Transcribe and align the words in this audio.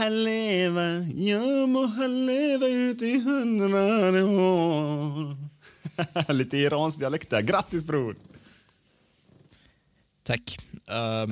Han 0.00 0.24
leva, 0.24 0.96
jag 1.16 1.68
må 1.68 1.86
han 1.86 2.26
leva 2.26 2.66
ut 2.66 3.02
i 3.02 3.20
hundrade 3.20 4.22
år. 4.22 5.36
Lite 6.32 6.56
iransk 6.56 6.98
dialekt 6.98 7.30
där. 7.30 7.42
Grattis 7.42 7.84
bror! 7.84 8.16
Tack. 10.22 10.58
Ehm, 10.86 11.30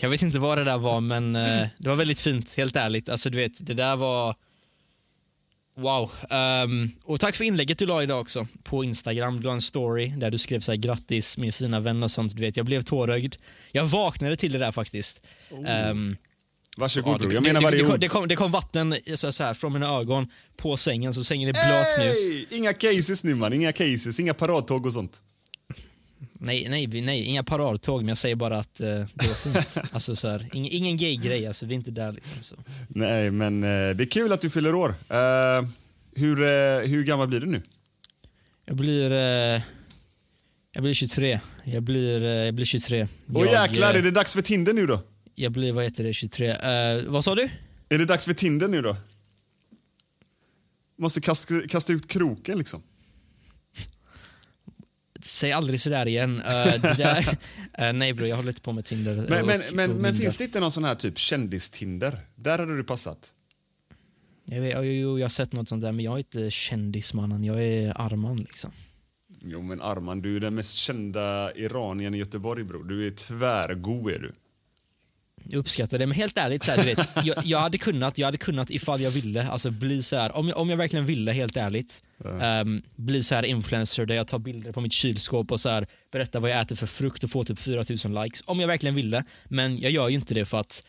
jag 0.00 0.10
vet 0.10 0.22
inte 0.22 0.38
vad 0.38 0.58
det 0.58 0.64
där 0.64 0.78
var, 0.78 1.00
men 1.00 1.36
eh, 1.36 1.68
det 1.78 1.88
var 1.88 1.96
väldigt 1.96 2.20
fint, 2.20 2.54
helt 2.54 2.76
ärligt. 2.76 3.08
Alltså 3.08 3.30
du 3.30 3.38
vet, 3.38 3.66
det 3.66 3.74
där 3.74 3.96
var... 3.96 4.34
Wow. 5.76 6.10
Ehm, 6.30 6.88
och 7.04 7.20
tack 7.20 7.36
för 7.36 7.44
inlägget 7.44 7.78
du 7.78 7.86
la 7.86 8.02
idag 8.02 8.20
också 8.20 8.46
på 8.62 8.84
Instagram. 8.84 9.36
Du 9.36 9.42
la 9.42 9.52
en 9.52 9.62
story 9.62 10.06
där 10.16 10.30
du 10.30 10.38
skrev 10.38 10.60
så 10.60 10.72
här, 10.72 10.76
grattis 10.76 11.38
min 11.38 11.52
fina 11.52 11.80
vän 11.80 12.02
och 12.02 12.10
sånt. 12.10 12.36
Du 12.36 12.40
vet, 12.40 12.56
jag 12.56 12.66
blev 12.66 12.82
tårögd. 12.82 13.34
Jag 13.72 13.86
vaknade 13.86 14.36
till 14.36 14.52
det 14.52 14.58
där 14.58 14.72
faktiskt. 14.72 15.20
Ehm, 15.66 16.16
Varsågod 16.80 17.14
ja, 17.14 17.18
bror, 17.18 17.28
det, 17.28 17.34
jag 17.34 17.42
det, 17.42 17.48
menar 17.48 17.60
det, 17.60 17.64
varje 17.64 17.78
det, 17.78 17.84
kom, 17.84 17.92
ord. 17.92 18.00
det, 18.00 18.08
kom, 18.08 18.28
det 18.28 18.36
kom 18.36 18.52
vatten 18.52 18.96
så, 19.14 19.32
så 19.32 19.44
här, 19.44 19.54
från 19.54 19.72
mina 19.72 19.86
ögon 19.98 20.26
på 20.56 20.76
sängen, 20.76 21.14
så 21.14 21.24
sängen 21.24 21.48
är 21.48 21.52
blöt 21.52 21.98
nu. 21.98 22.56
Inga 22.56 22.72
cases 22.72 23.24
nu 23.24 23.34
man, 23.34 23.52
inga 23.52 23.72
cases, 23.72 24.20
inga 24.20 24.34
paradtåg 24.34 24.86
och 24.86 24.92
sånt. 24.92 25.22
Nej, 26.32 26.68
nej, 26.68 26.86
nej, 27.02 27.24
inga 27.24 27.44
paradtåg, 27.44 28.00
men 28.00 28.08
jag 28.08 28.18
säger 28.18 28.36
bara 28.36 28.58
att 28.58 28.80
eh, 28.80 28.86
det 28.86 29.26
var 29.26 29.34
fint. 29.34 29.88
alltså, 29.92 30.16
så 30.16 30.28
här, 30.28 30.48
ingen, 30.52 30.72
ingen 30.72 30.96
gay-grej, 30.96 31.46
alltså, 31.46 31.66
vi 31.66 31.74
är 31.74 31.76
inte 31.76 31.90
där. 31.90 32.12
Liksom, 32.12 32.42
så. 32.42 32.56
Nej, 32.88 33.30
men 33.30 33.62
eh, 33.62 33.68
det 33.68 34.04
är 34.04 34.10
kul 34.10 34.32
att 34.32 34.40
du 34.40 34.50
fyller 34.50 34.74
år. 34.74 34.94
Eh, 35.08 35.68
hur, 36.14 36.42
eh, 36.42 36.88
hur 36.88 37.04
gammal 37.04 37.28
blir 37.28 37.40
du 37.40 37.46
nu? 37.46 37.62
Jag 38.66 38.76
blir... 38.76 39.12
Eh, 39.12 39.60
jag 40.72 40.82
blir 40.82 40.94
23. 40.94 41.40
Jag 41.64 41.82
blir, 41.82 42.24
jag 42.24 42.54
blir 42.54 42.64
23. 42.64 43.08
Åh 43.34 43.46
jag, 43.46 43.68
jäklar, 43.68 43.94
är 43.94 44.02
det 44.02 44.10
dags 44.10 44.34
för 44.34 44.42
Tinder 44.42 44.72
nu 44.72 44.86
då? 44.86 45.00
Jag 45.40 45.52
blir, 45.52 45.72
vad 45.72 45.84
heter 45.84 46.04
det, 46.04 46.14
23. 46.14 46.48
Eh, 46.48 47.04
vad 47.04 47.24
sa 47.24 47.34
du? 47.34 47.48
Är 47.88 47.98
det 47.98 48.04
dags 48.04 48.24
för 48.24 48.32
Tinder 48.32 48.68
nu 48.68 48.82
då? 48.82 48.96
Måste 50.98 51.20
kasta, 51.20 51.54
kasta 51.68 51.92
ut 51.92 52.08
kroken 52.08 52.58
liksom. 52.58 52.82
Säg 55.20 55.52
aldrig 55.52 55.80
sådär 55.80 56.08
igen. 56.08 56.42
Det 56.46 56.94
där, 56.98 57.38
eh, 57.88 57.92
nej 57.92 58.12
bror, 58.12 58.28
jag 58.28 58.36
håller 58.36 58.48
inte 58.48 58.60
på 58.60 58.72
med 58.72 58.84
Tinder. 58.84 59.26
Men, 59.28 59.46
men, 59.46 59.62
men, 59.72 59.92
men 59.92 60.14
finns 60.14 60.36
det 60.36 60.44
inte 60.44 60.60
någon 60.60 60.72
sån 60.72 60.84
här 60.84 60.94
typ 60.94 61.18
kändis-Tinder? 61.18 62.18
Där 62.34 62.58
hade 62.58 62.76
du 62.76 62.84
passat. 62.84 63.34
Jag, 64.44 64.60
vet, 64.60 64.76
jo, 64.76 64.82
jo, 64.82 65.18
jag 65.18 65.24
har 65.24 65.30
sett 65.30 65.52
något 65.52 65.68
sånt 65.68 65.82
där, 65.82 65.92
men 65.92 66.04
jag 66.04 66.14
är 66.14 66.18
inte 66.18 66.50
kändismannen. 66.50 67.44
Jag 67.44 67.64
är 67.64 68.00
Arman 68.00 68.36
liksom. 68.36 68.72
Jo 69.42 69.62
men 69.62 69.80
Arman, 69.80 70.22
du 70.22 70.36
är 70.36 70.40
den 70.40 70.54
mest 70.54 70.74
kända 70.76 71.52
iranien 71.54 72.14
i 72.14 72.18
Göteborg 72.18 72.64
bror. 72.64 72.84
Du 72.84 73.06
är 73.06 73.10
tvärgo 73.10 74.10
är 74.10 74.18
du. 74.18 74.32
Jag 75.48 75.58
uppskattar 75.58 75.98
det, 75.98 76.06
men 76.06 76.16
helt 76.16 76.38
ärligt, 76.38 76.62
så 76.62 76.70
här, 76.70 76.78
du 76.78 76.84
vet, 76.84 77.08
jag, 77.24 77.46
jag 77.46 77.60
hade 77.60 77.78
kunnat, 77.78 78.18
jag 78.18 78.26
hade 78.26 78.38
kunnat 78.38 78.70
ifall 78.70 79.00
jag 79.00 79.10
ville, 79.10 79.48
alltså 79.48 79.70
bli 79.70 80.02
så 80.02 80.16
här, 80.16 80.36
om 80.36 80.48
jag, 80.48 80.58
om 80.58 80.70
jag 80.70 80.76
verkligen 80.76 81.06
ville 81.06 81.32
helt 81.32 81.56
ärligt, 81.56 82.02
ehm, 82.40 82.82
bli 82.96 83.22
så 83.22 83.34
här 83.34 83.42
influencer 83.42 84.06
där 84.06 84.14
jag 84.14 84.28
tar 84.28 84.38
bilder 84.38 84.72
på 84.72 84.80
mitt 84.80 84.92
kylskåp 84.92 85.52
och 85.52 85.60
så 85.60 85.68
här, 85.68 85.86
berättar 86.12 86.40
vad 86.40 86.50
jag 86.50 86.60
äter 86.60 86.76
för 86.76 86.86
frukt 86.86 87.24
och 87.24 87.30
får 87.30 87.44
typ 87.44 87.58
4000 87.58 88.14
likes. 88.14 88.42
Om 88.46 88.60
jag 88.60 88.68
verkligen 88.68 88.94
ville, 88.94 89.24
men 89.44 89.78
jag 89.78 89.92
gör 89.92 90.08
ju 90.08 90.14
inte 90.14 90.34
det 90.34 90.44
för 90.44 90.60
att 90.60 90.82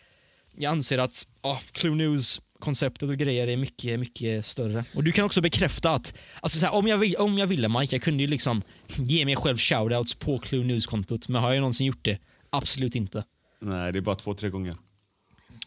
jag 0.57 0.72
anser 0.72 0.97
att 0.97 1.28
oh, 1.41 1.59
Clue 1.72 1.95
News 1.95 2.41
konceptet 2.61 3.09
och 3.09 3.17
grejer 3.17 3.47
är 3.47 3.57
mycket, 3.57 4.00
mycket 4.00 4.45
större. 4.45 4.84
Och 4.95 5.03
du 5.03 5.11
kan 5.11 5.25
också 5.25 5.41
bekräfta 5.41 5.91
att, 5.91 6.13
alltså 6.41 6.59
så 6.59 6.66
här, 6.66 6.73
om, 6.75 6.88
jag 6.88 6.97
vill, 6.97 7.16
om 7.16 7.38
jag 7.38 7.47
ville 7.47 7.69
Mike, 7.69 7.95
jag 7.95 8.03
kunde 8.03 8.23
ju 8.23 8.29
liksom 8.29 8.61
ge 8.88 9.25
mig 9.25 9.35
själv 9.35 9.57
shoutouts 9.57 10.16
på 10.16 10.40
Clue 10.40 10.63
News-kontot, 10.63 11.28
men 11.28 11.41
har 11.41 11.53
jag 11.53 11.59
någonsin 11.59 11.88
gjort 11.88 12.06
det? 12.06 12.17
Absolut 12.50 12.95
inte. 12.95 13.23
Nej, 13.61 13.91
det 13.91 13.99
är 13.99 14.01
bara 14.01 14.16
två, 14.16 14.33
tre 14.33 14.49
gånger. 14.49 14.75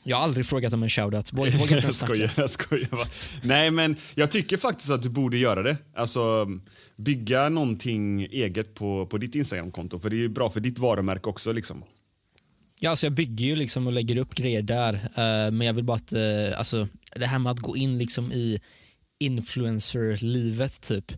Jag 0.07 0.17
har 0.17 0.25
aldrig 0.25 0.47
frågat 0.47 0.73
om 0.73 0.83
en 0.83 0.91
shoutout. 0.91 1.33
Vågar 1.33 1.53
inte 1.63 1.75
jag 1.75 1.95
skojar, 1.95 2.31
jag 2.37 2.51
skojar 2.51 2.89
bara. 2.91 3.07
Nej 3.43 3.71
men 3.71 3.97
jag 4.15 4.31
tycker 4.31 4.57
faktiskt 4.57 4.91
att 4.91 5.03
du 5.03 5.09
borde 5.09 5.39
göra 5.39 5.63
det. 5.63 5.77
Alltså 5.95 6.47
bygga 6.97 7.49
någonting 7.49 8.23
eget 8.23 8.75
på, 8.75 9.07
på 9.07 9.19
ditt 9.19 9.35
Instagramkonto. 9.35 9.99
För 9.99 10.11
det 10.11 10.17
är 10.17 10.19
ju 10.19 10.29
bra 10.29 10.51
för 10.51 10.61
ditt 10.61 10.79
varumärke 10.79 11.29
också 11.29 11.53
liksom. 11.53 11.85
Ja, 12.79 12.91
alltså 12.91 13.07
jag 13.07 13.13
bygger 13.13 13.45
ju 13.45 13.57
liksom 13.57 13.87
och 13.87 13.93
lägger 13.93 14.19
upp 14.19 14.35
grejer 14.35 14.63
där, 14.63 14.95
eh, 14.95 15.51
men 15.51 15.61
jag 15.61 15.75
vill 15.75 15.85
bara 15.85 15.97
att, 15.97 16.13
eh, 16.13 16.59
alltså 16.59 16.89
det 17.17 17.27
här 17.27 17.39
med 17.39 17.53
att 17.53 17.61
gå 17.61 17.77
in 17.77 17.99
liksom 17.99 18.33
i 18.33 18.61
influencer-livet 19.19 20.81
typ. 20.81 21.13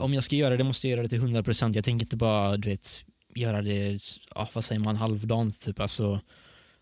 Om 0.00 0.14
jag 0.14 0.24
ska 0.24 0.36
göra 0.36 0.56
det 0.56 0.64
måste 0.64 0.88
jag 0.88 0.90
göra 0.90 1.02
det 1.02 1.08
till 1.08 1.20
100%. 1.20 1.74
Jag 1.74 1.84
tänker 1.84 2.06
inte 2.06 2.16
bara, 2.16 2.56
du 2.56 2.68
vet, 2.68 3.04
göra 3.36 3.62
det, 3.62 3.98
ja, 4.34 4.50
vad 4.52 4.64
säger 4.64 4.80
man, 4.80 4.96
halvdant 4.96 5.60
typ. 5.60 5.80
Alltså, 5.80 6.20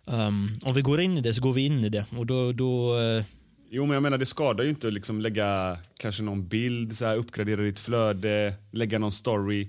um, 0.04 0.58
om 0.62 0.74
vi 0.74 0.82
går 0.82 1.00
in 1.00 1.18
i 1.18 1.20
det 1.20 1.34
så 1.34 1.42
går 1.42 1.52
vi 1.52 1.66
in 1.66 1.84
i 1.84 1.88
det 1.88 2.06
och 2.16 2.26
då, 2.26 2.52
då 2.52 2.98
uh... 2.98 3.24
Jo 3.70 3.86
men 3.86 3.94
jag 3.94 4.02
menar 4.02 4.18
det 4.18 4.26
skadar 4.26 4.64
ju 4.64 4.70
inte 4.70 4.88
att 4.88 4.94
liksom 4.94 5.20
lägga 5.20 5.78
kanske 5.98 6.22
någon 6.22 6.48
bild, 6.48 6.96
så 6.96 7.04
här, 7.04 7.16
uppgradera 7.16 7.60
ditt 7.62 7.78
flöde, 7.78 8.54
lägga 8.70 8.98
någon 8.98 9.12
story. 9.12 9.68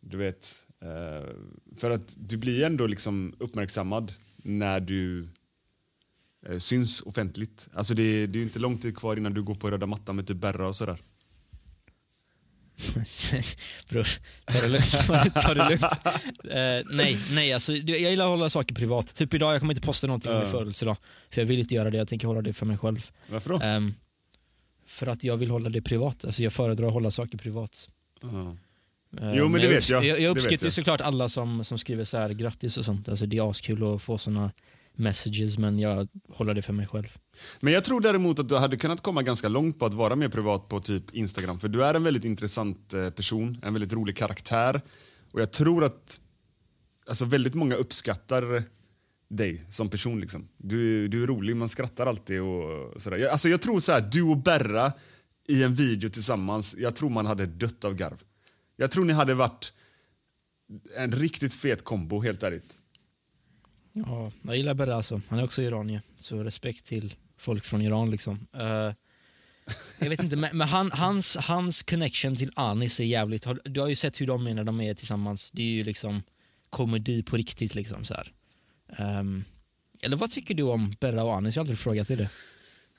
Du 0.00 0.16
vet. 0.16 0.66
Uh, 0.84 1.30
för 1.76 1.90
att 1.90 2.14
du 2.16 2.36
blir 2.36 2.64
ändå 2.64 2.86
liksom 2.86 3.34
uppmärksammad 3.38 4.12
när 4.36 4.80
du 4.80 5.28
uh, 6.50 6.58
syns 6.58 7.02
offentligt. 7.02 7.68
Alltså 7.74 7.94
det, 7.94 8.26
det 8.26 8.36
är 8.36 8.40
ju 8.40 8.46
inte 8.46 8.58
lång 8.58 8.78
tid 8.78 8.96
kvar 8.96 9.16
innan 9.16 9.34
du 9.34 9.42
går 9.42 9.54
på 9.54 9.70
röda 9.70 9.86
mattan 9.86 10.16
med 10.16 10.26
typ 10.26 10.36
Berra 10.36 10.68
och 10.68 10.76
sådär. 10.76 10.98
Bror, 13.88 14.06
ta 14.44 14.60
det 14.60 14.68
lugnt. 14.68 15.34
ta 15.34 15.54
det 15.54 15.68
lugnt. 15.68 15.82
Eh, 16.50 16.96
nej, 16.96 17.18
nej 17.34 17.52
alltså, 17.52 17.72
jag 17.72 18.10
gillar 18.10 18.24
att 18.24 18.30
hålla 18.30 18.50
saker 18.50 18.74
privat. 18.74 19.16
Typ 19.16 19.34
idag, 19.34 19.54
jag 19.54 19.60
kommer 19.60 19.74
inte 19.74 19.86
posta 19.86 20.06
någonting 20.06 20.32
om 20.32 20.38
min 20.38 20.50
födelsedag. 20.50 20.96
För 21.30 21.40
jag 21.40 21.46
vill 21.46 21.58
inte 21.58 21.74
göra 21.74 21.90
det, 21.90 21.98
jag 21.98 22.08
tänker 22.08 22.26
hålla 22.26 22.42
det 22.42 22.52
för 22.52 22.66
mig 22.66 22.78
själv. 22.78 23.10
Varför 23.28 23.50
då? 23.50 23.60
Ehm, 23.62 23.94
för 24.86 25.06
att 25.06 25.24
jag 25.24 25.36
vill 25.36 25.50
hålla 25.50 25.70
det 25.70 25.82
privat. 25.82 26.24
Alltså 26.24 26.42
jag 26.42 26.52
föredrar 26.52 26.86
att 26.86 26.92
hålla 26.92 27.10
saker 27.10 27.38
privat. 27.38 27.88
Eh, 29.20 29.32
Jo, 29.34 29.48
men 29.48 29.52
det 29.60 29.66
jag 29.66 29.74
vet 29.74 29.88
jag. 29.90 30.04
Jag, 30.04 30.20
jag 30.20 30.36
uppskattar 30.36 30.70
såklart 30.70 31.00
alla 31.00 31.28
som, 31.28 31.64
som 31.64 31.78
skriver 31.78 32.04
så 32.04 32.18
här 32.18 32.28
grattis 32.28 32.76
och 32.76 32.84
sånt. 32.84 33.08
Alltså, 33.08 33.26
det 33.26 33.38
är 33.38 33.50
askul 33.50 33.94
att 33.94 34.02
få 34.02 34.18
såna 34.18 34.50
messages, 34.96 35.58
men 35.58 35.78
jag 35.78 36.08
håller 36.28 36.54
det 36.54 36.62
för 36.62 36.72
mig 36.72 36.86
själv. 36.86 37.08
Men 37.60 37.72
jag 37.72 37.84
tror 37.84 38.00
däremot 38.00 38.38
att 38.38 38.48
du 38.48 38.56
hade 38.56 38.76
kunnat 38.76 39.00
komma 39.00 39.22
ganska 39.22 39.48
långt 39.48 39.78
på 39.78 39.86
att 39.86 39.94
vara 39.94 40.16
mer 40.16 40.28
privat 40.28 40.68
på 40.68 40.80
typ 40.80 41.14
Instagram. 41.14 41.58
För 41.58 41.68
du 41.68 41.84
är 41.84 41.94
en 41.94 42.04
väldigt 42.04 42.24
intressant 42.24 42.94
eh, 42.94 43.10
person, 43.10 43.58
en 43.62 43.72
väldigt 43.72 43.92
rolig 43.92 44.16
karaktär. 44.16 44.80
Och 45.32 45.40
jag 45.40 45.52
tror 45.52 45.84
att 45.84 46.20
alltså, 47.06 47.24
väldigt 47.24 47.54
många 47.54 47.74
uppskattar 47.74 48.62
dig 49.28 49.64
som 49.68 49.88
person. 49.90 50.20
Liksom. 50.20 50.48
Du, 50.56 51.08
du 51.08 51.22
är 51.22 51.26
rolig, 51.26 51.56
man 51.56 51.68
skrattar 51.68 52.06
alltid 52.06 52.40
och 52.40 53.00
sådär. 53.02 53.16
Jag, 53.16 53.30
alltså, 53.30 53.48
jag 53.48 53.62
tror 53.62 53.80
så 53.80 53.92
här, 53.92 54.00
du 54.00 54.22
och 54.22 54.36
Berra 54.36 54.92
i 55.48 55.62
en 55.62 55.74
video 55.74 56.10
tillsammans, 56.10 56.74
jag 56.78 56.96
tror 56.96 57.10
man 57.10 57.26
hade 57.26 57.46
dött 57.46 57.84
av 57.84 57.94
garv. 57.94 58.22
Jag 58.76 58.90
tror 58.90 59.04
ni 59.04 59.12
hade 59.12 59.34
varit 59.34 59.72
en 60.96 61.12
riktigt 61.12 61.54
fet 61.54 61.84
kombo, 61.84 62.20
helt 62.20 62.42
ärligt. 62.42 62.78
Ja, 64.04 64.32
jag 64.42 64.56
gillar 64.56 64.74
Berra 64.74 64.94
alltså. 64.94 65.20
Han 65.28 65.38
är 65.38 65.44
också 65.44 65.62
iranier, 65.62 66.02
så 66.18 66.42
respekt 66.44 66.86
till 66.86 67.14
folk 67.38 67.64
från 67.64 67.82
Iran 67.82 68.10
liksom. 68.10 68.46
Eh, 68.56 68.92
jag 70.00 70.08
vet 70.08 70.22
inte, 70.22 70.36
men, 70.36 70.60
han, 70.60 70.90
hans, 70.92 71.36
hans 71.36 71.82
connection 71.82 72.36
till 72.36 72.52
Anis 72.54 73.00
är 73.00 73.04
jävligt... 73.04 73.46
Du 73.64 73.80
har 73.80 73.88
ju 73.88 73.94
sett 73.94 74.20
hur 74.20 74.26
de 74.26 74.46
är 74.46 74.54
när 74.54 74.64
de 74.64 74.80
är 74.80 74.94
tillsammans. 74.94 75.50
Det 75.50 75.62
är 75.62 75.66
ju 75.66 75.84
liksom 75.84 76.22
komedi 76.70 77.22
på 77.22 77.36
riktigt 77.36 77.74
liksom 77.74 78.04
så 78.04 78.14
här. 78.14 78.32
Ehm, 78.98 79.44
eller 80.02 80.16
vad 80.16 80.30
tycker 80.30 80.54
du 80.54 80.62
om 80.62 80.94
Berra 81.00 81.24
och 81.24 81.34
Anis? 81.34 81.56
Jag 81.56 81.60
har 81.60 81.64
aldrig 81.64 81.78
frågat 81.78 82.08
dig 82.08 82.16
det. 82.16 82.28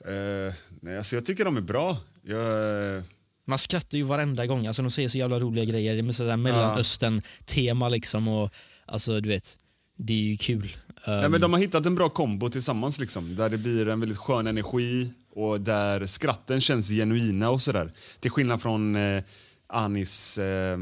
Eh, 0.04 0.54
nej, 0.80 0.96
alltså, 0.96 1.16
jag 1.16 1.24
tycker 1.24 1.44
de 1.44 1.56
är 1.56 1.60
bra. 1.60 1.96
Jag, 2.22 3.02
Man 3.44 3.58
skrattar 3.58 3.98
ju 3.98 4.04
varenda 4.04 4.46
gång, 4.46 4.66
alltså 4.66 4.82
de 4.82 4.90
säger 4.90 5.08
så 5.08 5.18
jävla 5.18 5.38
roliga 5.40 5.64
grejer. 5.64 5.92
Det 5.92 5.98
är 6.00 6.02
med 6.02 6.16
sådär 6.16 6.36
mellanöstern-tema 6.36 7.88
liksom 7.88 8.28
och 8.28 8.52
alltså 8.86 9.20
du 9.20 9.28
vet, 9.28 9.58
det 9.96 10.12
är 10.12 10.16
ju 10.22 10.36
kul. 10.36 10.76
Ehm, 11.04 11.30
men 11.30 11.40
de 11.40 11.52
har 11.52 11.60
hittat 11.60 11.86
en 11.86 11.94
bra 11.94 12.08
kombo 12.08 12.48
tillsammans 12.48 13.00
liksom, 13.00 13.36
där 13.36 13.48
det 13.50 13.58
blir 13.58 13.88
en 13.88 14.00
väldigt 14.00 14.18
skön 14.18 14.46
energi 14.46 15.12
och 15.34 15.60
där 15.60 16.06
skratten 16.06 16.60
känns 16.60 16.88
genuina 16.90 17.50
och 17.50 17.62
sådär. 17.62 17.92
Till 18.20 18.30
skillnad 18.30 18.62
från 18.62 18.96
eh, 18.96 19.22
Anis 19.66 20.38
eh, 20.38 20.78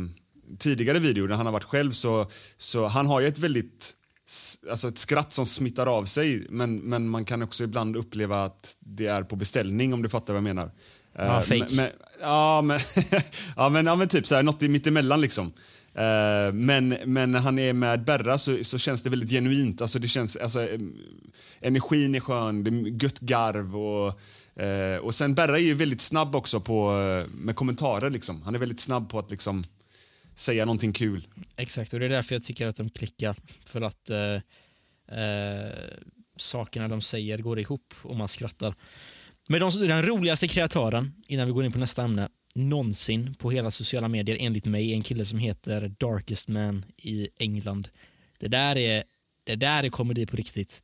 tidigare 0.58 0.98
video 0.98 1.26
när 1.26 1.34
han 1.36 1.46
har 1.46 1.52
varit 1.52 1.64
själv 1.64 1.92
så, 1.92 2.26
så 2.56 2.86
han 2.86 3.06
har 3.06 3.20
ju 3.20 3.26
ett 3.26 3.38
väldigt 3.38 3.92
Alltså 4.70 4.88
ett 4.88 4.98
skratt 4.98 5.32
som 5.32 5.46
smittar 5.46 5.86
av 5.86 6.04
sig 6.04 6.46
men, 6.50 6.76
men 6.76 7.08
man 7.08 7.24
kan 7.24 7.42
också 7.42 7.64
ibland 7.64 7.96
uppleva 7.96 8.44
att 8.44 8.76
det 8.80 9.06
är 9.06 9.22
på 9.22 9.36
beställning 9.36 9.94
om 9.94 10.02
du 10.02 10.08
fattar 10.08 10.32
vad 10.32 10.38
jag 10.38 10.44
menar. 10.44 10.70
Ja, 11.16 11.22
Eh, 11.36 11.40
fake. 11.40 11.58
men- 11.58 11.76
men, 11.76 11.90
ja, 12.20 12.62
men, 12.62 12.80
ja, 13.56 13.68
men, 13.68 13.86
ja, 13.86 13.94
men 13.96 14.08
typ 14.08 14.26
så 14.26 14.34
här, 14.34 14.42
något 14.42 14.62
i 14.62 14.68
mittemellan 14.68 15.20
liksom. 15.20 15.52
Eh, 15.96 16.52
men, 16.52 16.88
men 16.88 17.32
när 17.32 17.40
han 17.40 17.58
är 17.58 17.72
med 17.72 18.04
Berra 18.04 18.38
så, 18.38 18.64
så 18.64 18.78
känns 18.78 19.02
det 19.02 19.10
väldigt 19.10 19.30
genuint. 19.30 19.80
Alltså 19.80 19.98
det 19.98 20.08
känns, 20.08 20.36
alltså, 20.36 20.68
energin 21.60 22.14
är 22.14 22.20
skön, 22.20 22.64
det 22.64 22.70
är 22.70 23.02
gött 23.02 23.20
garv. 23.20 23.76
Och, 23.76 24.20
eh, 24.62 24.98
och 24.98 25.14
sen 25.14 25.34
Berra 25.34 25.58
är 25.58 25.62
ju 25.62 25.74
väldigt 25.74 26.00
snabb 26.00 26.36
också 26.36 26.60
på, 26.60 27.00
eh, 27.00 27.28
med 27.30 27.56
kommentarer. 27.56 28.10
Liksom. 28.10 28.42
Han 28.42 28.54
är 28.54 28.58
väldigt 28.58 28.80
snabb 28.80 29.10
på 29.10 29.18
att 29.18 29.30
liksom, 29.30 29.64
säga 30.34 30.64
någonting 30.64 30.92
kul. 30.92 31.26
Exakt, 31.56 31.92
och 31.92 32.00
det 32.00 32.06
är 32.06 32.10
därför 32.10 32.34
jag 32.34 32.44
tycker 32.44 32.66
att 32.66 32.76
de 32.76 32.90
klickar. 32.90 33.36
För 33.64 33.80
att 33.80 34.10
eh, 34.10 34.34
eh, 35.18 35.72
sakerna 36.36 36.88
de 36.88 37.02
säger 37.02 37.38
går 37.38 37.58
ihop 37.58 37.94
och 38.02 38.16
man 38.16 38.28
skrattar. 38.28 38.74
Men 39.48 39.60
de, 39.60 39.70
den 39.70 40.02
roligaste 40.02 40.48
kreatören, 40.48 41.12
innan 41.26 41.46
vi 41.46 41.52
går 41.52 41.64
in 41.64 41.72
på 41.72 41.78
nästa 41.78 42.02
ämne, 42.02 42.28
någonsin 42.56 43.34
på 43.34 43.50
hela 43.50 43.70
sociala 43.70 44.08
medier 44.08 44.36
enligt 44.40 44.64
mig, 44.64 44.92
en 44.92 45.02
kille 45.02 45.24
som 45.24 45.38
heter 45.38 45.94
Darkest 45.98 46.48
Man 46.48 46.84
i 46.96 47.28
England. 47.38 47.88
Det 48.38 48.48
där 48.48 48.76
är, 48.76 49.04
det 49.44 49.56
där 49.56 49.84
är 49.84 49.90
komedi 49.90 50.26
på 50.26 50.36
riktigt. 50.36 50.82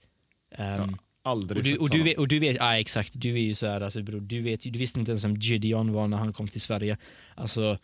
Ehm, 0.54 0.96
Aldrig 1.24 1.58
och, 1.58 1.64
du, 1.64 1.70
sett 1.70 1.78
och, 1.78 1.90
du 1.90 2.02
vet, 2.02 2.18
och 2.18 2.28
du 2.28 2.38
vet, 2.38 2.56
ja 2.56 2.78
exakt, 2.78 3.12
du 3.16 3.32
är 3.34 3.42
ju 3.42 3.54
så 3.54 3.66
här, 3.66 3.80
alltså, 3.80 4.02
bror, 4.02 4.20
du, 4.20 4.42
vet, 4.42 4.60
du 4.60 4.78
visste 4.78 4.98
inte 4.98 5.10
ens 5.10 5.24
vem 5.24 5.36
Gideon 5.36 5.92
var 5.92 6.08
när 6.08 6.16
han 6.16 6.32
kom 6.32 6.48
till 6.48 6.60
Sverige. 6.60 6.96
Alltså, 7.34 7.78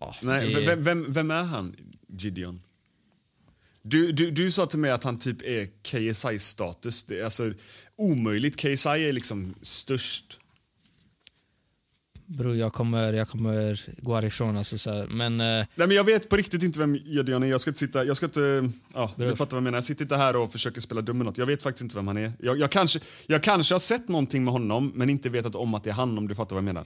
ja, 0.00 0.16
Nej, 0.22 0.54
det- 0.54 0.60
vem, 0.60 0.84
vem, 0.84 1.12
vem 1.12 1.30
är 1.30 1.42
han, 1.42 1.76
Gideon? 2.08 2.62
Du, 3.82 4.12
du, 4.12 4.30
du 4.30 4.50
sa 4.50 4.66
till 4.66 4.78
mig 4.78 4.90
att 4.90 5.04
han 5.04 5.18
typ 5.18 5.42
är 5.42 5.66
KSI-status. 5.82 7.06
Alltså 7.24 7.52
omöjligt. 7.96 8.56
KSI 8.56 8.88
är 8.88 9.12
liksom 9.12 9.54
störst. 9.62 10.38
Bror 12.26 12.56
jag 12.56 12.72
kommer, 12.72 13.12
jag 13.12 13.28
kommer 13.28 13.80
gå 14.02 14.14
härifrån 14.14 14.56
alltså 14.56 14.78
så 14.78 14.90
här. 14.90 15.06
men 15.06 15.40
eh, 15.40 15.46
Nej, 15.46 15.66
men 15.74 15.90
jag 15.90 16.04
vet 16.04 16.28
på 16.28 16.36
riktigt 16.36 16.62
inte 16.62 16.78
vem 16.78 16.96
Gideon 16.96 17.42
är. 17.42 17.46
Jag 17.46 17.60
ska 17.60 17.70
inte 17.70 17.78
sitta... 17.80 18.04
Jag 18.04 18.16
ska 18.16 18.26
inte... 18.26 18.70
Ja, 18.94 19.10
du 19.16 19.36
fattar 19.36 19.50
vad 19.50 19.56
jag 19.56 19.62
menar. 19.62 19.76
Jag 19.76 19.84
sitter 19.84 20.04
inte 20.04 20.16
här 20.16 20.36
och 20.36 20.52
försöker 20.52 20.80
spela 20.80 21.00
dum 21.00 21.18
med 21.18 21.26
något. 21.26 21.38
Jag 21.38 21.46
vet 21.46 21.62
faktiskt 21.62 21.82
inte 21.82 21.94
vem 21.96 22.06
han 22.06 22.16
är. 22.16 22.32
Jag, 22.40 22.58
jag, 22.58 22.70
kanske, 22.70 23.00
jag 23.26 23.42
kanske 23.42 23.74
har 23.74 23.78
sett 23.78 24.08
någonting 24.08 24.44
med 24.44 24.52
honom, 24.52 24.92
men 24.94 25.10
inte 25.10 25.28
vetat 25.28 25.54
om 25.54 25.74
att 25.74 25.84
det 25.84 25.90
är 25.90 25.94
han, 25.94 26.18
om 26.18 26.28
du 26.28 26.34
fattar 26.34 26.56
vad 26.56 26.60
jag 26.60 26.64
menar. 26.64 26.84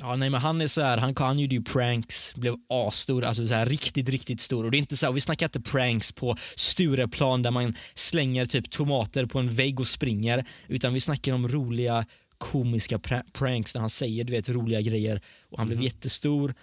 ja, 0.00 0.16
nej, 0.16 0.30
men 0.30 0.40
han 0.40 0.60
är 0.60 0.66
så 0.66 0.82
här, 0.82 0.98
han, 0.98 1.14
han 1.16 1.38
gjorde 1.38 1.54
ju 1.54 1.62
pranks, 1.62 2.34
blev 2.34 2.54
asstor, 2.68 3.24
alltså 3.24 3.46
så 3.46 3.54
här, 3.54 3.66
riktigt 3.66 4.08
riktigt 4.08 4.40
stor. 4.40 4.64
Och 4.64 4.70
det 4.70 4.76
är 4.76 4.78
inte 4.78 4.96
så 4.96 5.06
här, 5.06 5.12
vi 5.12 5.20
snackar 5.20 5.46
inte 5.46 5.60
pranks 5.60 6.12
på 6.12 6.36
Stureplan 6.56 7.42
där 7.42 7.50
man 7.50 7.74
slänger 7.94 8.46
typ 8.46 8.70
tomater 8.70 9.26
på 9.26 9.38
en 9.38 9.54
vägg 9.54 9.80
och 9.80 9.86
springer, 9.86 10.44
utan 10.68 10.94
vi 10.94 11.00
snackar 11.00 11.34
om 11.34 11.48
roliga 11.48 12.06
komiska 12.40 12.98
pra- 12.98 13.32
pranks 13.32 13.72
där 13.72 13.80
han 13.80 13.90
säger 13.90 14.24
du 14.24 14.32
vet 14.32 14.48
roliga 14.48 14.80
grejer 14.80 15.20
och 15.50 15.58
han 15.58 15.68
blev 15.68 15.82
jättestor. 15.82 16.54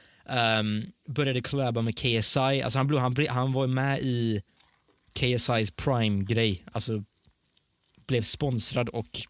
Um, 0.59 0.91
började 1.07 1.41
collaba 1.41 1.81
med 1.81 1.97
KSI, 1.97 2.39
alltså 2.39 2.79
han, 2.79 2.87
blev, 2.87 2.99
han, 2.99 3.27
han 3.29 3.53
var 3.53 3.67
med 3.67 3.99
i 4.01 4.41
KSI's 5.13 5.73
Prime-grej, 5.75 6.63
alltså 6.71 7.03
blev 8.07 8.21
sponsrad 8.21 8.89
och 8.89 9.21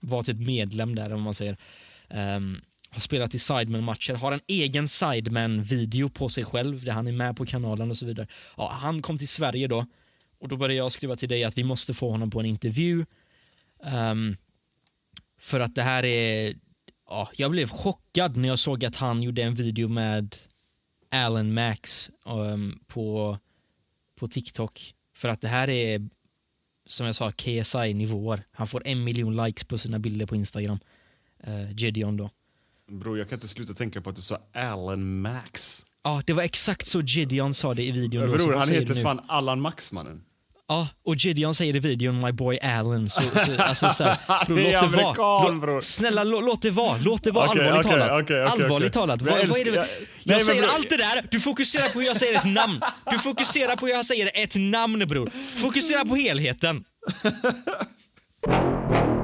var 0.00 0.22
typ 0.22 0.38
medlem 0.38 0.94
där 0.94 1.12
om 1.12 1.22
man 1.22 1.34
säger. 1.34 1.56
Ehm, 2.08 2.60
har 2.90 3.00
spelat 3.00 3.34
i 3.34 3.38
Sidemen-matcher, 3.38 4.14
har 4.14 4.32
en 4.32 4.40
egen 4.46 4.88
Sidemen-video 4.88 6.08
på 6.08 6.28
sig 6.28 6.44
själv 6.44 6.84
där 6.84 6.92
han 6.92 7.06
är 7.06 7.12
med 7.12 7.36
på 7.36 7.46
kanalen 7.46 7.90
och 7.90 7.98
så 7.98 8.06
vidare. 8.06 8.26
Ja, 8.56 8.78
han 8.80 9.02
kom 9.02 9.18
till 9.18 9.28
Sverige 9.28 9.68
då 9.68 9.86
och 10.38 10.48
då 10.48 10.56
började 10.56 10.74
jag 10.74 10.92
skriva 10.92 11.16
till 11.16 11.28
dig 11.28 11.44
att 11.44 11.58
vi 11.58 11.64
måste 11.64 11.94
få 11.94 12.10
honom 12.10 12.30
på 12.30 12.40
en 12.40 12.46
intervju. 12.46 13.06
Ehm, 13.84 14.36
för 15.40 15.60
att 15.60 15.74
det 15.74 15.82
här 15.82 16.04
är... 16.04 16.56
Ja, 17.08 17.30
jag 17.36 17.50
blev 17.50 17.68
chockad 17.68 18.36
när 18.36 18.48
jag 18.48 18.58
såg 18.58 18.84
att 18.84 18.96
han 18.96 19.22
gjorde 19.22 19.42
en 19.42 19.54
video 19.54 19.88
med 19.88 20.36
Alan 21.10 21.54
Max 21.54 22.10
ehm, 22.26 22.78
på, 22.86 23.38
på 24.18 24.28
TikTok. 24.28 24.94
För 25.16 25.28
att 25.28 25.40
det 25.40 25.48
här 25.48 25.68
är, 25.68 26.08
som 26.86 27.06
jag 27.06 27.14
sa, 27.14 27.30
KSI-nivåer. 27.30 28.42
Han 28.52 28.66
får 28.66 28.82
en 28.84 29.04
miljon 29.04 29.36
likes 29.36 29.64
på 29.64 29.78
sina 29.78 29.98
bilder 29.98 30.26
på 30.26 30.36
Instagram. 30.36 30.78
Uh, 31.48 31.72
Gideon 31.72 32.16
då. 32.16 32.30
Bro, 32.90 33.16
jag 33.16 33.28
kan 33.28 33.36
inte 33.36 33.48
sluta 33.48 33.74
tänka 33.74 34.00
på 34.00 34.10
att 34.10 34.16
du 34.16 34.22
sa 34.22 34.38
Alan 34.52 35.20
Max. 35.20 35.86
Ja, 36.02 36.22
det 36.26 36.32
var 36.32 36.42
exakt 36.42 36.86
så 36.86 37.00
Gideon 37.00 37.54
sa 37.54 37.74
det 37.74 37.82
i 37.82 37.90
videon. 37.90 38.30
Bror, 38.30 38.54
han 38.54 38.68
heter 38.68 39.02
fan 39.02 39.20
Allan 39.26 39.60
Max, 39.60 39.92
mannen. 39.92 40.24
Ja, 40.70 40.88
och 41.06 41.14
Gideon 41.16 41.54
säger 41.54 41.76
i 41.76 41.78
videon 41.78 42.20
“My 42.20 42.32
boy 42.32 42.58
Alan”. 42.62 43.08
Så, 43.10 43.20
så, 43.20 43.30
alltså, 43.62 43.88
så 43.90 44.04
här, 44.04 44.16
bror, 44.46 44.56
Det 44.56 44.72
är 44.72 44.82
låt 44.82 44.90
det 45.16 45.22
vara. 45.22 45.48
Lå, 45.74 45.82
snälla, 45.82 46.24
lå, 46.24 46.40
låt 46.40 46.62
det 46.62 46.70
vara. 46.70 46.96
Låt 47.00 47.22
det 47.24 47.30
vara 47.30 47.48
Okej, 47.48 47.62
allvarligt 47.68 47.86
okej, 47.86 47.98
talat. 48.00 48.22
okej, 48.22 48.42
allvarligt 48.44 48.92
talat. 48.92 49.20
Men 49.20 49.30
Vad, 49.32 49.40
jag 49.42 49.46
vad 49.46 49.60
är 49.60 49.64
det? 49.64 49.70
Jag, 49.70 49.76
jag- 49.78 49.86
nej, 50.24 50.36
men 50.36 50.40
säger 50.46 50.62
bror- 50.62 50.70
allt 50.74 50.90
det 50.90 50.96
där, 50.96 51.26
du 51.30 51.40
fokuserar 51.40 51.88
på 51.92 52.00
hur 52.00 52.06
jag 52.06 52.16
säger 52.16 52.38
ett 52.38 52.44
namn. 52.44 52.80
Du 53.10 53.18
fokuserar 53.18 53.76
på 53.76 53.86
hur 53.86 53.92
jag 53.92 54.06
säger 54.06 54.30
ett 54.34 54.54
namn 54.54 54.98
bror. 55.08 55.30
Fokusera 55.60 56.04
på 56.04 56.16
helheten. 56.16 56.84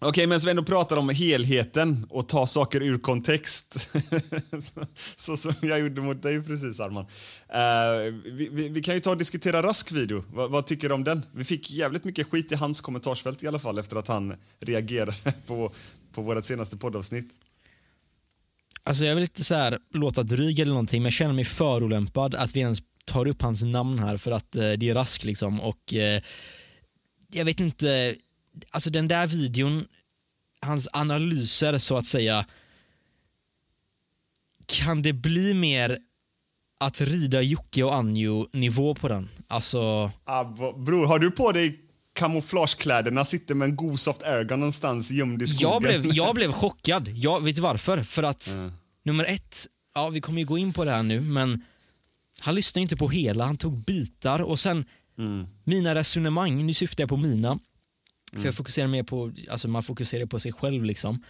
Okej, 0.00 0.26
men 0.26 0.38
vi 0.38 0.50
ändå 0.50 0.62
pratar 0.62 0.96
om 0.96 1.08
helheten 1.08 2.06
och 2.10 2.28
ta 2.28 2.46
saker 2.46 2.82
ur 2.82 2.98
kontext. 2.98 3.90
så 5.16 5.36
som 5.36 5.52
jag 5.62 5.80
gjorde 5.80 6.00
mot 6.00 6.22
dig 6.22 6.42
precis, 6.42 6.80
Arman. 6.80 7.04
Uh, 7.04 8.20
vi, 8.24 8.48
vi, 8.52 8.68
vi 8.68 8.82
kan 8.82 8.94
ju 8.94 9.00
ta 9.00 9.10
och 9.10 9.18
diskutera 9.18 9.62
Rask 9.62 9.92
video. 9.92 10.24
Vad, 10.32 10.50
vad 10.50 10.66
tycker 10.66 10.88
du 10.88 10.94
om 10.94 11.04
den? 11.04 11.22
Vi 11.32 11.44
fick 11.44 11.70
jävligt 11.70 12.04
mycket 12.04 12.26
skit 12.26 12.52
i 12.52 12.54
hans 12.54 12.80
kommentarsfält 12.80 13.42
i 13.42 13.48
alla 13.48 13.58
fall 13.58 13.78
efter 13.78 13.96
att 13.96 14.08
han 14.08 14.34
reagerade 14.60 15.14
på, 15.46 15.72
på 16.12 16.22
vårt 16.22 16.44
senaste 16.44 16.76
poddavsnitt. 16.76 17.30
Alltså 18.82 19.04
jag 19.04 19.14
vill 19.14 19.22
inte 19.22 19.44
så 19.44 19.54
här 19.54 19.78
låta 19.92 20.22
dryg 20.22 20.58
eller 20.58 20.72
någonting 20.72 21.02
men 21.02 21.06
jag 21.06 21.12
känner 21.12 21.34
mig 21.34 21.44
förolämpad 21.44 22.34
att 22.34 22.56
vi 22.56 22.60
ens 22.60 22.78
tar 23.04 23.28
upp 23.28 23.42
hans 23.42 23.62
namn 23.62 23.98
här 23.98 24.16
för 24.16 24.30
att 24.30 24.56
eh, 24.56 24.72
det 24.72 24.88
är 24.88 24.94
Rask 24.94 25.24
liksom 25.24 25.60
och 25.60 25.94
eh, 25.94 26.22
jag 27.32 27.44
vet 27.44 27.60
inte, 27.60 28.14
alltså 28.70 28.90
den 28.90 29.08
där 29.08 29.26
videon, 29.26 29.86
hans 30.60 30.88
analyser 30.92 31.78
så 31.78 31.96
att 31.96 32.06
säga, 32.06 32.46
kan 34.66 35.02
det 35.02 35.12
bli 35.12 35.54
mer 35.54 35.98
att 36.80 37.00
rida 37.00 37.42
Jocke 37.42 37.82
och 37.82 37.94
Anjo 37.94 38.48
nivå 38.52 38.94
på 38.94 39.08
den? 39.08 39.28
Alltså, 39.46 40.10
Ah, 40.24 40.44
bror, 40.76 41.06
har 41.06 41.18
du 41.18 41.30
på 41.30 41.52
dig 41.52 41.80
kamouflagekläderna, 42.12 43.24
sitter 43.24 43.54
med 43.54 43.68
en 43.68 43.76
god 43.76 44.00
soft 44.00 44.22
airgun 44.22 44.60
någonstans 44.60 45.10
gömd 45.10 45.42
i 45.42 45.46
skogen? 45.46 45.70
jag 45.70 45.82
blev, 45.82 46.06
jag 46.14 46.34
blev 46.34 46.52
chockad. 46.52 47.08
Jag, 47.08 47.44
vet 47.44 47.58
varför? 47.58 48.02
För 48.02 48.22
att, 48.22 48.56
nummer 49.02 49.24
ett, 49.24 49.66
ja, 49.94 50.08
vi 50.08 50.20
kommer 50.20 50.38
ju 50.40 50.46
gå 50.46 50.58
in 50.58 50.72
på 50.72 50.84
det 50.84 50.90
här 50.90 51.02
nu, 51.02 51.20
men 51.20 51.64
han 52.40 52.54
lyssnade 52.54 52.82
inte 52.82 52.96
på 52.96 53.08
hela, 53.08 53.44
han 53.44 53.56
tog 53.56 53.84
bitar 53.84 54.42
och 54.42 54.58
sen 54.58 54.84
mina 55.64 55.94
resonemang, 55.94 56.66
nu 56.66 56.74
syftar 56.74 57.02
jag 57.02 57.08
på 57.08 57.16
mina, 57.16 57.58
för 58.32 58.44
jag 58.44 58.54
fokuserar 58.54 58.88
mer 58.88 59.02
på, 59.02 59.32
alltså 59.50 59.68
man 59.68 59.82
fokuserar 59.82 60.26
på 60.26 60.40
sig 60.40 60.52
själv 60.52 60.84
liksom. 60.84 61.22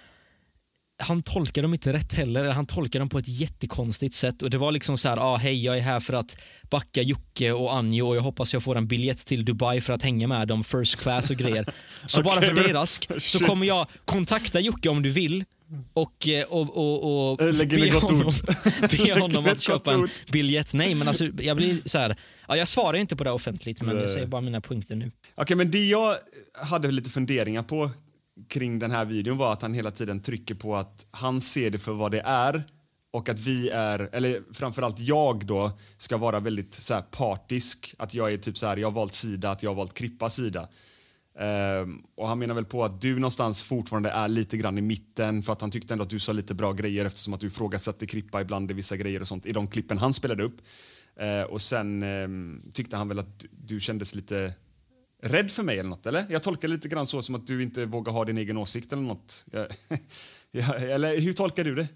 Han 1.01 1.23
tolkade 1.23 1.65
dem 1.65 1.75
inte 1.75 1.93
rätt 1.93 2.13
heller, 2.13 2.41
eller 2.41 2.53
han 2.53 2.67
tolkade 2.67 2.99
dem 2.99 3.09
på 3.09 3.19
ett 3.19 3.29
jättekonstigt 3.29 4.15
sätt 4.15 4.43
och 4.43 4.51
det 4.51 4.59
var 4.59 4.73
liksom 4.73 4.99
så 4.99 5.09
här, 5.09 5.17
ah, 5.17 5.37
hej 5.37 5.65
jag 5.65 5.79
är 5.79 5.83
här 5.83 6.01
för 6.01 6.13
att 6.13 6.37
backa 6.71 7.03
Jocke 7.03 7.53
och 7.53 7.75
Anjo 7.75 8.09
och 8.09 8.17
jag 8.17 8.23
hoppas 8.23 8.53
jag 8.53 8.63
får 8.63 8.77
en 8.77 8.87
biljett 8.87 9.27
till 9.27 9.45
Dubai 9.45 9.81
för 9.81 9.93
att 9.93 10.03
hänga 10.03 10.27
med 10.27 10.49
dem 10.49 10.65
first 10.65 10.97
class 10.97 11.31
och 11.31 11.37
grejer. 11.37 11.67
Så 12.07 12.23
bara 12.23 12.41
för 12.41 12.55
det 12.55 12.73
Rask, 12.73 13.11
så 13.19 13.45
kommer 13.45 13.67
jag 13.67 13.87
kontakta 14.05 14.61
Jocke 14.61 14.89
om 14.89 15.03
du 15.03 15.11
vill 15.11 15.45
och, 15.93 16.29
eh, 16.29 16.45
och, 16.45 16.77
och, 16.77 17.31
och 17.31 17.37
be 17.37 17.93
honom, 17.93 18.33
be 18.91 19.21
honom 19.21 19.47
att 19.47 19.61
köpa 19.61 19.93
en 19.93 20.09
biljett. 20.33 20.75
Nej 20.75 20.95
men 20.95 21.09
alltså 21.09 21.27
jag 21.39 21.57
blir 21.57 21.89
så 21.89 21.99
här, 21.99 22.17
ja, 22.49 22.57
jag 22.57 22.69
svarar 22.69 22.99
inte 22.99 23.17
på 23.17 23.25
det 23.25 23.31
offentligt 23.31 23.83
men 23.83 23.97
jag 23.97 24.11
säger 24.11 24.27
bara 24.27 24.41
mina 24.41 24.61
punkter 24.61 24.97
nu. 24.97 25.13
Okej, 25.35 25.57
men 25.57 25.71
det 25.71 25.85
jag 25.85 26.15
hade 26.53 26.91
lite 26.91 27.11
funderingar 27.11 27.63
på 27.63 27.91
kring 28.49 28.79
den 28.79 28.91
här 28.91 29.05
videon 29.05 29.39
var 29.39 29.53
att 29.53 29.63
han 29.63 29.75
hela 29.75 29.91
tiden 29.91 30.23
trycker 30.23 30.55
på 30.55 30.77
att 30.77 31.07
han 31.11 31.41
ser 31.41 31.71
det 31.71 31.79
för 31.79 31.93
vad 31.93 32.11
det 32.11 32.21
är 32.21 32.63
och 33.11 33.29
att 33.29 33.39
vi 33.39 33.69
är, 33.69 34.09
eller 34.13 34.55
framförallt 34.55 34.99
jag 34.99 35.47
då, 35.47 35.71
ska 35.97 36.17
vara 36.17 36.41
väldigt 36.41 36.75
så 36.75 36.95
här 36.95 37.03
partisk. 37.03 37.95
Att 37.99 38.15
jag 38.15 38.33
är 38.33 38.39
typ 38.39 38.59
så 38.59 38.67
här, 38.67 38.77
jag 38.77 38.87
har 38.89 38.93
valt 38.93 39.15
sida, 39.15 39.51
att 39.51 39.63
jag 39.63 39.71
har 39.71 39.75
valt 39.75 39.95
Krippas 39.95 40.35
sida. 40.35 40.69
Ehm, 41.39 42.03
och 42.17 42.29
han 42.29 42.39
menar 42.39 42.55
väl 42.55 42.65
på 42.65 42.85
att 42.85 43.01
du 43.01 43.15
någonstans 43.15 43.65
fortfarande 43.65 44.11
är 44.11 44.29
lite 44.29 44.57
grann 44.57 44.79
i 44.79 44.81
mitten 44.81 45.43
för 45.43 45.53
att 45.53 45.61
han 45.61 45.71
tyckte 45.71 45.95
ändå 45.95 46.03
att 46.03 46.11
du 46.11 46.19
sa 46.19 46.33
lite 46.33 46.55
bra 46.55 46.73
grejer 46.73 47.05
eftersom 47.05 47.35
att 47.35 47.41
du 47.41 47.47
ifrågasatte 47.47 48.07
Krippa 48.07 48.41
ibland 48.41 48.71
i 48.71 48.75
vissa 48.75 48.97
grejer 48.97 49.21
och 49.21 49.29
sånt 49.29 49.47
i 49.47 49.53
de 49.53 49.67
klippen 49.67 49.99
han 49.99 50.15
spelade 50.15 50.43
upp. 50.43 50.57
Eh, 51.19 51.43
och 51.43 51.63
sen 51.63 52.03
eh, 52.03 52.29
tyckte 52.73 52.97
han 52.97 53.09
väl 53.09 53.19
att 53.19 53.39
du, 53.39 53.49
du 53.53 53.81
kändes 53.81 54.15
lite 54.15 54.55
rädd 55.23 55.51
för 55.51 55.63
mig 55.63 55.79
eller 55.79 55.91
något, 55.91 56.07
eller? 56.07 56.27
Jag 56.31 56.43
tolkar 56.43 56.69
lite 56.69 56.89
grann 56.89 57.07
så 57.07 57.23
som 57.23 57.35
att 57.35 57.47
du 57.47 57.63
inte 57.63 57.85
vågar 57.85 58.13
ha 58.13 58.25
din 58.25 58.39
egen 58.39 58.57
åsikt 58.57 58.93
eller 58.93 59.03
något. 59.03 59.47
Jag, 59.53 59.67
ja, 60.51 60.75
eller 60.75 61.21
hur 61.21 61.33
tolkar 61.33 61.65
du 61.65 61.75
det? 61.75 61.89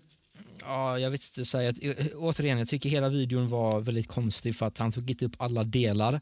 Ja, 0.61 0.99
jag 0.99 1.11
vet 1.11 1.23
inte 1.23 1.45
Så 1.45 1.59
här, 1.59 1.65
jag, 1.65 1.97
Återigen, 2.17 2.59
jag 2.59 2.69
tycker 2.69 2.89
hela 2.91 3.09
videon 3.09 3.49
var 3.49 3.81
väldigt 3.81 4.09
konstig 4.09 4.57
för 4.57 4.67
att 4.67 4.79
han 4.79 4.93
tog 4.93 5.11
inte 5.11 5.25
upp 5.25 5.37
alla 5.39 5.65
delar. 5.65 6.21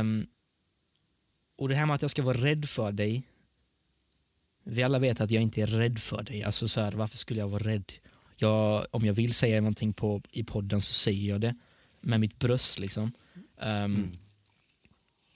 Um, 0.00 0.26
och 1.58 1.68
det 1.68 1.74
här 1.74 1.86
med 1.86 1.94
att 1.94 2.02
jag 2.02 2.10
ska 2.10 2.22
vara 2.22 2.36
rädd 2.36 2.68
för 2.68 2.92
dig. 2.92 3.22
Vi 4.64 4.82
alla 4.82 4.98
vet 4.98 5.20
att 5.20 5.30
jag 5.30 5.42
inte 5.42 5.62
är 5.62 5.66
rädd 5.66 5.98
för 5.98 6.22
dig. 6.22 6.42
Alltså 6.42 6.68
så 6.68 6.80
här, 6.80 6.92
varför 6.92 7.18
skulle 7.18 7.40
jag 7.40 7.48
vara 7.48 7.62
rädd? 7.62 7.92
Jag, 8.36 8.86
om 8.90 9.04
jag 9.04 9.14
vill 9.14 9.34
säga 9.34 9.60
någonting 9.60 9.92
på, 9.92 10.22
i 10.30 10.44
podden 10.44 10.82
så 10.82 10.92
säger 10.92 11.28
jag 11.28 11.40
det. 11.40 11.54
Med 12.06 12.20
mitt 12.20 12.38
bröst 12.38 12.78
liksom. 12.78 13.12
Ehm, 13.60 14.16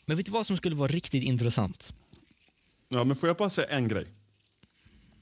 Men 0.05 0.17
vet 0.17 0.27
du 0.27 0.33
vad 0.33 0.47
som 0.47 0.57
skulle 0.57 0.77
vara 0.77 0.93
riktigt 0.93 1.23
intressant? 1.23 1.93
Ja, 2.89 3.05
men 3.05 3.17
får 3.17 3.29
jag 3.29 3.37
bara 3.37 3.51
säga 3.51 3.69
en 3.69 3.89
grej? 3.89 4.07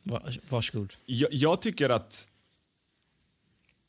Var, 0.03 0.39
varsågod. 0.49 0.95
Jag, 1.07 1.33
jag 1.33 1.63
tycker 1.63 1.91
att... 1.91 2.29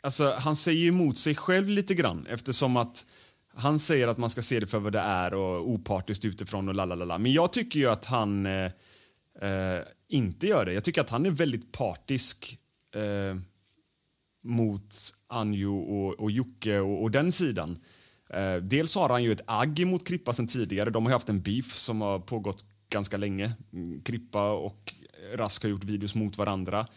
Alltså, 0.02 0.36
han 0.38 0.56
säger 0.56 0.88
emot 0.88 1.18
sig 1.18 1.36
själv 1.36 1.70
lite 1.70 1.96
grann 1.96 2.26
eftersom 2.30 2.78
att 2.78 3.06
han 3.54 3.80
säger 3.80 4.08
att 4.08 4.18
man 4.18 4.30
ska 4.30 4.42
se 4.42 4.60
det 4.60 4.68
för 4.68 4.80
vad 4.80 4.94
det 4.94 5.00
är 5.00 5.34
och 5.34 5.70
opartiskt 5.70 6.26
utifrån 6.26 6.68
och 6.70 6.76
lalalala. 6.76 7.18
Men 7.18 7.34
jag 7.34 7.54
tycker 7.54 7.80
ju 7.80 7.90
att 7.90 8.06
han 8.06 8.46
eh, 8.46 8.72
eh, 9.42 9.82
inte 10.08 10.48
gör 10.48 10.66
det. 10.66 10.74
Jag 10.74 10.84
tycker 10.84 11.02
att 11.02 11.10
han 11.10 11.26
är 11.26 11.32
väldigt 11.32 11.72
partisk 11.72 12.58
eh, 12.92 13.38
mot 14.44 14.96
Anjo 15.28 15.78
och, 15.78 16.20
och 16.20 16.32
Jocke 16.32 16.80
och, 16.80 17.04
och 17.04 17.12
den 17.12 17.32
sidan. 17.32 17.80
Eh, 18.30 18.56
dels 18.56 18.96
har 18.96 19.10
han 19.10 19.24
ju 19.24 19.32
ett 19.32 19.42
agg 19.46 19.88
mot 19.88 20.08
Krippa 20.08 20.34
sen 20.34 20.48
tidigare. 20.48 20.90
De 20.90 21.06
har 21.06 21.14
haft 21.14 21.30
en 21.30 21.42
beef 21.42 21.74
som 21.74 22.02
har 22.02 22.20
pågått 22.20 22.66
ganska 22.90 23.18
länge. 23.18 23.52
Mm, 23.74 24.02
Krippa 24.02 24.52
och 24.52 24.94
Rask 25.34 25.64
har 25.64 25.70
gjort 25.70 25.84
videos 25.84 26.16
mot 26.16 26.38
varandra. 26.38 26.88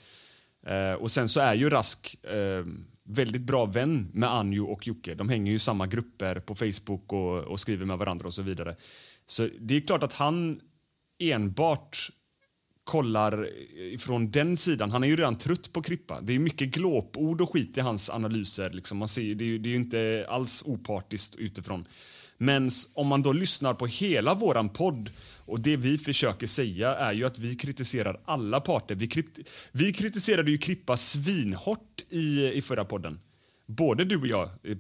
Eh, 0.67 0.93
och 0.93 1.11
sen 1.11 1.29
så 1.29 1.41
är 1.41 1.55
ju 1.55 1.71
Rask 1.71 2.25
eh, 2.25 2.65
väldigt 3.05 3.43
bra 3.43 3.65
vän 3.65 4.11
med 4.13 4.33
Anjo 4.33 4.65
och 4.65 4.87
Jocke. 4.87 5.15
De 5.15 5.29
hänger 5.29 5.51
ju 5.51 5.57
i 5.57 5.59
samma 5.59 5.87
grupper 5.87 6.41
på 6.41 6.55
Facebook 6.55 7.13
och, 7.13 7.39
och 7.39 7.61
skriver 7.61 7.87
med 7.87 7.99
varandra 7.99 8.27
och 8.27 8.35
så 8.35 8.43
vidare. 8.43 8.77
Så 9.27 9.49
det 9.61 9.77
är 9.77 9.81
klart 9.81 10.03
att 10.03 10.13
han 10.13 10.61
enbart 11.19 12.11
kollar 12.85 13.51
från 13.99 14.31
den 14.31 14.57
sidan. 14.57 14.91
Han 14.91 15.05
är 15.05 15.09
ju 15.09 15.17
redan 15.17 15.39
trött 15.39 15.73
på 15.73 15.83
Krippa. 15.83 16.21
Det 16.21 16.35
är 16.35 16.39
mycket 16.39 16.69
glåpord 16.69 17.41
och 17.41 17.53
skit 17.53 17.77
i 17.79 17.81
hans 17.81 18.11
analyser. 18.11 18.71
Liksom. 18.71 18.99
Man 18.99 19.09
ser, 19.09 19.35
det, 19.35 19.45
är 19.45 19.47
ju, 19.47 19.59
det 19.59 19.69
är 19.69 19.77
inte 19.77 20.27
alls 20.29 20.63
opartiskt 20.67 21.37
utifrån. 21.37 21.87
Men 22.39 22.71
om 22.95 23.07
man 23.07 23.23
då 23.23 23.33
lyssnar 23.33 23.75
på 23.75 23.87
hela 23.87 24.35
våran 24.35 24.69
podd 24.69 25.11
och 25.45 25.61
det 25.61 25.77
vi 25.77 25.99
försöker 25.99 26.47
säga 26.47 26.95
är 26.95 27.13
ju 27.13 27.25
att 27.25 27.39
vi 27.39 27.55
kritiserar 27.55 28.21
alla 28.25 28.61
parter. 28.61 28.95
Vi, 28.95 29.07
krit, 29.07 29.49
vi 29.73 29.93
kritiserade 29.93 30.51
ju 30.51 30.59
Krippa 30.59 30.97
svinhårt 30.97 32.03
i, 32.09 32.53
i 32.53 32.63
förra 32.63 32.85
podden. 32.85 33.21
Både 33.67 34.05
du 34.05 34.17
och 34.17 34.27
jag. 34.27 34.51
Eh, 34.63 34.77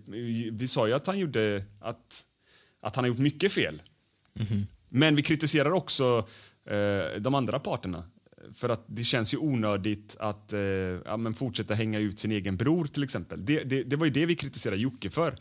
Vi 0.52 0.68
sa 0.68 0.86
ju 0.86 0.92
att 0.92 1.06
han 1.06 1.18
gjorde 1.18 1.64
att, 1.80 2.26
att 2.82 2.96
han 2.96 3.04
har 3.04 3.08
gjort 3.08 3.18
mycket 3.18 3.52
fel. 3.52 3.82
Men 4.88 5.16
vi 5.16 5.22
kritiserar 5.22 5.72
också 5.72 6.18
eh, 6.18 6.24
Eh, 6.70 7.20
de 7.20 7.34
andra 7.34 7.58
parterna. 7.58 8.04
För 8.54 8.68
att 8.68 8.84
det 8.86 9.04
känns 9.04 9.34
ju 9.34 9.38
onödigt 9.38 10.16
att 10.18 10.52
eh, 10.52 10.60
ja, 10.60 11.16
men 11.16 11.34
fortsätta 11.34 11.74
hänga 11.74 11.98
ut 11.98 12.18
sin 12.18 12.32
egen 12.32 12.56
bror 12.56 12.84
till 12.84 13.02
exempel. 13.02 13.44
Det, 13.44 13.62
det, 13.62 13.82
det 13.82 13.96
var 13.96 14.06
ju 14.06 14.12
det 14.12 14.26
vi 14.26 14.36
kritiserade 14.36 14.80
Jocke 14.80 15.10
för. 15.10 15.34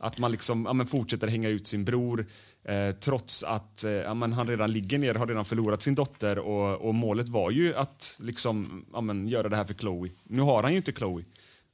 Att 0.00 0.18
man 0.18 0.32
liksom, 0.32 0.64
ja, 0.64 0.72
men 0.72 0.86
fortsätter 0.86 1.28
hänga 1.28 1.48
ut 1.48 1.66
sin 1.66 1.84
bror 1.84 2.26
eh, 2.64 2.90
trots 2.90 3.42
att 3.42 3.84
eh, 3.84 3.90
ja, 3.90 4.14
men 4.14 4.32
han 4.32 4.46
redan 4.46 4.72
ligger 4.72 4.98
ner, 4.98 5.14
har 5.14 5.26
redan 5.26 5.44
förlorat 5.44 5.82
sin 5.82 5.94
dotter 5.94 6.38
och, 6.38 6.88
och 6.88 6.94
målet 6.94 7.28
var 7.28 7.50
ju 7.50 7.74
att 7.74 8.16
liksom, 8.20 8.84
ja, 8.92 9.00
men 9.00 9.28
göra 9.28 9.48
det 9.48 9.56
här 9.56 9.64
för 9.64 9.74
Chloe. 9.74 10.10
Nu 10.24 10.42
har 10.42 10.62
han 10.62 10.72
ju 10.72 10.76
inte 10.76 10.92
Chloe. 10.92 11.24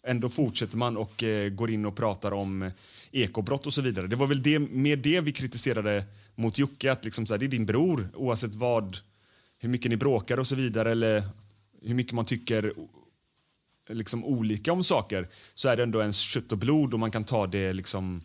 Ändå 0.07 0.29
fortsätter 0.29 0.77
man 0.77 0.97
och 0.97 1.23
eh, 1.23 1.49
går 1.49 1.71
in 1.71 1.85
och 1.85 1.97
pratar 1.97 2.33
om 2.33 2.63
eh, 2.63 2.73
ekobrott 3.13 3.67
och 3.67 3.75
så 3.75 3.83
vidare. 3.83 4.07
Det 4.07 4.17
var 4.17 4.27
väl 4.27 4.43
det, 4.43 4.59
med 4.59 4.99
det 4.99 5.21
vi 5.21 5.33
kritiserade 5.33 6.05
mot 6.35 6.59
Jocke, 6.59 6.93
att 6.93 7.05
liksom, 7.05 7.27
så 7.27 7.35
här, 7.35 7.39
det 7.39 7.47
är 7.47 7.49
din 7.49 7.67
bror 7.67 8.09
oavsett 8.15 8.55
vad, 8.55 8.97
hur 9.59 9.69
mycket 9.69 9.91
ni 9.91 9.97
bråkar 9.97 10.39
och 10.39 10.47
så 10.47 10.55
vidare 10.55 10.91
eller 10.91 11.23
hur 11.83 11.95
mycket 11.95 12.13
man 12.13 12.25
tycker 12.25 12.75
liksom 13.89 14.25
olika 14.25 14.73
om 14.73 14.85
saker 14.85 15.29
så 15.55 15.69
är 15.69 15.77
det 15.77 15.83
ändå 15.83 16.01
ens 16.01 16.19
kött 16.19 16.53
och 16.53 16.59
blod 16.59 16.95
och 16.95 17.01
man 17.01 17.11
kan 17.11 17.25
ta 17.25 17.47
det 17.47 17.73
liksom 17.73 18.23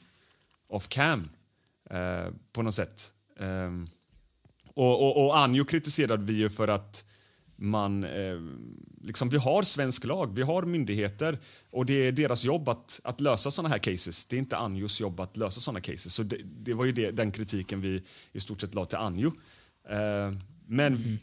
off 0.68 0.88
cam 0.88 1.30
eh, 1.90 2.34
på 2.52 2.62
något 2.62 2.76
sätt. 2.76 3.14
Eh, 3.40 3.72
och, 4.74 5.02
och, 5.02 5.26
och 5.26 5.38
Anjo 5.38 5.66
kritiserade 5.66 6.24
vi 6.24 6.34
ju 6.34 6.50
för 6.50 6.68
att 6.68 7.06
man, 7.56 8.04
eh, 8.04 8.40
liksom, 9.02 9.30
vi 9.30 9.38
har 9.38 9.64
svensk 9.64 10.06
lag, 10.06 10.36
vi 10.36 10.42
har 10.42 10.64
myndigheter 10.64 11.38
och 11.72 11.86
det 11.86 12.08
är 12.08 12.12
deras 12.12 12.46
jobb 12.46 12.70
att, 12.70 13.00
att 13.04 13.22
lösa 13.22 13.52
såna 13.52 13.70
här 13.70 13.78
cases. 13.78 14.26
Det 14.26 14.36
är 14.36 14.38
inte 14.38 14.58
Anjos 14.58 15.02
jobb 15.02 15.20
att 15.20 15.38
lösa 15.38 15.62
såna 15.62 15.82
cases. 15.82 16.14
Så 16.14 16.24
det, 16.24 16.38
det 16.44 16.74
var 16.74 16.86
ju 16.86 16.92
det, 16.92 17.12
den 17.12 17.32
kritiken 17.32 17.82
vi 17.82 18.04
i 18.32 18.40
stort 18.40 18.62
sett 18.62 18.76
la 18.76 18.86
till 18.86 18.98
Anjo. 18.98 19.32
Eh, 19.90 20.34
men 20.68 21.20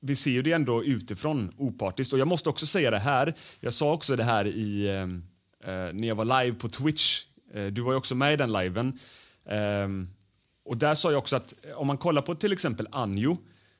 vi 0.00 0.16
ser 0.16 0.30
ju 0.30 0.42
det 0.42 0.52
ändå 0.52 0.84
utifrån 0.84 1.54
opartiskt. 1.56 2.12
Och 2.12 2.18
jag 2.18 2.28
måste 2.28 2.48
också 2.48 2.66
säga 2.66 2.90
det 2.90 2.98
här, 2.98 3.34
jag 3.60 3.72
sa 3.72 3.92
också 3.92 4.16
det 4.16 4.24
här 4.24 4.46
i, 4.46 4.86
eh, 4.86 5.02
eh, 5.70 5.92
när 5.92 6.08
jag 6.08 6.14
var 6.14 6.42
live 6.42 6.56
på 6.56 6.68
Twitch. 6.68 7.24
Eh, 7.54 7.66
du 7.66 7.82
var 7.82 7.92
ju 7.92 7.98
också 7.98 8.14
med 8.14 8.32
i 8.32 8.36
den 8.36 8.52
liven. 8.52 8.98
Ehm, 9.48 10.08
och 10.64 10.76
där 10.76 10.94
sa 10.94 11.10
jag 11.10 11.18
också 11.18 11.36
att 11.36 11.54
eh, 11.62 11.72
om 11.72 11.86
man 11.86 11.98
kollar 11.98 12.22
på 12.22 12.34
till 12.34 12.52
exempel 12.52 12.88
Anjo 12.92 13.36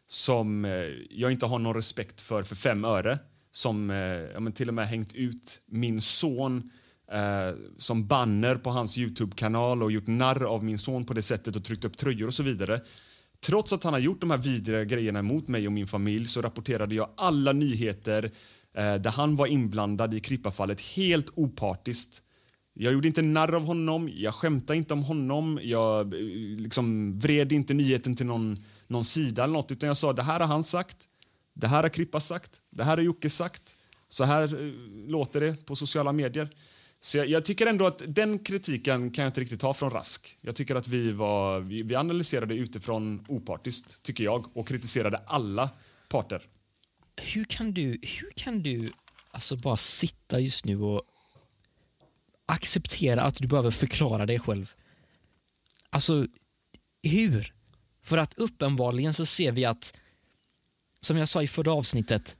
som 0.09 0.65
eh, 0.65 0.71
jag 1.11 1.33
inte 1.33 1.47
har 1.47 1.59
någon 1.59 1.75
respekt 1.75 2.21
för 2.21 2.43
för 2.43 2.57
fem 2.57 2.85
öre 2.85 3.19
som 3.53 3.91
eh, 3.91 3.97
ja, 3.97 4.41
men 4.41 4.53
till 4.53 4.69
och 4.69 4.75
med 4.75 4.89
hängt 4.89 5.15
ut 5.15 5.61
min 5.67 6.01
son 6.01 6.71
eh, 7.13 7.59
som 7.79 8.07
banner 8.07 8.57
på 8.57 8.71
hans 8.71 8.99
Youtube-kanal 8.99 9.83
och 9.83 9.93
gjort 9.93 10.07
narr 10.07 10.45
av 10.45 10.65
min 10.65 10.79
son 10.79 11.05
på 11.05 11.15
det 11.15 11.23
sättet 11.23 11.57
och 11.57 11.65
tryckt 11.65 11.85
upp 11.85 11.97
tröjor 11.97 12.27
och 12.27 12.35
så 12.35 12.43
vidare. 12.43 12.81
Trots 13.47 13.73
att 13.73 13.85
han 13.85 13.93
har 13.93 14.01
gjort 14.01 14.21
de 14.21 14.31
här 14.31 14.39
vidriga 14.39 14.85
grejerna 14.85 15.23
mot 15.23 15.49
mig 15.49 15.67
och 15.67 15.73
min 15.73 15.87
familj 15.87 16.27
så 16.27 16.43
rapporterade 16.43 16.95
jag 16.95 17.09
alla 17.17 17.53
nyheter 17.53 18.31
eh, 18.77 18.95
där 18.95 19.11
han 19.11 19.37
var 19.37 19.47
inblandad 19.47 20.15
i 20.15 20.21
Krippafallet 20.21 20.81
helt 20.81 21.31
opartiskt. 21.35 22.23
Jag 22.75 22.93
gjorde 22.93 23.09
inte 23.09 23.23
narr 23.23 23.55
av 23.55 23.65
honom, 23.65 24.11
jag 24.15 24.35
skämtade 24.35 24.77
inte 24.77 24.95
om 24.95 25.03
honom, 25.03 25.61
jag 25.63 26.15
eh, 26.15 26.21
liksom 26.59 27.13
vred 27.19 27.53
inte 27.53 27.75
nyheten 27.75 28.17
till 28.17 28.27
någon, 28.27 28.65
någon 28.88 29.05
sida 29.05 29.45
eller 29.45 29.55
något, 29.55 29.73
utan 29.73 29.87
jag 29.87 29.97
sa 29.97 30.12
det 30.12 30.23
här 30.23 30.40
har 30.40 30.47
han 30.47 30.64
sagt, 30.64 30.97
det 31.55 31.66
här 31.66 31.83
har 31.83 31.88
Krippa 31.88 32.21
sagt, 32.21 32.50
det 32.71 32.85
här 32.85 32.97
har 32.97 33.05
Jocke 33.05 33.31
sagt, 33.31 33.76
så 34.09 34.25
här 34.25 34.43
eh, 34.43 34.73
låter 35.09 35.40
det 35.40 35.66
på 35.66 35.76
sociala 35.76 36.12
medier. 36.12 36.49
Så 37.00 37.19
jag, 37.19 37.26
jag 37.28 37.45
tycker 37.45 37.66
ändå 37.66 37.87
att 37.87 38.02
den 38.07 38.38
kritiken 38.38 39.11
kan 39.11 39.23
jag 39.23 39.28
inte 39.28 39.40
riktigt 39.40 39.61
ta 39.61 39.75
från 39.75 39.90
Rask. 39.90 40.38
Jag 40.40 40.57
tycker 40.57 40.75
att 40.75 40.88
vi, 40.88 41.12
var, 41.12 41.61
vi, 41.61 41.83
vi 41.83 41.95
analyserade 41.95 42.55
utifrån 42.55 43.25
opartiskt, 43.28 44.02
tycker 44.02 44.25
jag, 44.25 44.57
och 44.57 44.69
kritiserade 44.69 45.21
alla 45.26 45.71
parter. 46.09 46.43
hur 47.16 47.45
kan 47.45 47.73
du, 47.73 47.99
hur 48.02 48.31
kan 48.37 48.62
du 48.62 48.90
alltså 49.31 49.57
bara 49.57 49.76
sitta 49.76 50.40
just 50.40 50.64
nu 50.64 50.83
och 50.83 51.02
acceptera 52.47 53.23
att 53.23 53.35
du 53.35 53.47
behöver 53.47 53.71
förklara 53.71 54.26
dig 54.26 54.38
själv. 54.38 54.73
Alltså, 55.90 56.26
hur? 57.02 57.56
För 58.07 58.19
att 58.19 58.35
uppenbarligen 58.35 59.15
så 59.15 59.27
ser 59.27 59.53
vi 59.53 59.65
att, 59.65 59.95
som 61.01 61.17
jag 61.17 61.29
sa 61.29 61.43
i 61.43 61.49
förra 61.49 61.73
avsnittet, 61.73 62.37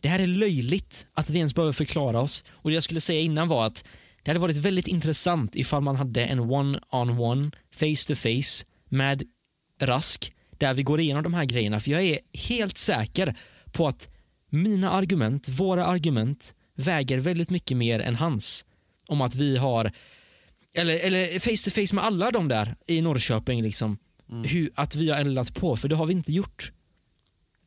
det 0.00 0.08
här 0.08 0.20
är 0.20 0.26
löjligt 0.26 1.06
att 1.14 1.30
vi 1.30 1.38
ens 1.38 1.54
behöver 1.54 1.72
förklara 1.72 2.20
oss. 2.20 2.44
Och 2.48 2.70
det 2.70 2.74
jag 2.74 2.84
skulle 2.84 3.00
säga 3.00 3.20
innan 3.20 3.48
var 3.48 3.66
att 3.66 3.84
det 4.22 4.30
hade 4.30 4.40
varit 4.40 4.56
väldigt 4.56 4.88
intressant 4.88 5.56
ifall 5.56 5.82
man 5.82 5.96
hade 5.96 6.24
en 6.24 6.40
one-on-one, 6.40 7.50
face 7.70 8.06
to 8.06 8.14
face 8.14 8.64
med 8.88 9.22
Rask, 9.80 10.32
där 10.58 10.74
vi 10.74 10.82
går 10.82 11.00
igenom 11.00 11.22
de 11.22 11.34
här 11.34 11.44
grejerna. 11.44 11.80
För 11.80 11.90
jag 11.90 12.02
är 12.02 12.18
helt 12.32 12.78
säker 12.78 13.36
på 13.72 13.88
att 13.88 14.08
mina 14.50 14.90
argument, 14.90 15.48
våra 15.48 15.86
argument, 15.86 16.54
väger 16.74 17.18
väldigt 17.18 17.50
mycket 17.50 17.76
mer 17.76 18.00
än 18.00 18.14
hans. 18.14 18.64
Om 19.08 19.20
att 19.20 19.34
vi 19.34 19.56
har, 19.56 19.92
eller, 20.74 20.98
eller 20.98 21.38
face 21.38 21.70
to 21.70 21.70
face 21.70 21.94
med 21.94 22.04
alla 22.04 22.30
de 22.30 22.48
där 22.48 22.76
i 22.86 23.00
Norrköping, 23.00 23.62
liksom. 23.62 23.98
Hur, 24.44 24.70
att 24.74 24.94
vi 24.94 25.10
har 25.10 25.18
eldat 25.18 25.54
på, 25.54 25.76
för 25.76 25.88
det 25.88 25.96
har 25.96 26.06
vi 26.06 26.12
inte 26.12 26.32
gjort. 26.32 26.72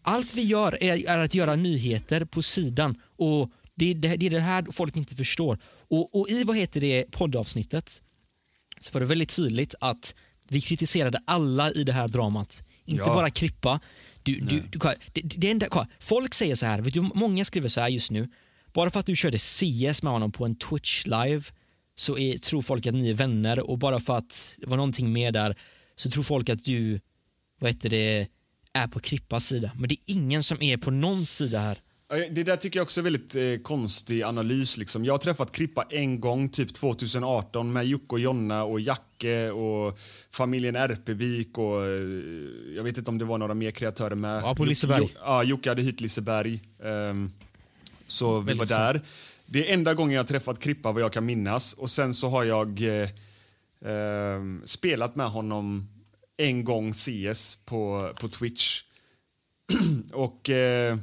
Allt 0.04 0.34
vi 0.36 0.42
gör 0.42 0.84
är, 0.84 1.10
är 1.10 1.20
att 1.20 1.34
göra 1.34 1.56
nyheter 1.56 2.26
på 2.26 2.42
sidan 2.42 2.96
och 3.18 3.52
det, 3.76 3.94
det, 3.94 4.16
det 4.16 4.26
är 4.26 4.30
det 4.30 4.40
här 4.40 4.66
folk 4.72 4.96
inte 4.96 5.16
förstår. 5.16 5.60
Och, 5.90 6.20
och 6.20 6.30
i 6.30 6.44
vad 6.44 6.58
heter 6.58 6.82
det 6.82 7.06
poddavsnittet 7.12 8.02
så 8.82 8.92
var 8.94 9.02
det 9.02 9.08
väldigt 9.08 9.36
tydligt 9.36 9.76
att 9.80 10.16
vi 10.48 10.62
kritiserade 10.62 11.22
alla 11.26 11.72
i 11.72 11.84
det 11.84 11.94
här 11.94 12.08
dramat. 12.08 12.64
Inte 12.86 13.04
Ja. 13.04 13.14
bara 13.14 13.30
Krippa. 13.30 13.80
Du, 14.24 14.36
du, 14.36 14.60
du, 14.60 14.80
det, 15.14 15.22
det 15.22 15.52
enda, 15.52 15.88
folk 16.00 16.34
säger 16.34 16.56
så 16.56 16.66
här, 16.66 16.82
vet 16.82 16.94
du, 16.94 17.02
många 17.02 17.46
skriver 17.46 17.70
så 17.70 17.82
här 17.82 17.90
just 17.90 18.12
nu. 18.12 18.30
Bara 18.74 18.90
för 18.90 19.00
att 19.00 19.06
du 19.06 19.16
körde 19.16 19.38
CS 19.38 20.04
med 20.04 20.12
honom 20.12 20.32
på 20.32 20.46
en 20.46 20.56
Twitch 20.56 21.06
live 21.06 21.44
så 21.96 22.18
är, 22.18 22.38
tror 22.38 22.62
folk 22.62 22.88
att 22.88 22.94
ni 22.94 23.10
är 23.10 23.14
vänner 23.14 23.60
och 23.60 23.78
bara 23.78 24.00
för 24.00 24.18
att 24.18 24.56
det 24.58 24.68
var 24.68 24.78
någonting 24.78 25.12
mer 25.14 25.32
där 25.32 25.56
så 25.96 26.10
tror 26.10 26.24
folk 26.24 26.50
att 26.50 26.66
du, 26.66 27.00
vad 27.60 27.70
heter 27.72 27.90
det, 27.90 28.28
är 28.74 28.88
på 28.88 29.00
Krippas 29.00 29.46
sida. 29.46 29.72
Men 29.76 29.90
det 29.90 29.96
är 29.96 30.00
ingen 30.06 30.44
som 30.44 30.62
är 30.62 30.78
på 30.78 30.92
någon 30.92 31.26
sida 31.26 31.60
här. 31.60 31.78
Det 32.32 32.44
där 32.44 32.56
tycker 32.56 32.80
jag 32.80 32.84
också 32.84 33.00
är 33.02 33.04
väldigt 33.04 33.36
eh, 33.36 33.64
konstig 33.64 34.24
analys. 34.24 34.78
Liksom. 34.78 35.06
Jag 35.06 35.14
har 35.14 35.18
träffat 35.18 35.52
Krippa 35.52 35.86
en 35.90 36.20
gång, 36.20 36.50
typ 36.50 36.74
2018, 36.74 37.74
med 37.74 37.86
Jocke 37.86 38.06
och 38.08 38.20
Jonna 38.20 38.64
och 38.64 38.80
Jacke 38.80 39.52
och 39.52 40.00
familjen 40.30 40.76
Erpevik 40.76 41.58
och 41.58 41.86
eh, 41.86 41.92
jag 42.76 42.84
vet 42.84 42.98
inte 42.98 43.12
om 43.12 43.18
det 43.18 43.26
var 43.26 43.38
några 43.38 43.54
mer 43.54 43.72
kreatörer 43.72 44.16
med. 44.16 44.42
Ja, 44.44 44.56
på 44.56 44.66
Liseberg. 44.66 45.00
Jo, 45.02 45.10
ja, 45.24 45.44
Jocke 45.44 45.70
hade 45.70 45.82
hyrt 45.82 46.00
Liseberg. 46.00 46.60
ehm, 46.84 47.32
så 48.08 48.40
vi 48.40 48.46
Väldigt 48.46 48.70
var 48.70 48.78
där. 48.78 49.02
Det 49.46 49.70
är 49.70 49.74
enda 49.74 49.94
gången 49.94 50.14
jag 50.14 50.24
har 50.24 50.28
träffat 50.28 50.60
Krippa 50.60 50.92
vad 50.92 51.02
jag 51.02 51.14
kan 51.14 51.26
minnas. 51.26 51.74
Och 51.74 51.90
sen 51.90 52.14
så 52.14 52.30
har 52.30 52.44
jag 52.44 53.02
eh, 53.02 53.10
Ehm, 53.86 54.62
spelat 54.66 55.16
med 55.16 55.30
honom 55.30 55.88
en 56.38 56.64
gång 56.64 56.94
CS 56.94 57.56
på, 57.66 58.12
på 58.20 58.28
Twitch. 58.28 58.84
och 60.14 60.50
eh, 60.50 60.98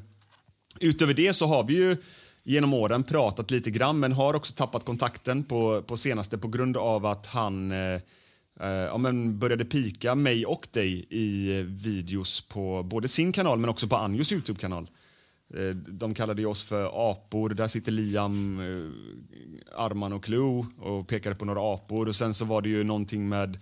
utöver 0.81 1.15
det 1.15 1.33
så 1.33 1.47
har 1.47 1.65
vi 1.65 1.75
ju 1.75 1.97
genom 2.45 2.75
åren 2.75 3.05
pratat 3.05 3.51
lite 3.51 3.71
grann 3.71 4.01
men 4.01 4.13
har 4.13 4.35
också 4.35 4.55
tappat 4.55 4.85
kontakten 4.85 5.45
på, 5.45 5.83
på 5.83 5.97
senaste 5.97 6.39
på 6.39 6.49
grund 6.49 6.77
av 6.77 7.07
att 7.07 7.27
han 7.27 7.73
eh, 7.73 8.01
eh, 8.61 8.69
ja, 8.69 8.99
men 8.99 9.39
började 9.39 9.65
pika 9.65 10.15
mig 10.15 10.47
och 10.47 10.67
dig 10.73 11.07
i 11.11 11.59
eh, 11.59 11.65
videos 11.65 12.41
på 12.41 12.83
både 12.83 13.09
sin 13.09 13.33
kanal 13.33 13.59
men 13.59 13.71
också 13.71 13.89
på 13.89 13.97
Anjos 13.97 14.33
Youtube-kanal. 14.33 14.91
Eh, 15.55 15.77
De 15.77 16.15
kallade 16.15 16.47
oss 16.47 16.63
för 16.63 17.11
apor. 17.11 17.49
Där 17.51 17.69
sitter 17.69 17.93
Liam, 17.93 18.61
eh, 18.61 19.83
Arman 19.85 20.13
och 20.13 20.25
Clue 20.25 20.65
och 20.79 21.09
pekade 21.09 21.35
på 21.35 21.45
några 21.45 21.75
apor. 21.75 22.09
Och 22.09 22.17
Sen 22.17 22.35
så 22.35 22.45
var 22.45 22.63
det 22.63 22.69
ju 22.69 22.85
någonting 22.85 23.29
med 23.29 23.59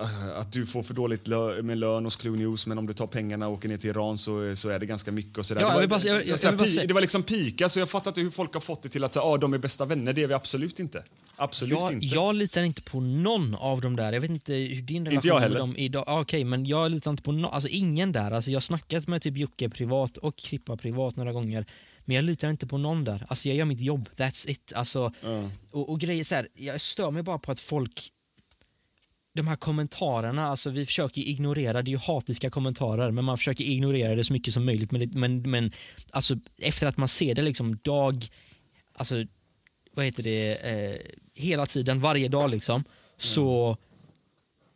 eh, 0.00 0.38
att 0.38 0.52
du 0.52 0.66
får 0.66 0.82
för 0.82 0.94
dåligt 0.94 1.26
lö 1.28 1.62
med 1.62 1.78
lön 1.78 2.04
hos 2.04 2.16
Clue 2.16 2.36
News 2.36 2.66
men 2.66 2.78
om 2.78 2.86
du 2.86 2.92
tar 2.92 3.06
pengarna 3.06 3.46
och 3.48 3.54
åker 3.54 3.68
ner 3.68 3.76
till 3.76 3.90
Iran 3.90 4.18
så, 4.18 4.56
så 4.56 4.68
är 4.68 4.78
det 4.78 4.86
ganska 4.86 5.12
mycket. 5.12 5.38
Och 5.38 5.46
så. 5.46 5.54
Ja, 5.54 5.74
var, 5.74 5.86
bara- 5.86 6.00
jag- 6.00 6.26
jag- 6.26 6.38
jag 6.44 6.88
det 6.88 6.94
var 6.94 7.00
liksom 7.00 7.22
pika 7.22 7.68
så 7.68 7.78
jag 7.78 7.90
fattar 7.90 8.10
inte 8.10 8.20
hur 8.20 8.30
folk 8.30 8.54
har 8.54 8.60
fått 8.60 8.82
det 8.82 8.88
till 8.88 9.04
att 9.04 9.14
säga, 9.14 9.22
ah, 9.24 9.36
de 9.36 9.54
är 9.54 9.58
bästa 9.58 9.84
vänner. 9.84 10.12
Det 10.12 10.22
är 10.22 10.26
vi 10.26 10.34
absolut 10.34 10.80
inte. 10.80 11.04
Absolut 11.42 11.80
Jag, 11.80 11.92
inte. 11.92 12.06
jag 12.06 12.34
litar 12.34 12.62
inte 12.62 12.82
på 12.82 13.00
någon 13.00 13.54
av 13.54 13.80
dem 13.80 13.96
där. 13.96 14.12
Jag 14.12 14.20
vet 14.20 14.30
inte 14.30 14.54
hur 14.54 14.82
din 14.82 15.06
relation 15.06 15.28
jag 15.28 15.50
med 15.50 15.60
dem 15.60 15.76
är 15.76 15.84
idag. 15.84 16.04
Ah, 16.06 16.20
Okej, 16.20 16.44
men 16.44 16.66
jag 16.66 16.90
litar 16.90 17.10
inte 17.10 17.22
på 17.22 17.32
no 17.32 17.46
alltså 17.46 17.68
ingen 17.68 18.12
där. 18.12 18.30
Alltså 18.30 18.50
jag 18.50 18.56
har 18.56 18.60
snackat 18.60 19.08
med 19.08 19.22
typ 19.22 19.36
Jocke 19.36 19.68
privat 19.68 20.16
och 20.16 20.36
Krippa 20.36 20.76
privat 20.76 21.16
några 21.16 21.32
gånger. 21.32 21.66
Men 22.04 22.16
jag 22.16 22.24
litar 22.24 22.50
inte 22.50 22.66
på 22.66 22.78
någon 22.78 23.04
där. 23.04 23.26
Alltså 23.28 23.48
jag 23.48 23.56
gör 23.56 23.64
mitt 23.64 23.80
jobb, 23.80 24.08
that's 24.16 24.50
it. 24.50 24.72
Alltså, 24.74 25.12
och, 25.70 25.88
och 25.90 26.00
grejer 26.00 26.24
så 26.24 26.34
här, 26.34 26.48
jag 26.54 26.80
stör 26.80 27.10
mig 27.10 27.22
bara 27.22 27.38
på 27.38 27.52
att 27.52 27.60
folk 27.60 28.10
de 29.34 29.48
här 29.48 29.56
kommentarerna, 29.56 30.46
alltså 30.46 30.70
vi 30.70 30.86
försöker 30.86 31.22
ignorera, 31.22 31.82
det 31.82 31.88
är 31.88 31.92
ju 31.92 31.98
hatiska 31.98 32.50
kommentarer, 32.50 33.10
men 33.10 33.24
man 33.24 33.38
försöker 33.38 33.64
ignorera 33.64 34.14
det 34.14 34.24
så 34.24 34.32
mycket 34.32 34.54
som 34.54 34.64
möjligt. 34.64 35.12
Men, 35.12 35.50
men 35.50 35.72
alltså, 36.10 36.36
efter 36.58 36.86
att 36.86 36.96
man 36.96 37.08
ser 37.08 37.34
det 37.34 37.42
liksom 37.42 37.76
dag, 37.76 38.24
alltså 38.94 39.24
vad 39.94 40.04
heter 40.04 40.22
det, 40.22 40.54
eh, 40.54 40.96
hela 41.34 41.66
tiden, 41.66 42.00
varje 42.00 42.28
dag 42.28 42.50
liksom, 42.50 42.84
så 43.18 43.76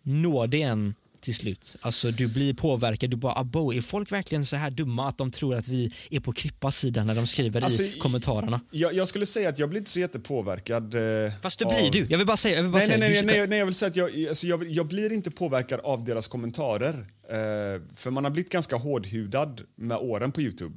når 0.02 0.46
det 0.46 0.62
en 0.62 0.94
till 1.20 1.34
slut. 1.34 1.76
Alltså 1.80 2.10
du 2.10 2.34
blir 2.34 2.54
påverkad, 2.54 3.10
du 3.10 3.16
bara 3.16 3.32
abo, 3.38 3.72
är 3.74 3.80
folk 3.80 4.12
verkligen 4.12 4.46
så 4.46 4.56
här 4.56 4.70
dumma 4.70 5.08
att 5.08 5.18
de 5.18 5.30
tror 5.30 5.54
att 5.54 5.68
vi 5.68 5.92
är 6.10 6.20
på 6.20 6.32
Krippas 6.32 6.76
sida 6.78 7.04
när 7.04 7.14
de 7.14 7.26
skriver 7.26 7.60
Alltså, 7.62 7.82
i 7.82 7.92
kommentarerna? 7.98 8.60
Jag, 8.70 8.94
jag 8.94 9.08
skulle 9.08 9.26
säga 9.26 9.48
att 9.48 9.58
jag 9.58 9.68
blir 9.68 9.78
inte 9.78 9.90
så 9.90 10.00
jättepåverkad. 10.00 10.94
Eh, 10.94 11.32
Fast 11.42 11.58
det 11.58 11.64
av- 11.64 11.70
blir 11.70 11.90
du, 11.90 12.06
jag 12.10 12.18
vill 12.18 12.26
bara 12.26 12.36
säga, 12.36 12.56
jag 12.56 12.62
vill 12.62 12.72
bara 12.72 12.78
Nej, 12.78 12.88
nej, 12.88 12.98
säga 12.98 13.08
nej, 13.22 13.32
ska- 13.32 13.38
nej, 13.40 13.48
nej, 13.48 13.58
jag 13.58 13.66
vill 13.66 13.74
säga 13.74 13.88
att 13.88 13.96
jag, 13.96 14.26
alltså 14.28 14.46
jag, 14.46 14.66
jag 14.68 14.86
blir 14.86 15.12
inte 15.12 15.30
påverkad 15.30 15.80
av 15.80 16.04
deras 16.04 16.28
kommentarer. 16.28 17.06
Eh, 17.28 17.82
för 17.94 18.10
man 18.10 18.24
har 18.24 18.30
blivit 18.30 18.52
ganska 18.52 18.76
hårdhudad 18.76 19.60
med 19.74 19.96
åren 19.98 20.32
på 20.32 20.40
Youtube. 20.42 20.76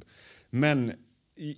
Men 0.50 0.92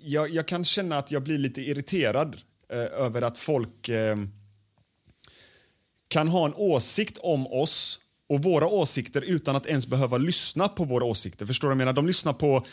jag, 0.03 0.31
jag 0.31 0.49
kan 0.49 0.65
känna 0.65 0.99
att 0.99 1.11
jag 1.11 1.23
blir 1.23 1.39
lite 1.39 1.61
irriterad 1.61 2.37
Eh, 2.73 2.79
över 2.79 3.23
att 3.23 3.39
folk 3.39 3.89
eh, 3.89 4.17
kan 6.09 6.29
ha 6.29 6.47
en 6.47 6.55
åsikt 6.55 7.19
om 7.19 7.47
oss 7.47 8.01
och 8.29 8.43
våra 8.43 8.67
åsikter 8.67 9.23
utan 9.23 9.57
att 9.57 9.67
ens 9.67 9.87
behöva 9.87 10.19
lyssna 10.19 10.69
på 10.69 10.85
våra 10.85 11.05
åsikter. 11.05 11.47
Förstår 11.47 11.69
du 11.69 11.71
vad 11.71 11.75
jag 11.75 11.79
menar? 11.79 11.93
De 11.93 12.07
lyssnar 12.07 12.33
på 12.33 12.65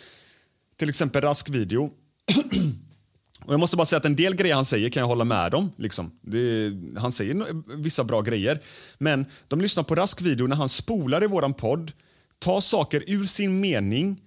till 0.75 0.89
exempel 0.89 1.21
Rask 1.21 1.49
video 1.49 1.83
och 3.45 3.53
jag 3.53 3.59
måste 3.59 3.77
bara 3.77 3.85
säga 3.85 3.97
att 3.97 4.05
en 4.05 4.15
del 4.15 4.35
grejer 4.35 4.55
han 4.55 4.65
säger 4.65 4.89
kan 4.89 5.01
jag 5.01 5.07
hålla 5.07 5.23
med 5.23 5.53
om. 5.53 5.71
Liksom. 5.75 6.11
Det, 6.21 6.71
han 6.97 7.11
säger 7.11 7.45
vissa 7.75 8.03
bra 8.03 8.21
grejer. 8.21 8.59
Men 8.97 9.25
de 9.47 9.61
lyssnar 9.61 9.83
på 9.83 9.95
Rask 9.95 10.21
video 10.21 10.47
när 10.47 10.55
han 10.55 10.69
spolar 10.69 11.23
i 11.23 11.27
våran 11.27 11.53
podd, 11.53 11.91
tar 12.39 12.59
saker 12.61 13.03
ur 13.07 13.25
sin 13.25 13.59
mening 13.59 14.21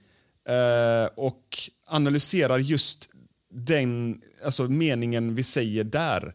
eh, 0.48 1.10
och 1.16 1.58
analyserar 1.86 2.58
just 2.58 3.08
den 3.52 4.20
alltså 4.44 4.68
meningen 4.68 5.34
vi 5.34 5.42
säger 5.42 5.84
där 5.84 6.34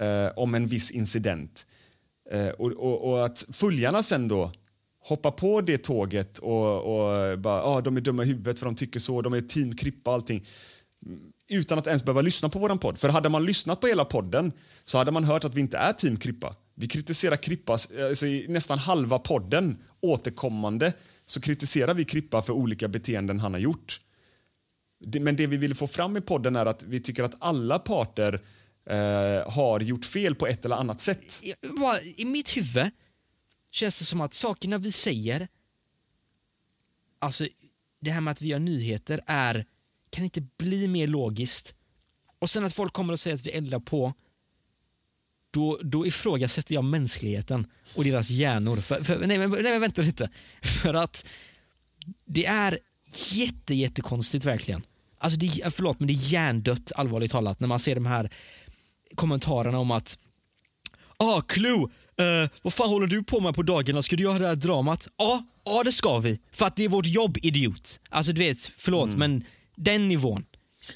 eh, 0.00 0.38
om 0.38 0.54
en 0.54 0.66
viss 0.66 0.90
incident. 0.90 1.66
Eh, 2.30 2.48
och, 2.48 2.72
och, 2.72 3.10
och 3.10 3.24
att 3.24 3.44
följarna 3.52 4.02
sen 4.02 4.28
då 4.28 4.52
hoppar 5.02 5.30
på 5.30 5.60
det 5.60 5.78
tåget 5.78 6.38
och, 6.38 6.76
och 6.76 7.38
bara 7.38 7.62
ah, 7.62 7.80
de 7.80 7.96
är 7.96 8.00
dumma 8.00 8.22
i 8.22 8.26
huvudet 8.26 8.58
för 8.58 8.66
de 8.66 8.74
tycker 8.74 9.00
så, 9.00 9.22
de 9.22 9.34
är 9.34 9.40
team 9.40 9.76
Krippa 9.76 10.10
och 10.10 10.14
allting 10.14 10.46
mm, 11.06 11.20
utan 11.48 11.78
att 11.78 11.86
ens 11.86 12.04
behöva 12.04 12.20
lyssna 12.20 12.48
på 12.48 12.58
våran 12.58 12.78
podd. 12.78 12.98
För 12.98 13.08
hade 13.08 13.28
man 13.28 13.46
lyssnat 13.46 13.80
på 13.80 13.86
hela 13.86 14.04
podden 14.04 14.52
så 14.84 14.98
hade 14.98 15.10
man 15.10 15.24
hört 15.24 15.44
att 15.44 15.54
vi 15.54 15.60
inte 15.60 15.78
är 15.78 15.92
team 15.92 16.16
Krippa. 16.16 16.56
Vi 16.74 16.88
kritiserar 16.88 17.36
Krippa, 17.36 17.72
eh, 17.72 18.06
alltså 18.06 18.26
i 18.26 18.48
nästan 18.48 18.78
halva 18.78 19.18
podden 19.18 19.78
återkommande 20.00 20.92
så 21.26 21.40
kritiserar 21.40 21.94
vi 21.94 22.04
Krippa 22.04 22.42
för 22.42 22.52
olika 22.52 22.88
beteenden 22.88 23.40
han 23.40 23.52
har 23.52 23.60
gjort. 23.60 24.00
Men 25.00 25.36
det 25.36 25.46
vi 25.46 25.56
vill 25.56 25.74
få 25.74 25.86
fram 25.86 26.16
i 26.16 26.20
podden 26.20 26.56
är 26.56 26.66
att 26.66 26.82
vi 26.82 27.00
tycker 27.00 27.24
att 27.24 27.34
alla 27.38 27.78
parter 27.78 28.40
eh, 28.90 29.52
har 29.52 29.80
gjort 29.80 30.04
fel 30.04 30.34
på 30.34 30.46
ett 30.46 30.64
eller 30.64 30.76
annat 30.76 31.00
sätt. 31.00 31.42
I 32.16 32.24
mitt 32.24 32.56
huvud 32.56 32.90
känns 33.70 33.98
det 33.98 34.04
som 34.04 34.20
att 34.20 34.34
sakerna 34.34 34.78
vi 34.78 34.92
säger, 34.92 35.48
alltså 37.18 37.46
det 38.00 38.10
här 38.10 38.20
med 38.20 38.32
att 38.32 38.42
vi 38.42 38.48
gör 38.48 38.58
nyheter 38.58 39.20
är, 39.26 39.66
kan 40.10 40.24
inte 40.24 40.40
bli 40.40 40.88
mer 40.88 41.06
logiskt. 41.06 41.74
Och 42.38 42.50
sen 42.50 42.64
att 42.64 42.74
folk 42.74 42.92
kommer 42.92 43.12
och 43.12 43.20
säger 43.20 43.34
att 43.34 43.46
vi 43.46 43.50
eldar 43.50 43.80
på, 43.80 44.14
då, 45.50 45.80
då 45.82 46.06
ifrågasätter 46.06 46.74
jag 46.74 46.84
mänskligheten 46.84 47.66
och 47.96 48.04
deras 48.04 48.30
hjärnor. 48.30 48.76
För, 48.76 49.04
för, 49.04 49.26
nej, 49.26 49.38
men, 49.38 49.50
nej 49.50 49.62
men 49.62 49.80
vänta 49.80 50.02
lite. 50.02 50.30
För 50.82 50.94
att 50.94 51.24
det 52.24 52.46
är 52.46 52.78
jätte, 53.32 53.74
jättekonstigt 53.74 54.44
verkligen. 54.44 54.82
Alltså 55.20 55.38
det, 55.38 55.46
är- 55.46 55.70
förlåt 55.70 56.00
men 56.00 56.06
det 56.06 56.12
är 56.12 56.32
hjärndött 56.32 56.92
allvarligt 56.96 57.30
talat 57.30 57.60
när 57.60 57.68
man 57.68 57.78
ser 57.78 57.94
de 57.94 58.06
här 58.06 58.30
kommentarerna 59.14 59.78
om 59.78 59.90
att 59.90 60.18
Ah, 61.16 61.40
Clue! 61.40 61.88
Eh, 62.18 62.50
vad 62.62 62.74
fan 62.74 62.88
håller 62.88 63.06
du 63.06 63.22
på 63.24 63.40
med 63.40 63.54
på 63.54 63.62
dagarna? 63.62 64.02
Ska 64.02 64.16
du 64.16 64.22
göra 64.22 64.38
det 64.38 64.46
här 64.46 64.56
dramat? 64.56 65.08
Ja, 65.16 65.44
ja 65.64 65.82
det 65.84 65.92
ska 65.92 66.18
vi. 66.18 66.40
För 66.52 66.66
att 66.66 66.76
det 66.76 66.84
är 66.84 66.88
vårt 66.88 67.06
jobb, 67.06 67.38
idiot. 67.42 68.00
Alltså 68.08 68.32
du 68.32 68.38
vet, 68.38 68.60
förlåt 68.78 69.16
men 69.16 69.44
den 69.76 70.08
nivån. 70.08 70.44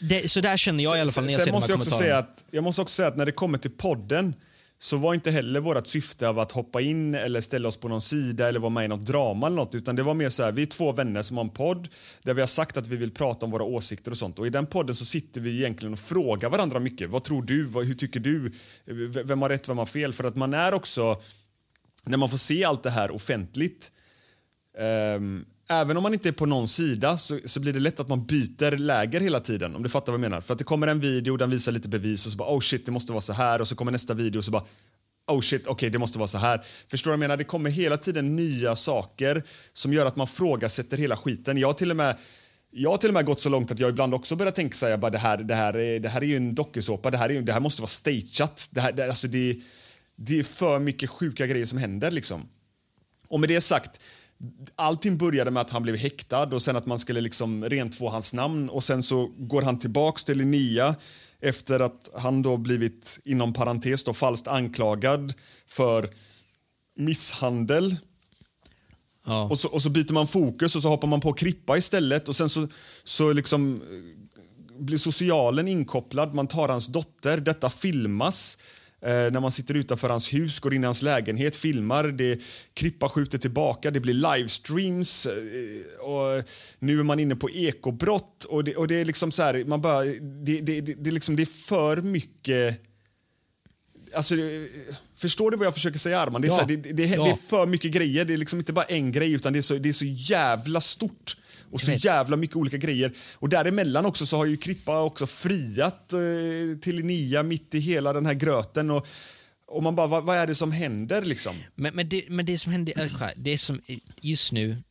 Det, 0.00 0.30
så 0.30 0.40
där 0.40 0.56
känner 0.56 0.84
jag 0.84 0.98
i 0.98 1.00
alla 1.00 1.12
fall 1.12 1.24
när 1.24 1.30
jag 1.32 1.40
Sen 1.40 1.44
ser 1.44 1.50
de 1.52 1.56
måste 1.56 1.72
jag, 1.72 1.78
också 1.78 1.90
säga 1.90 2.18
att, 2.18 2.44
jag 2.50 2.64
måste 2.64 2.82
också 2.82 2.94
säga 2.94 3.08
att 3.08 3.16
när 3.16 3.26
det 3.26 3.32
kommer 3.32 3.58
till 3.58 3.70
podden 3.70 4.34
så 4.84 4.96
var 4.96 5.14
inte 5.14 5.30
heller 5.30 5.60
vårt 5.60 5.86
syfte 5.86 6.28
av 6.28 6.38
att 6.38 6.52
hoppa 6.52 6.80
in 6.80 7.14
eller 7.14 7.40
ställa 7.40 7.68
oss 7.68 7.76
på 7.76 7.88
någon 7.88 8.00
sida 8.00 8.48
eller 8.48 8.60
vara 8.60 8.70
med 8.70 8.84
i 8.84 8.88
något 8.88 9.06
drama 9.06 9.46
eller 9.46 9.56
något 9.56 9.74
utan 9.74 9.96
det 9.96 10.02
var 10.02 10.14
mer 10.14 10.28
så 10.28 10.42
här, 10.42 10.52
vi 10.52 10.62
är 10.62 10.66
två 10.66 10.92
vänner 10.92 11.22
som 11.22 11.36
har 11.36 11.44
en 11.44 11.50
podd 11.50 11.88
där 12.22 12.34
vi 12.34 12.40
har 12.40 12.46
sagt 12.46 12.76
att 12.76 12.86
vi 12.86 12.96
vill 12.96 13.10
prata 13.10 13.46
om 13.46 13.52
våra 13.52 13.62
åsikter 13.62 14.10
och 14.10 14.18
sånt 14.18 14.38
och 14.38 14.46
i 14.46 14.50
den 14.50 14.66
podden 14.66 14.94
så 14.94 15.04
sitter 15.04 15.40
vi 15.40 15.56
egentligen 15.56 15.92
och 15.92 15.98
frågar 15.98 16.50
varandra 16.50 16.78
mycket. 16.78 17.10
Vad 17.10 17.24
tror 17.24 17.42
du? 17.42 17.64
Vad, 17.64 17.84
hur 17.84 17.94
tycker 17.94 18.20
du? 18.20 18.52
Vem 19.24 19.42
har 19.42 19.48
rätt? 19.48 19.68
Vem 19.68 19.78
har 19.78 19.86
fel? 19.86 20.12
För 20.12 20.24
att 20.24 20.36
man 20.36 20.54
är 20.54 20.74
också, 20.74 21.22
när 22.04 22.16
man 22.16 22.30
får 22.30 22.38
se 22.38 22.64
allt 22.64 22.82
det 22.82 22.90
här 22.90 23.10
offentligt 23.10 23.90
Ehm, 24.78 25.44
även 25.80 25.96
om 25.96 26.02
man 26.02 26.14
inte 26.14 26.28
är 26.28 26.32
på 26.32 26.46
någon 26.46 26.68
sida 26.68 27.18
så, 27.18 27.38
så 27.44 27.60
blir 27.60 27.72
det 27.72 27.80
lätt 27.80 28.00
att 28.00 28.08
man 28.08 28.26
byter 28.26 28.76
läger 28.76 29.20
hela 29.20 29.40
tiden. 29.40 29.76
Om 29.76 29.82
du 29.82 29.88
fattar 29.88 30.12
vad 30.12 30.20
jag 30.20 30.30
menar. 30.30 30.40
För 30.40 30.52
att 30.52 30.58
det 30.58 30.64
kommer 30.64 30.86
en 30.86 31.00
video, 31.00 31.36
den 31.36 31.50
visar 31.50 31.72
lite 31.72 31.88
bevis 31.88 32.26
och 32.26 32.32
så 32.32 32.38
bara 32.38 32.56
oh 32.56 32.60
shit 32.60 32.86
det 32.86 32.92
måste 32.92 33.12
vara 33.12 33.20
så 33.20 33.32
här 33.32 33.60
och 33.60 33.68
så 33.68 33.76
kommer 33.76 33.92
nästa 33.92 34.14
video 34.14 34.38
och 34.38 34.44
så 34.44 34.50
bara 34.50 34.64
oh 35.26 35.40
shit 35.40 35.66
okej 35.66 35.90
det 35.90 35.98
måste 35.98 36.18
vara 36.18 36.28
så 36.28 36.38
här. 36.38 36.64
Förstår 36.88 37.10
du 37.10 37.12
vad 37.12 37.22
jag 37.22 37.28
menar? 37.28 37.36
Det 37.36 37.44
kommer 37.44 37.70
hela 37.70 37.96
tiden 37.96 38.36
nya 38.36 38.76
saker 38.76 39.42
som 39.72 39.92
gör 39.92 40.06
att 40.06 40.16
man 40.16 40.26
frågasätter 40.26 40.96
hela 40.96 41.16
skiten. 41.16 41.58
Jag 41.58 41.68
har 41.68 41.72
till 41.72 41.90
och 41.90 41.96
med 41.96 42.16
jag 42.76 42.90
har 42.90 42.96
till 42.96 43.10
och 43.10 43.14
med 43.14 43.24
gått 43.24 43.40
så 43.40 43.48
långt 43.48 43.70
att 43.70 43.78
jag 43.78 43.90
ibland 43.90 44.14
också 44.14 44.36
börjar 44.36 44.52
tänka 44.52 44.74
så 44.74 44.86
här, 44.86 44.96
bara 44.96 45.10
det 45.10 45.18
här, 45.18 45.38
det 45.38 45.54
här, 45.54 45.76
är, 45.76 46.00
det 46.00 46.08
här 46.08 46.20
är 46.20 46.26
ju 46.26 46.36
en 46.36 46.54
dokusåpa, 46.54 47.10
det 47.10 47.18
här, 47.18 47.30
är, 47.30 47.40
det 47.40 47.52
här 47.52 47.60
måste 47.60 47.82
vara 47.82 47.88
stageat. 47.88 48.68
Det, 48.70 48.80
här, 48.80 48.92
det, 48.92 49.06
alltså 49.06 49.28
det, 49.28 49.56
det 50.16 50.38
är 50.38 50.42
för 50.42 50.78
mycket 50.78 51.10
sjuka 51.10 51.46
grejer 51.46 51.66
som 51.66 51.78
händer 51.78 52.10
liksom. 52.10 52.48
Och 53.28 53.40
med 53.40 53.48
det 53.48 53.60
sagt, 53.60 54.00
allting 54.76 55.18
började 55.18 55.50
med 55.50 55.60
att 55.60 55.70
han 55.70 55.82
blev 55.82 55.96
häktad 55.96 56.42
och 56.54 56.62
sen 56.62 56.76
att 56.76 56.86
man 56.86 56.98
skulle 56.98 57.20
liksom 57.20 57.64
rentvå 57.64 58.08
hans 58.08 58.34
namn 58.34 58.68
och 58.68 58.82
sen 58.82 59.02
så 59.02 59.30
går 59.38 59.62
han 59.62 59.78
tillbaks 59.78 60.24
till 60.24 60.38
Linnea 60.38 60.94
efter 61.40 61.80
att 61.80 62.08
han 62.14 62.42
då 62.42 62.56
blivit 62.56 63.20
inom 63.24 63.52
parentes 63.52 64.04
då 64.04 64.12
falskt 64.12 64.48
anklagad 64.48 65.34
för 65.66 66.10
misshandel. 66.96 67.96
Ja. 69.26 69.48
och 69.48 69.58
så, 69.58 69.68
och 69.68 69.82
så 69.82 69.90
byter 69.90 70.12
man 70.12 70.26
fokus 70.26 70.76
och 70.76 70.82
så 70.82 70.88
hoppar 70.88 71.08
man 71.08 71.20
på 71.20 71.32
Krippa 71.32 71.76
istället 71.76 72.28
och 72.28 72.36
sen 72.36 72.48
så, 72.48 72.68
så 73.04 73.32
liksom 73.32 73.82
eh, 73.82 74.78
blir 74.78 74.98
socialen 74.98 75.68
inkopplad, 75.68 76.34
man 76.34 76.46
tar 76.46 76.68
hans 76.68 76.86
dotter, 76.86 77.38
detta 77.38 77.70
filmas 77.70 78.58
när 79.10 79.40
man 79.40 79.50
sitter 79.50 79.74
utanför 79.74 80.08
hans 80.08 80.34
hus, 80.34 80.60
går 80.60 80.74
in 80.74 80.82
i 80.82 80.84
hans 80.86 81.02
lägenhet, 81.02 81.56
filmar, 81.56 82.04
det 82.04 82.40
Krippa 82.74 83.08
skjuter 83.08 83.38
tillbaka, 83.38 83.90
det 83.90 84.00
blir 84.00 84.14
livestreams 84.14 85.26
eh, 85.26 86.00
och 86.00 86.44
nu 86.78 86.98
är 87.00 87.02
man 87.02 87.20
inne 87.20 87.36
på 87.36 87.50
ekobrott 87.50 88.44
och 88.44 88.64
det, 88.64 88.74
och 88.76 88.88
det 88.88 89.00
är 89.00 89.04
liksom 89.04 89.32
så 89.32 89.42
här, 89.42 89.64
man 89.64 89.80
bara, 89.80 90.04
det, 90.04 90.60
det, 90.60 90.80
det, 90.80 90.94
det, 90.94 91.10
liksom, 91.10 91.36
det 91.36 91.42
är 91.42 91.66
för 91.66 91.96
mycket 91.96 92.80
Alltså, 94.16 94.34
eh, 94.36 94.62
förstår 95.16 95.50
du 95.50 95.56
vad 95.56 95.66
jag 95.66 95.74
försöker 95.74 95.98
säga 95.98 96.20
Arman? 96.20 96.40
Det 96.42 96.48
är, 96.48 96.50
Ja. 96.50 96.56
här, 96.60 96.66
det, 96.66 96.76
det, 96.76 97.06
Ja. 97.06 97.24
det 97.24 97.30
är 97.30 97.34
för 97.34 97.66
mycket 97.66 97.90
grejer. 97.90 98.24
Det 98.24 98.32
är 98.32 98.36
liksom 98.36 98.58
inte 98.58 98.72
bara 98.72 98.84
en 98.84 99.12
grej 99.12 99.32
utan 99.32 99.52
det 99.52 99.58
är 99.58 99.62
så, 99.62 99.74
det 99.74 99.88
är 99.88 99.92
så 99.92 100.04
jävla 100.04 100.80
stort. 100.80 101.36
Och 101.74 101.80
så 101.80 101.92
jävla 101.92 102.36
mycket 102.36 102.56
olika 102.56 102.76
grejer. 102.76 103.12
Och 103.34 103.48
däremellan 103.48 104.06
också 104.06 104.26
så 104.26 104.36
har 104.36 104.44
ju 104.44 104.56
Krippa 104.56 105.02
också 105.02 105.26
friat 105.26 106.12
eh, 106.12 106.78
till 106.80 106.96
Linnea 106.96 107.42
mitt 107.42 107.74
i 107.74 107.78
hela 107.78 108.12
den 108.12 108.26
här 108.26 108.34
gröten. 108.34 108.90
Och, 108.90 109.06
och 109.66 109.82
man 109.82 109.94
bara, 109.94 110.06
vad, 110.06 110.24
vad 110.24 110.36
är 110.36 110.46
det 110.46 110.54
som 110.54 110.72
händer 110.72 111.22
liksom? 111.22 111.56
Men, 111.74 111.94
men, 111.94 112.08
det, 112.08 112.24
men 112.28 112.46
det 112.46 112.58
som 112.58 112.72
händer, 112.72 113.18
här, 113.18 113.32
det 113.36 113.58
som 113.58 113.80
just 114.20 114.52
nu, 114.52 114.82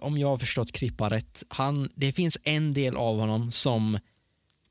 om 0.00 0.18
jag 0.18 0.28
har 0.28 0.38
förstått 0.38 0.72
Krippa 0.72 1.10
rätt, 1.10 1.42
han, 1.48 1.88
det 1.94 2.12
finns 2.12 2.38
en 2.42 2.74
del 2.74 2.96
av 2.96 3.18
honom 3.18 3.52
som 3.52 3.98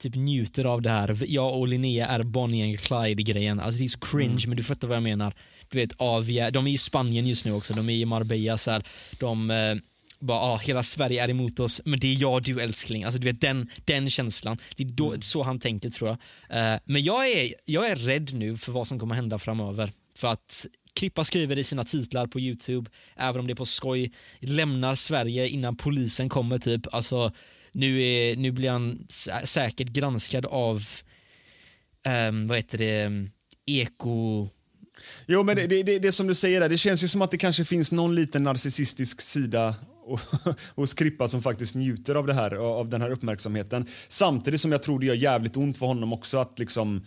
typ 0.01 0.15
njuter 0.15 0.65
av 0.65 0.81
det 0.81 0.89
här. 0.89 1.23
Jag 1.27 1.59
och 1.59 1.67
Linnea 1.67 2.07
är 2.07 2.23
Bonnie 2.23 2.63
and 2.63 2.79
Clyde-grejen. 2.79 3.59
Alltså 3.59 3.79
det 3.79 3.85
är 3.85 3.89
så 3.89 3.99
cringe, 3.99 4.47
men 4.47 4.57
du 4.57 4.63
fattar 4.63 4.87
vad 4.87 4.97
jag 4.97 5.03
menar. 5.03 5.33
Du 5.69 5.77
vet, 5.77 5.91
ah, 5.97 6.19
vi 6.19 6.39
är, 6.39 6.51
de 6.51 6.67
är 6.67 6.71
i 6.71 6.77
Spanien 6.77 7.27
just 7.27 7.45
nu 7.45 7.51
också, 7.51 7.73
de 7.73 7.89
är 7.89 7.93
i 7.93 8.05
Marbella 8.05 8.57
så 8.57 8.71
här. 8.71 8.83
De 9.19 9.51
eh, 9.51 9.75
bara, 10.21 10.39
ah, 10.39 10.57
hela 10.57 10.83
Sverige 10.83 11.23
är 11.23 11.29
emot 11.29 11.59
oss, 11.59 11.81
men 11.85 11.99
det 11.99 12.07
är 12.07 12.21
jag 12.21 12.43
du 12.43 12.61
älskling. 12.61 13.03
Alltså 13.03 13.19
du 13.19 13.27
vet 13.27 13.41
den, 13.41 13.69
den 13.85 14.09
känslan. 14.09 14.57
Det 14.75 14.83
är 14.83 14.87
då, 14.87 15.21
så 15.21 15.43
han 15.43 15.59
tänker 15.59 15.89
tror 15.89 16.09
jag. 16.09 16.73
Eh, 16.73 16.79
men 16.85 17.03
jag 17.03 17.29
är, 17.29 17.53
jag 17.65 17.89
är 17.89 17.95
rädd 17.95 18.33
nu 18.33 18.57
för 18.57 18.71
vad 18.71 18.87
som 18.87 18.99
kommer 18.99 19.15
hända 19.15 19.39
framöver. 19.39 19.91
För 20.15 20.27
att 20.27 20.65
Krippa 20.93 21.23
skriver 21.23 21.57
i 21.57 21.63
sina 21.63 21.83
titlar 21.83 22.27
på 22.27 22.39
Youtube, 22.39 22.91
även 23.17 23.39
om 23.39 23.47
det 23.47 23.53
är 23.53 23.55
på 23.55 23.65
skoj, 23.65 24.11
lämnar 24.39 24.95
Sverige 24.95 25.47
innan 25.47 25.75
polisen 25.75 26.29
kommer 26.29 26.57
typ. 26.57 26.93
Alltså, 26.93 27.31
nu, 27.71 28.03
är, 28.03 28.35
nu 28.35 28.51
blir 28.51 28.69
han 28.69 29.05
sä- 29.09 29.45
säkert 29.45 29.87
granskad 29.87 30.45
av, 30.45 30.85
ehm, 32.05 32.47
vad 32.47 32.57
heter 32.57 32.77
det, 32.77 33.11
eko... 33.65 34.49
Jo, 35.27 35.43
men 35.43 35.55
det, 35.55 35.67
det, 35.67 35.83
det, 35.83 35.99
det 35.99 36.11
som 36.11 36.27
du 36.27 36.33
säger 36.33 36.59
där, 36.59 36.69
det 36.69 36.77
känns 36.77 37.03
ju 37.03 37.07
som 37.07 37.21
att 37.21 37.31
det 37.31 37.37
kanske 37.37 37.65
finns 37.65 37.91
någon 37.91 38.15
liten 38.15 38.43
narcissistisk 38.43 39.21
sida 39.21 39.75
hos 40.75 40.93
Krippa 40.99 41.27
som 41.27 41.41
faktiskt 41.41 41.75
njuter 41.75 42.15
av 42.15 42.27
det 42.27 42.33
här, 42.33 42.55
av 42.55 42.89
den 42.89 43.01
här 43.01 43.09
uppmärksamheten. 43.09 43.85
Samtidigt 44.07 44.61
som 44.61 44.71
jag 44.71 44.83
tror 44.83 44.99
det 44.99 45.05
gör 45.05 45.15
jävligt 45.15 45.57
ont 45.57 45.77
för 45.77 45.85
honom 45.85 46.13
också 46.13 46.37
att 46.37 46.59
liksom 46.59 47.05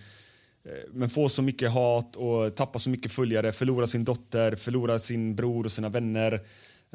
eh, 0.65 0.71
men 0.93 1.11
få 1.11 1.29
så 1.29 1.43
mycket 1.43 1.73
hat 1.73 2.17
och 2.17 2.57
tappa 2.57 2.79
så 2.79 2.91
mycket 2.91 3.13
följare, 3.13 3.53
förlora 3.53 3.87
sin 3.87 4.05
dotter, 4.05 4.55
förlora 4.57 4.99
sin 4.99 5.37
bror 5.37 5.65
och 5.65 5.73
sina 5.73 5.89
vänner. 5.89 6.33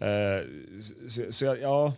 Eh, 0.01 0.45
Så, 1.07 1.21
så 1.29 1.45
jag, 1.45 1.61
ja, 1.61 1.93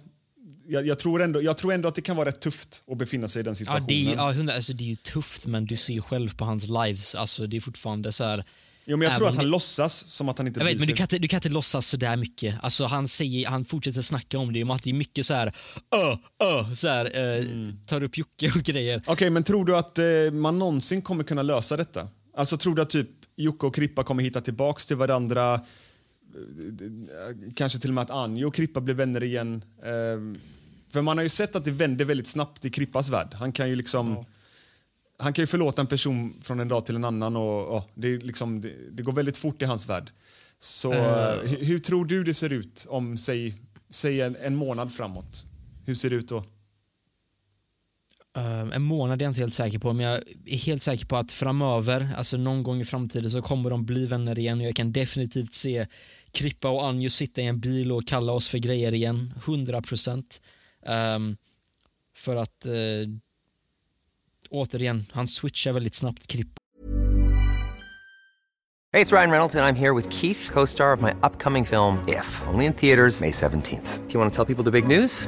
jag, 0.68 0.88
jag, 0.88 1.00
tror 1.00 1.22
ändå, 1.22 1.42
jag 1.42 1.58
tror 1.58 1.74
ändå 1.74 1.88
att 1.88 1.96
det 1.96 2.02
kan 2.02 2.16
vara 2.16 2.28
rätt 2.28 2.42
tufft 2.42 2.84
att 2.92 2.98
befinna 2.98 3.28
sig 3.28 3.40
i 3.40 3.44
den 3.44 3.52
Ja, 3.52 3.56
situationen. 3.56 3.88
det, 3.88 4.12
är, 4.12 4.16
ja, 4.16 4.54
alltså, 4.56 4.74
det 4.74 4.84
är 4.84 4.88
ju 4.88 4.96
tufft, 4.96 5.46
men 5.46 5.66
du 5.66 5.78
ser 5.78 5.94
ju 5.94 6.02
själv 6.02 6.36
på 6.36 6.46
hans 6.46 6.68
lives, 6.68 7.16
alltså 7.16 7.48
det 7.48 7.58
är 7.58 7.62
fortfarande 7.62 8.12
så 8.12 8.24
här. 8.24 8.44
Jo, 8.86 8.98
men 8.98 9.08
jag 9.08 9.18
tror 9.18 9.28
att 9.28 9.36
han 9.36 9.46
det- 9.46 9.52
låtsas 9.52 10.10
som 10.12 10.30
att 10.30 10.38
han 10.38 10.48
inte 10.48 10.60
Jag 10.60 10.66
vet, 10.66 10.80
men 10.80 10.88
du 10.88 10.94
kan, 10.94 11.04
inte, 11.04 11.18
du 11.18 11.28
kan 11.28 11.38
inte 11.38 11.50
låtsas 11.50 11.88
sådär 11.88 12.16
mycket. 12.18 12.56
Alltså, 12.62 12.86
han, 12.86 13.08
säger, 13.08 13.48
han 13.50 13.66
fortsätter 13.66 14.02
snacka 14.02 14.38
om 14.40 14.54
det, 14.54 14.64
om 14.64 14.72
att 14.72 14.84
det 14.84 14.90
är 14.90 14.94
mycket 14.94 15.26
så 15.26 15.34
här, 15.34 15.48
ö, 15.96 16.18
ö, 16.44 16.76
så 16.76 16.88
här, 16.88 17.06
eh, 17.16 17.46
Mm. 17.46 17.78
tar 17.88 18.04
upp 18.04 18.18
Jocke 18.18 18.48
och 18.56 18.64
grejer. 18.64 19.02
Okej, 19.06 19.30
men 19.30 19.44
tror 19.44 19.66
du 19.66 19.78
att 19.78 19.98
eh, 19.98 20.06
man 20.34 20.60
någonsin 20.60 21.02
kommer 21.02 21.24
kunna 21.24 21.42
lösa 21.44 21.78
detta? 21.78 22.08
Alltså 22.38 22.58
tror 22.58 22.76
du 22.76 22.82
att 22.82 22.90
typ 22.90 23.10
Jocke 23.36 23.66
och 23.66 23.76
Krippa 23.76 24.04
kommer 24.04 24.24
hitta 24.24 24.42
tillbaks 24.42 24.86
till 24.86 24.98
varandra? 24.98 25.54
Eh, 25.54 27.52
Kanske 27.56 27.80
till 27.80 27.90
och 27.90 27.94
med 27.94 28.02
att 28.02 28.10
Anjo 28.12 28.48
och 28.48 28.56
Krippa 28.56 28.82
blir 28.82 28.96
vänner 28.96 29.24
igen. 29.24 29.64
Eh, 29.84 30.42
för 30.94 31.02
man 31.02 31.18
har 31.18 31.24
ju 31.24 31.30
sett 31.30 31.56
att 31.56 31.66
det 31.66 31.72
vänder 31.72 32.06
väldigt 32.06 32.28
snabbt 32.28 32.66
i 32.66 32.70
Krippas 32.70 33.10
värld. 33.10 33.34
Han 33.34 33.52
kan 33.52 33.70
ju 33.70 33.76
liksom... 33.76 34.26
Han 35.22 35.34
kan 35.34 35.44
ju 35.44 35.48
förlåta 35.48 35.82
en 35.82 35.88
person 35.88 36.34
från 36.42 36.60
en 36.60 36.68
dag 36.68 36.86
till 36.86 36.96
en 36.96 37.06
annan 37.06 37.36
och, 37.36 37.78
och 37.78 37.90
det, 37.94 38.18
liksom, 38.18 38.62
det, 38.62 38.74
det 38.92 39.04
går 39.04 39.12
väldigt 39.12 39.38
fort 39.38 39.62
i 39.62 39.66
hans 39.66 39.90
värld. 39.90 40.12
Så 40.60 40.94
eh, 40.94 41.40
hur, 41.44 41.66
hur 41.66 41.80
tror 41.80 42.06
du 42.06 42.24
det 42.24 42.34
ser 42.34 42.50
ut 42.50 42.86
om, 42.90 43.18
säg, 43.18 43.54
säg 43.90 44.22
en, 44.22 44.36
en 44.36 44.56
månad 44.56 44.94
framåt? 44.94 45.46
Hur 45.86 45.96
ser 45.96 46.10
det 46.10 46.16
ut 46.16 46.28
då? 46.28 46.44
Eh, 48.38 48.60
en 48.60 48.82
månad 48.82 49.22
är 49.22 49.26
jag 49.26 49.30
inte 49.30 49.42
helt 49.42 49.54
säker 49.54 49.80
på, 49.80 49.94
men 49.94 50.06
jag 50.06 50.24
är 50.46 50.58
helt 50.58 50.84
säker 50.84 51.06
på 51.06 51.18
att 51.18 51.32
framöver, 51.32 52.10
alltså 52.18 52.38
någon 52.38 52.64
gång 52.64 52.82
i 52.82 52.86
framtiden 52.86 53.32
så 53.32 53.42
kommer 53.42 53.70
de 53.70 53.86
bli 53.86 54.06
vänner 54.06 54.40
igen 54.40 54.60
och 54.60 54.66
jag 54.66 54.76
kan 54.76 54.92
definitivt 54.92 55.54
se 55.54 55.88
Krippa 56.32 56.70
och 56.70 56.88
Anjo 56.88 57.10
sitta 57.10 57.42
i 57.42 57.46
en 57.46 57.60
bil 57.60 57.92
och 57.92 58.08
kalla 58.08 58.32
oss 58.32 58.48
för 58.48 58.58
grejer 58.58 58.94
igen, 58.94 59.34
100%. 59.46 60.24
Um, 61.16 61.38
för 62.16 62.36
att, 62.36 62.66
eh, 62.66 62.74
återigen, 64.52 65.06
han 65.12 65.28
switchar 65.28 65.74
väldigt 65.74 65.96
snabbt, 65.96 66.28
kripp. 66.28 66.48
Hej, 68.94 69.04
det 69.06 69.12
är 69.12 69.16
Ryan 69.16 69.32
Reynolds, 69.32 69.56
and 69.56 69.66
I'm 69.66 69.80
here 69.80 69.96
with 69.96 70.10
Keith, 70.10 70.52
co 70.54 70.68
star 70.68 70.94
of 70.94 71.02
my 71.02 71.12
upcoming 71.24 71.66
film, 71.66 71.98
If, 72.08 72.42
only 72.54 72.66
in 72.66 72.74
theaters, 72.74 73.22
May 73.22 73.32
17th. 73.32 74.08
Do 74.08 74.14
you 74.14 74.20
want 74.20 74.34
to 74.34 74.36
tell 74.36 74.56
people 74.56 74.72
the 74.72 74.82
big 74.82 75.00
news? 75.00 75.28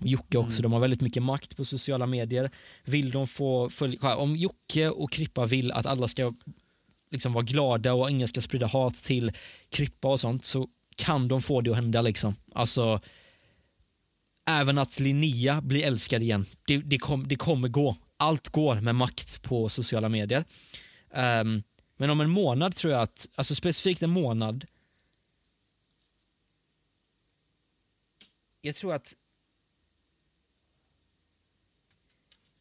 Jocke 0.00 0.38
också, 0.38 0.62
de 0.62 0.72
har 0.72 0.80
väldigt 0.80 1.00
mycket 1.00 1.22
makt 1.22 1.56
på 1.56 1.64
sociala 1.64 2.06
medier. 2.06 2.50
Vill 2.84 3.10
de 3.10 3.26
få 3.26 3.70
följa, 3.70 4.16
om 4.16 4.36
Jocke 4.36 4.88
och 4.88 5.10
Krippa 5.10 5.46
vill 5.46 5.72
att 5.72 5.86
alla 5.86 6.08
ska 6.08 6.34
liksom 7.10 7.32
vara 7.32 7.44
glada 7.44 7.94
och 7.94 8.10
ingen 8.10 8.28
ska 8.28 8.40
sprida 8.40 8.66
hat 8.66 9.02
till 9.02 9.32
Krippa 9.68 10.08
och 10.08 10.20
sånt 10.20 10.44
så 10.44 10.68
kan 10.96 11.28
de 11.28 11.42
få 11.42 11.60
det 11.60 11.70
att 11.70 11.76
hända 11.76 12.02
liksom. 12.02 12.34
Alltså, 12.54 13.00
även 14.46 14.78
att 14.78 15.00
Linnea 15.00 15.60
blir 15.60 15.84
älskad 15.84 16.22
igen, 16.22 16.46
det, 16.66 16.76
det, 16.76 16.98
kom, 16.98 17.28
det 17.28 17.36
kommer 17.36 17.68
gå. 17.68 17.96
Allt 18.16 18.48
går 18.48 18.80
med 18.80 18.94
makt 18.94 19.42
på 19.42 19.68
sociala 19.68 20.08
medier. 20.08 20.44
Um, 21.10 21.62
men 21.96 22.10
om 22.10 22.20
en 22.20 22.30
månad 22.30 22.74
tror 22.74 22.92
jag 22.92 23.02
att, 23.02 23.28
alltså 23.34 23.54
specifikt 23.54 24.02
en 24.02 24.10
månad, 24.10 24.66
jag 28.60 28.74
tror 28.74 28.94
att 28.94 29.14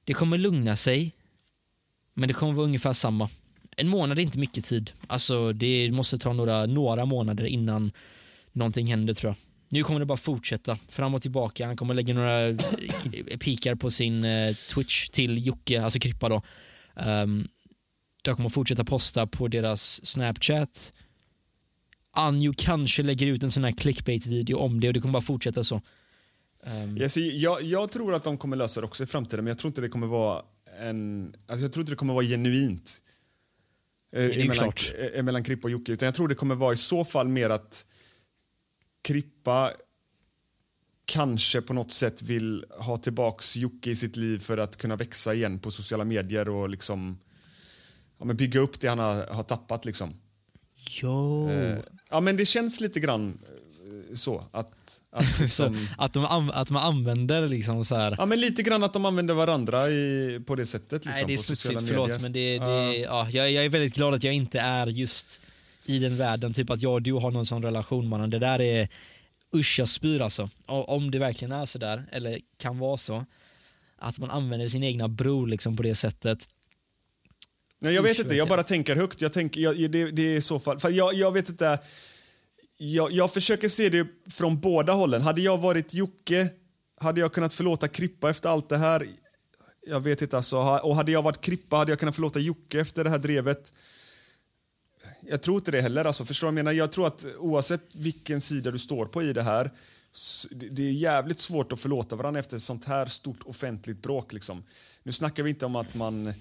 det 0.07 0.13
kommer 0.13 0.37
lugna 0.37 0.75
sig, 0.75 1.15
men 2.13 2.27
det 2.27 2.33
kommer 2.33 2.53
vara 2.53 2.65
ungefär 2.65 2.93
samma. 2.93 3.29
En 3.77 3.87
månad 3.87 4.19
är 4.19 4.23
inte 4.23 4.39
mycket 4.39 4.65
tid. 4.65 4.91
Alltså 5.07 5.53
det 5.53 5.91
måste 5.91 6.17
ta 6.17 6.33
några, 6.33 6.65
några 6.65 7.05
månader 7.05 7.45
innan 7.45 7.91
någonting 8.51 8.87
händer 8.87 9.13
tror 9.13 9.29
jag. 9.29 9.37
Nu 9.69 9.83
kommer 9.83 9.99
det 9.99 10.05
bara 10.05 10.17
fortsätta 10.17 10.75
fram 10.75 11.15
och 11.15 11.21
tillbaka. 11.21 11.65
Han 11.65 11.77
kommer 11.77 11.93
lägga 11.93 12.13
några 12.13 12.47
eh, 12.47 12.57
pikar 13.39 13.75
på 13.75 13.91
sin 13.91 14.23
eh, 14.23 14.51
Twitch 14.75 15.09
till 15.09 15.47
Jocke, 15.47 15.83
alltså 15.83 15.99
Krippa 15.99 16.29
då. 16.29 16.41
Um, 16.95 17.47
de 18.21 18.35
kommer 18.35 18.49
fortsätta 18.49 18.83
posta 18.83 19.27
på 19.27 19.47
deras 19.47 20.05
Snapchat. 20.05 20.93
Anjo 22.11 22.53
kanske 22.57 23.03
lägger 23.03 23.27
ut 23.27 23.43
en 23.43 23.51
sån 23.51 23.63
här 23.63 23.71
clickbait-video 23.71 24.57
om 24.57 24.79
det 24.79 24.87
och 24.87 24.93
det 24.93 25.01
kommer 25.01 25.13
bara 25.13 25.21
fortsätta 25.21 25.63
så. 25.63 25.81
Um, 26.67 26.97
yes, 26.97 27.17
jag, 27.17 27.63
jag 27.63 27.91
tror 27.91 28.13
att 28.13 28.23
de 28.23 28.37
kommer 28.37 28.57
lösa 28.57 28.81
det 28.81 28.87
också 28.87 29.03
i 29.03 29.05
framtiden, 29.05 29.43
men 29.43 29.51
jag 29.51 29.57
tror 29.57 29.69
inte 29.69 29.81
det 29.81 29.89
kommer 29.89 30.07
vara 30.07 30.43
en... 30.79 31.35
Alltså 31.47 31.63
jag 31.63 31.73
tror 31.73 31.81
inte 31.81 31.91
det 31.91 31.95
kommer 31.95 32.13
vara 32.13 32.25
genuint. 32.25 33.01
Eh, 34.11 34.39
emellan, 34.39 34.73
eh, 34.97 35.19
emellan 35.19 35.43
Krippa 35.43 35.67
och 35.67 35.71
Jocke, 35.71 35.91
utan 35.91 36.05
jag 36.05 36.15
tror 36.15 36.27
det 36.27 36.35
kommer 36.35 36.55
vara 36.55 36.73
i 36.73 36.77
så 36.77 37.05
fall 37.05 37.27
mer 37.27 37.49
att 37.49 37.85
Krippa 39.01 39.71
kanske 41.05 41.61
på 41.61 41.73
något 41.73 41.91
sätt 41.91 42.21
vill 42.21 42.65
ha 42.69 42.97
tillbaks 42.97 43.57
Jocke 43.57 43.89
i 43.89 43.95
sitt 43.95 44.15
liv 44.15 44.39
för 44.39 44.57
att 44.57 44.77
kunna 44.77 44.95
växa 44.95 45.33
igen 45.33 45.59
på 45.59 45.71
sociala 45.71 46.03
medier 46.03 46.49
och 46.49 46.69
liksom 46.69 47.19
ja, 48.17 48.25
men 48.25 48.37
bygga 48.37 48.59
upp 48.59 48.79
det 48.79 48.87
han 48.87 48.99
har, 48.99 49.27
har 49.27 49.43
tappat. 49.43 49.85
Liksom. 49.85 50.13
Jo. 50.89 51.49
Eh, 51.49 51.79
ja, 52.09 52.19
men 52.19 52.37
det 52.37 52.45
känns 52.45 52.79
lite 52.79 52.99
grann 52.99 53.39
så. 54.13 54.43
Att, 54.51 55.01
att, 55.11 55.39
liksom, 55.39 55.87
att, 55.97 56.13
de, 56.13 56.25
att 56.53 56.69
man 56.69 56.83
använder 56.83 57.47
liksom 57.47 57.85
så 57.85 57.95
här... 57.95 58.15
Ja, 58.17 58.25
men 58.25 58.39
lite 58.39 58.63
grann 58.63 58.83
att 58.83 58.93
de 58.93 59.05
använder 59.05 59.33
varandra 59.33 59.89
i, 59.89 60.39
på 60.47 60.55
det 60.55 60.65
sättet. 60.65 60.91
Liksom, 60.91 61.11
Nej, 61.11 61.23
det 61.27 61.33
är 61.33 61.37
smutsigt, 61.37 61.81
förlåt, 61.87 62.21
men 62.21 62.33
det, 62.33 62.59
det, 62.59 62.97
ja. 62.97 63.29
jag, 63.29 63.51
jag 63.51 63.65
är 63.65 63.69
väldigt 63.69 63.95
glad 63.95 64.13
att 64.13 64.23
jag 64.23 64.33
inte 64.33 64.59
är 64.59 64.87
just 64.87 65.27
i 65.85 65.99
den 65.99 66.17
världen, 66.17 66.53
typ 66.53 66.69
att 66.69 66.81
jag 66.81 66.93
och 66.93 67.01
du 67.01 67.13
har 67.13 67.31
någon 67.31 67.45
sån 67.45 67.63
relation 67.63 68.07
mannen. 68.07 68.29
Det 68.29 68.39
där 68.39 68.61
är, 68.61 68.87
usch 69.55 69.79
jag 69.79 69.89
spyr 69.89 70.21
alltså. 70.21 70.49
Om 70.65 71.11
det 71.11 71.19
verkligen 71.19 71.51
är 71.51 71.65
så 71.65 71.79
där, 71.79 72.03
eller 72.11 72.39
kan 72.57 72.79
vara 72.79 72.97
så, 72.97 73.25
att 73.97 74.17
man 74.17 74.31
använder 74.31 74.67
sin 74.67 74.83
egna 74.83 75.07
bror 75.07 75.47
liksom 75.47 75.77
på 75.77 75.83
det 75.83 75.95
sättet. 75.95 76.47
Nej, 77.79 77.93
jag 77.93 78.03
vet 78.03 78.19
inte, 78.19 78.35
jag 78.35 78.47
bara 78.49 78.63
tänker 78.63 78.95
högt. 78.95 79.21
Jag 79.21 79.33
tänker, 79.33 79.61
jag, 79.61 79.91
det, 79.91 80.11
det 80.11 80.21
är 80.21 80.37
i 80.37 80.41
så 80.41 80.59
fall, 80.59 80.79
för 80.79 80.89
jag, 80.89 81.13
jag 81.13 81.31
vet 81.31 81.49
inte, 81.49 81.79
jag, 82.77 83.11
jag 83.11 83.33
försöker 83.33 83.67
se 83.67 83.89
det 83.89 84.07
från 84.33 84.59
båda 84.59 84.93
hållen. 84.93 85.21
Hade 85.21 85.41
jag 85.41 85.57
varit 85.57 85.93
Jocke, 85.93 86.49
hade 87.01 87.19
jag 87.21 87.33
kunnat 87.33 87.53
förlåta 87.53 87.87
Krippa 87.87 88.29
efter 88.29 88.49
allt 88.49 88.69
det 88.69 88.77
här? 88.77 89.07
Jag 89.87 89.99
vet 89.99 90.21
inte 90.21 90.37
alltså. 90.37 90.57
Och 90.57 90.95
hade 90.95 91.11
jag 91.11 91.21
varit 91.21 91.41
Krippa 91.41 91.75
hade 91.75 91.91
jag 91.91 91.99
kunnat 91.99 92.15
förlåta 92.15 92.39
Jocke 92.39 92.79
efter 92.79 93.03
det 93.03 93.09
här 93.09 93.17
drevet 93.17 93.73
jag 95.21 95.41
tror 95.41 95.57
inte 95.57 95.71
det 95.71 95.81
heller. 95.81 96.05
Alltså, 96.05 96.25
förstår 96.25 96.47
jag, 96.47 96.53
menar, 96.53 96.71
jag 96.71 96.91
tror 96.91 97.07
att 97.07 97.25
oavsett 97.39 97.81
vilken 97.91 98.41
sida 98.41 98.71
du 98.71 98.79
står 98.79 99.05
på 99.05 99.23
i 99.23 99.33
det 99.33 99.41
här 99.41 99.71
det 100.51 100.87
är 100.87 100.91
jävligt 100.91 101.39
svårt 101.39 101.71
att 101.71 101.79
förlåta 101.79 102.15
varandra 102.15 102.39
efter 102.39 102.57
ett 102.57 102.63
sånt 102.63 102.85
här 102.85 103.05
stort 103.05 103.43
offentligt 103.45 104.01
bråk. 104.01 104.33
Liksom. 104.33 104.63
Nu 105.03 105.11
snackar 105.11 105.43
vi 105.43 105.49
inte 105.49 105.65
om 105.65 105.75
att 105.75 105.93
man 105.93 106.33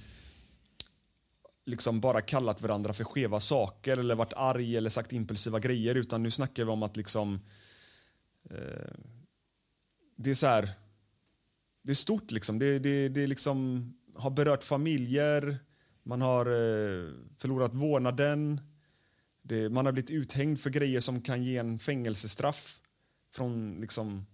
liksom 1.66 2.00
bara 2.00 2.20
kallat 2.20 2.62
varandra 2.62 2.92
för 2.92 3.04
skeva 3.04 3.40
saker 3.40 3.96
eller 3.96 4.14
varit 4.14 4.32
arg 4.32 4.76
eller 4.76 4.90
sagt 4.90 5.12
impulsiva 5.12 5.58
grejer 5.60 5.94
utan 5.94 6.22
nu 6.22 6.30
snackar 6.30 6.64
vi 6.64 6.70
om 6.70 6.82
att 6.82 6.96
liksom 6.96 7.40
eh, 8.50 8.94
det 10.16 10.30
är 10.30 10.34
så 10.34 10.46
här 10.46 10.68
det 11.86 11.92
är 11.92 11.94
stort 11.94 12.30
liksom. 12.30 12.58
Det, 12.58 12.78
det, 12.78 13.08
det 13.08 13.26
liksom 13.26 13.92
har 14.14 14.30
berört 14.30 14.62
familjer, 14.62 15.58
man 16.02 16.20
har 16.20 16.46
eh, 16.46 17.10
förlorat 17.38 17.74
vårdnaden. 17.74 18.60
Det, 19.42 19.68
man 19.68 19.86
har 19.86 19.92
blivit 19.92 20.10
uthängd 20.10 20.60
för 20.60 20.70
grejer 20.70 21.00
som 21.00 21.20
kan 21.20 21.44
ge 21.44 21.56
en 21.56 21.78
fängelsestraff 21.78 22.80
från, 23.32 23.80
liksom, 23.80 24.26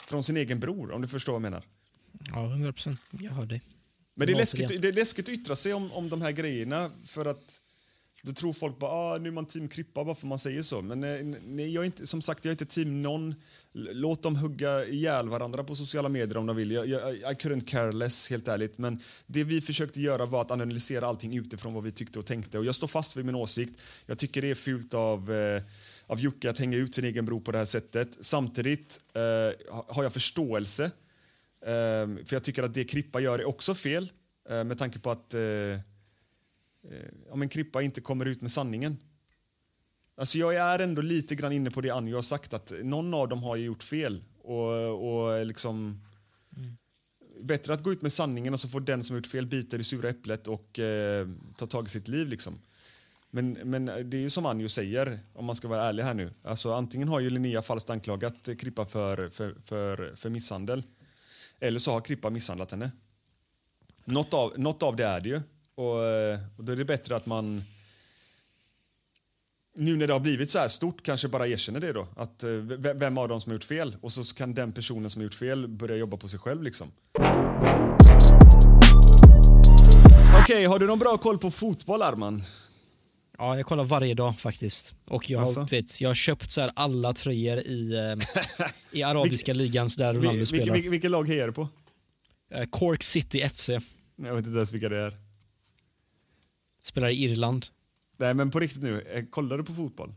från 0.00 0.22
sin 0.22 0.36
egen 0.36 0.60
bror, 0.60 0.92
om 0.92 1.02
du 1.02 1.08
förstår 1.08 1.32
vad 1.32 1.42
jag 1.42 1.50
menar. 1.50 1.64
Ja, 2.26 2.46
100 2.46 2.72
procent. 2.72 3.00
Jag 3.10 3.32
hör 3.32 3.46
dig. 3.46 3.62
Men 4.18 4.26
det 4.26 4.32
är, 4.32 4.36
läskigt, 4.36 4.82
det 4.82 4.88
är 4.88 4.92
läskigt 4.92 5.28
att 5.28 5.34
yttra 5.34 5.56
sig 5.56 5.74
om, 5.74 5.92
om 5.92 6.08
de 6.08 6.22
här 6.22 6.32
grejerna 6.32 6.90
för 7.06 7.26
att 7.26 7.60
då 8.22 8.32
tror 8.32 8.52
folk 8.52 8.78
bara 8.78 8.90
ah, 8.90 9.18
nu 9.18 9.28
är 9.28 9.32
man 9.32 9.46
team 9.46 9.68
Krippa 9.68 10.04
bara 10.04 10.14
för 10.14 10.26
man 10.26 10.38
säger 10.38 10.62
så. 10.62 10.82
Men 10.82 11.04
eh, 11.04 11.38
nej, 11.46 11.74
jag 11.74 11.82
är 11.82 11.86
inte, 11.86 12.06
som 12.06 12.22
sagt, 12.22 12.44
jag 12.44 12.50
är 12.50 12.52
inte 12.52 12.66
team 12.66 13.02
någon. 13.02 13.34
Låt 13.72 14.22
dem 14.22 14.36
hugga 14.36 14.84
ihjäl 14.84 15.28
varandra 15.28 15.64
på 15.64 15.74
sociala 15.74 16.08
medier 16.08 16.36
om 16.36 16.46
de 16.46 16.56
vill. 16.56 16.70
Jag, 16.70 16.88
jag, 16.88 17.14
I 17.14 17.34
couldn't 17.34 17.64
care 17.66 17.92
less, 17.92 18.30
helt 18.30 18.48
ärligt. 18.48 18.78
Men 18.78 19.00
det 19.26 19.44
vi 19.44 19.60
försökte 19.60 20.00
göra 20.00 20.26
var 20.26 20.40
att 20.40 20.50
analysera 20.50 21.06
allting 21.06 21.36
utifrån 21.36 21.74
vad 21.74 21.84
vi 21.84 21.92
tyckte 21.92 22.18
och 22.18 22.26
tänkte. 22.26 22.58
Och 22.58 22.64
jag 22.64 22.74
står 22.74 22.86
fast 22.86 23.16
vid 23.16 23.24
min 23.24 23.34
åsikt. 23.34 23.80
Jag 24.06 24.18
tycker 24.18 24.42
det 24.42 24.50
är 24.50 24.54
fult 24.54 24.94
av, 24.94 25.32
eh, 25.32 25.62
av 26.06 26.20
Jocke 26.20 26.50
att 26.50 26.58
hänga 26.58 26.76
ut 26.76 26.94
sin 26.94 27.04
egen 27.04 27.26
bror 27.26 27.40
på 27.40 27.52
det 27.52 27.58
här 27.58 27.64
sättet. 27.64 28.18
Samtidigt 28.20 29.00
eh, 29.14 29.82
har 29.88 30.02
jag 30.02 30.12
förståelse. 30.12 30.90
Ehm, 31.66 32.24
för 32.24 32.36
jag 32.36 32.44
tycker 32.44 32.62
att 32.62 32.74
det 32.74 32.84
Krippa 32.84 33.20
gör 33.20 33.38
är 33.38 33.44
också 33.44 33.74
fel. 33.74 34.12
Eh, 34.50 34.64
med 34.64 34.78
tanke 34.78 34.98
på 34.98 35.10
att 35.10 35.34
eh, 35.34 35.40
eh, 35.40 35.80
om 37.30 37.42
en 37.42 37.48
Krippa 37.48 37.82
inte 37.82 38.00
kommer 38.00 38.26
ut 38.26 38.40
med 38.40 38.50
sanningen. 38.50 38.96
Alltså 40.16 40.38
jag 40.38 40.54
är 40.54 40.78
ändå 40.78 41.02
lite 41.02 41.34
grann 41.34 41.52
inne 41.52 41.70
på 41.70 41.80
det 41.80 41.90
Anjo 41.90 42.16
har 42.16 42.22
sagt, 42.22 42.54
att 42.54 42.72
någon 42.82 43.14
av 43.14 43.28
dem 43.28 43.42
har 43.42 43.56
gjort 43.56 43.82
fel. 43.82 44.24
Och, 44.42 45.10
och 45.10 45.46
liksom... 45.46 46.00
Mm. 46.56 46.76
Bättre 47.42 47.72
att 47.72 47.82
gå 47.82 47.92
ut 47.92 48.02
med 48.02 48.12
sanningen 48.12 48.54
och 48.54 48.60
så 48.60 48.68
får 48.68 48.80
den 48.80 49.04
som 49.04 49.16
gjort 49.16 49.26
fel 49.26 49.46
bita 49.46 49.76
i 49.76 49.78
det 49.78 49.84
sura 49.84 50.08
äpplet 50.08 50.48
och 50.48 50.78
eh, 50.78 51.28
ta 51.56 51.66
tag 51.66 51.86
i 51.86 51.90
sitt 51.90 52.08
liv. 52.08 52.28
Liksom. 52.28 52.58
Men, 53.30 53.52
men 53.52 53.84
det 53.84 54.16
är 54.16 54.20
ju 54.20 54.30
som 54.30 54.46
Anjo 54.46 54.68
säger, 54.68 55.20
om 55.32 55.44
man 55.44 55.54
ska 55.54 55.68
vara 55.68 55.82
ärlig 55.82 56.02
här 56.02 56.14
nu. 56.14 56.30
Alltså, 56.42 56.72
antingen 56.72 57.08
har 57.08 57.20
ju 57.20 57.30
Linnea 57.30 57.62
falskt 57.62 57.90
anklagat 57.90 58.48
Krippa 58.58 58.86
för, 58.86 59.28
för, 59.28 59.56
för, 59.64 60.16
för 60.16 60.30
misshandel. 60.30 60.82
Eller 61.60 61.78
så 61.78 61.92
har 61.92 62.00
Krippa 62.00 62.30
misshandlat 62.30 62.70
henne. 62.70 62.90
Något 64.04 64.34
av, 64.34 64.52
något 64.58 64.82
av 64.82 64.96
det 64.96 65.04
är 65.04 65.20
det 65.20 65.28
ju. 65.28 65.40
Och, 65.74 65.94
och 66.56 66.64
då 66.64 66.72
är 66.72 66.76
det 66.76 66.84
bättre 66.84 67.16
att 67.16 67.26
man 67.26 67.62
nu 69.78 69.96
när 69.96 70.06
det 70.06 70.12
har 70.12 70.20
blivit 70.20 70.50
så 70.50 70.58
här 70.58 70.68
stort 70.68 71.02
kanske 71.02 71.28
bara 71.28 71.46
erkänner 71.46 71.80
det 71.80 71.92
då. 71.92 72.06
Att 72.16 72.42
eh, 72.42 72.50
vem 72.94 73.18
av 73.18 73.28
dem 73.28 73.40
som 73.40 73.50
har 73.50 73.54
gjort 73.54 73.64
fel? 73.64 73.96
Och 74.00 74.12
så 74.12 74.34
kan 74.34 74.54
den 74.54 74.72
personen 74.72 75.10
som 75.10 75.20
har 75.20 75.24
gjort 75.24 75.34
fel 75.34 75.68
börja 75.68 75.96
jobba 75.96 76.16
på 76.16 76.28
sig 76.28 76.40
själv 76.40 76.62
liksom. 76.62 76.92
Okej, 80.42 80.56
okay, 80.56 80.66
har 80.66 80.78
du 80.78 80.86
någon 80.86 80.98
bra 80.98 81.18
koll 81.18 81.38
på 81.38 81.50
fotboll 81.50 82.02
Arman? 82.02 82.42
Ja, 83.38 83.56
jag 83.56 83.66
kollar 83.66 83.84
varje 83.84 84.14
dag 84.14 84.38
faktiskt. 84.38 84.94
Och 85.04 85.30
jag, 85.30 85.40
alltså? 85.40 85.66
vet, 85.70 86.00
jag 86.00 86.10
har 86.10 86.14
köpt 86.14 86.50
så 86.50 86.70
alla 86.74 87.12
tröjor 87.12 87.58
i, 87.58 87.94
eh, 87.94 88.66
i 88.92 89.02
arabiska 89.02 89.54
ligan 89.54 89.88
där 89.98 90.14
Ronaldo 90.14 90.46
spelar. 90.46 90.74
Vilket, 90.74 90.92
vilket 90.92 91.10
lag 91.10 91.28
hejar 91.28 91.46
du 91.46 91.52
på? 91.52 91.68
Eh, 92.54 92.64
Cork 92.64 93.02
City 93.02 93.48
FC. 93.48 93.68
Jag 94.16 94.34
vet 94.34 94.46
inte 94.46 94.56
ens 94.56 94.72
vilka 94.72 94.88
det 94.88 94.98
är. 94.98 95.14
Spelar 96.82 97.08
i 97.08 97.24
Irland. 97.24 97.66
Nej 98.16 98.34
men 98.34 98.50
på 98.50 98.60
riktigt 98.60 98.82
nu, 98.82 99.00
eh, 99.00 99.24
kollar 99.30 99.58
du 99.58 99.64
på 99.64 99.72
fotboll? 99.72 100.14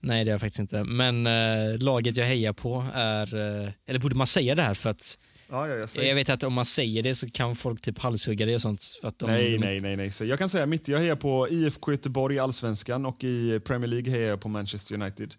Nej 0.00 0.24
det 0.24 0.28
gör 0.28 0.34
jag 0.34 0.40
faktiskt 0.40 0.60
inte. 0.60 0.84
Men 0.84 1.26
äh, 1.26 1.78
laget 1.78 2.16
jag 2.16 2.26
hejar 2.26 2.52
på 2.52 2.86
är, 2.94 3.34
äh, 3.34 3.70
eller 3.86 3.98
borde 3.98 4.14
man 4.16 4.26
säga 4.26 4.54
det 4.54 4.62
här 4.62 4.74
för 4.74 4.90
att 4.90 5.18
Ja, 5.50 5.68
ja, 5.68 5.74
jag, 5.74 5.90
säger. 5.90 6.08
jag 6.08 6.14
vet 6.14 6.28
att 6.28 6.42
om 6.42 6.52
man 6.52 6.64
säger 6.64 7.02
det 7.02 7.14
så 7.14 7.30
kan 7.30 7.56
folk 7.56 7.80
typ 7.80 7.98
halshugga 7.98 8.46
det 8.46 8.54
och 8.54 8.62
sånt. 8.62 8.98
För 9.00 9.08
att 9.08 9.18
de, 9.18 9.30
nej, 9.30 9.58
nej, 9.58 9.80
nej, 9.80 9.96
nej. 9.96 10.10
Så 10.10 10.24
jag 10.24 10.38
kan 10.38 10.48
säga 10.48 10.66
mitt, 10.66 10.88
jag 10.88 10.98
hejar 10.98 11.16
på 11.16 11.48
IFK 11.50 11.90
Göteborg 11.92 12.36
i 12.36 12.38
Allsvenskan 12.38 13.06
och 13.06 13.24
i 13.24 13.60
Premier 13.60 13.88
League 13.88 14.10
hejar 14.10 14.28
jag 14.28 14.40
på 14.40 14.48
Manchester 14.48 14.94
United. 14.94 15.34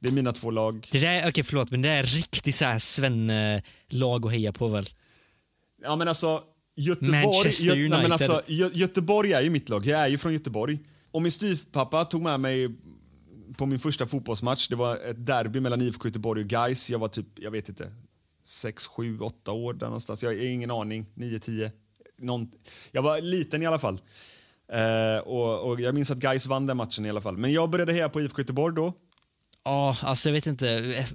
Det 0.00 0.08
är 0.08 0.12
mina 0.12 0.32
två 0.32 0.50
lag. 0.50 0.88
Det 0.92 1.00
där, 1.00 1.28
okej 1.28 1.44
förlåt, 1.44 1.70
men 1.70 1.82
det 1.82 1.88
är 1.88 2.02
riktigt 2.02 2.54
så 2.54 2.64
här 2.64 2.78
Sven-lag 2.78 4.26
att 4.26 4.32
heja 4.32 4.52
på 4.52 4.68
väl? 4.68 4.88
Ja 5.82 5.96
men 5.96 6.08
alltså 6.08 6.42
Göteborg, 6.76 7.24
Manchester 7.24 7.64
Gö, 7.66 7.74
nej, 7.74 7.88
men 7.88 7.92
United. 7.92 8.12
alltså, 8.12 8.42
Gö, 8.46 8.70
Göteborg 8.72 9.32
är 9.32 9.40
ju 9.40 9.50
mitt 9.50 9.68
lag. 9.68 9.86
Jag 9.86 10.00
är 10.00 10.08
ju 10.08 10.18
från 10.18 10.32
Göteborg. 10.32 10.78
Och 11.10 11.22
min 11.22 11.32
styvpappa 11.32 12.04
tog 12.04 12.22
med 12.22 12.40
mig 12.40 12.68
på 13.56 13.66
min 13.66 13.78
första 13.78 14.06
fotbollsmatch. 14.06 14.68
Det 14.68 14.76
var 14.76 14.96
ett 14.96 15.26
derby 15.26 15.60
mellan 15.60 15.82
IFK 15.82 16.08
Göteborg 16.08 16.42
och 16.42 16.48
Gais. 16.48 16.90
Jag 16.90 16.98
var 16.98 17.08
typ, 17.08 17.26
jag 17.34 17.50
vet 17.50 17.68
inte, 17.68 17.92
6, 18.48 18.86
7, 18.86 19.18
8 19.20 19.52
år 19.52 19.74
där 19.74 19.86
någonstans. 19.86 20.22
Jag 20.22 20.30
har 20.30 20.36
ingen 20.36 20.70
aning. 20.70 21.06
9, 21.14 21.38
10. 21.38 21.72
Någon, 22.18 22.50
jag 22.92 23.02
var 23.02 23.20
liten 23.20 23.62
i 23.62 23.66
alla 23.66 23.78
fall. 23.78 24.00
Eh, 24.72 25.18
och, 25.24 25.68
och 25.70 25.80
jag 25.80 25.94
minns 25.94 26.10
att 26.10 26.18
Gais 26.18 26.46
vann 26.46 26.66
den 26.66 26.76
matchen 26.76 27.06
i 27.06 27.10
alla 27.10 27.20
fall. 27.20 27.36
Men 27.36 27.52
jag 27.52 27.70
började 27.70 27.92
heja 27.92 28.08
på 28.08 28.20
IFK 28.20 28.38
Göteborg 28.40 28.74
då. 28.74 28.92
Ja, 29.64 29.96
alltså 30.02 30.28
jag 30.28 30.34
vet 30.34 30.46
inte. 30.46 30.70
Eh, 30.70 31.06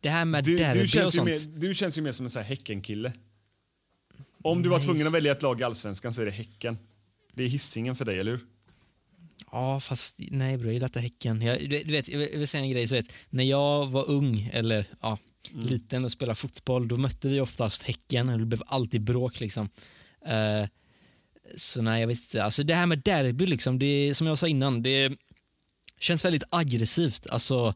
Det 0.00 0.08
här 0.08 0.24
med 0.24 0.44
Du, 0.44 0.56
derby 0.56 0.78
du, 0.78 0.82
och 0.82 0.88
känns 0.88 1.14
ju 1.14 1.18
sånt. 1.18 1.28
mer, 1.30 1.58
du 1.60 1.74
känns 1.74 1.98
ju 1.98 2.02
mer 2.02 2.12
som 2.12 2.26
en 2.26 2.30
sån 2.30 2.42
här 2.42 2.48
Häcken-kille. 2.48 3.12
Om 4.42 4.62
du 4.62 4.68
var 4.68 4.80
tvungen 4.80 5.06
att 5.06 5.12
välja 5.12 5.32
ett 5.32 5.42
lag 5.42 5.60
i 5.60 5.64
Allsvenskan 5.64 6.14
så 6.14 6.22
är 6.22 6.26
det 6.26 6.32
Häcken. 6.32 6.78
Det 7.32 7.44
är 7.44 7.48
hissingen 7.48 7.96
för 7.96 8.04
dig, 8.04 8.18
eller 8.18 8.30
hur? 8.30 8.40
Ja, 9.52 9.80
fast 9.80 10.14
nej 10.18 10.56
bror, 10.56 10.66
jag 10.66 10.74
gillar 10.74 10.88
inte 10.88 11.00
Häcken. 11.00 11.42
Jag, 11.42 11.70
du, 11.70 11.84
vet, 11.84 12.08
jag 12.08 12.18
vill 12.18 12.48
säga 12.48 12.62
en 12.64 12.70
grej, 12.70 12.86
så 12.88 12.94
vet, 12.94 13.06
när 13.30 13.44
jag 13.44 13.86
var 13.90 14.10
ung, 14.10 14.50
eller 14.52 14.86
ja, 15.00 15.18
Mm. 15.52 15.66
liten 15.66 16.04
och 16.04 16.12
spelade 16.12 16.34
fotboll, 16.34 16.88
då 16.88 16.96
mötte 16.96 17.28
vi 17.28 17.40
oftast 17.40 17.82
Häcken 17.82 18.28
och 18.28 18.38
det 18.38 18.46
blev 18.46 18.62
alltid 18.66 19.00
bråk 19.00 19.40
liksom. 19.40 19.68
Eh, 20.26 20.68
så 21.56 21.82
nej, 21.82 22.00
jag 22.00 22.08
vet 22.08 22.18
inte. 22.18 22.44
Alltså 22.44 22.62
det 22.62 22.74
här 22.74 22.86
med 22.86 22.98
derby, 22.98 23.46
liksom, 23.46 23.78
det, 23.78 24.14
som 24.14 24.26
jag 24.26 24.38
sa 24.38 24.48
innan, 24.48 24.82
det 24.82 25.12
känns 25.98 26.24
väldigt 26.24 26.44
aggressivt. 26.50 27.26
Alltså, 27.26 27.74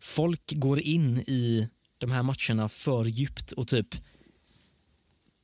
folk 0.00 0.52
går 0.54 0.80
in 0.80 1.18
i 1.18 1.68
de 1.98 2.10
här 2.10 2.22
matcherna 2.22 2.68
för 2.68 3.04
djupt 3.04 3.52
och 3.52 3.68
typ 3.68 3.94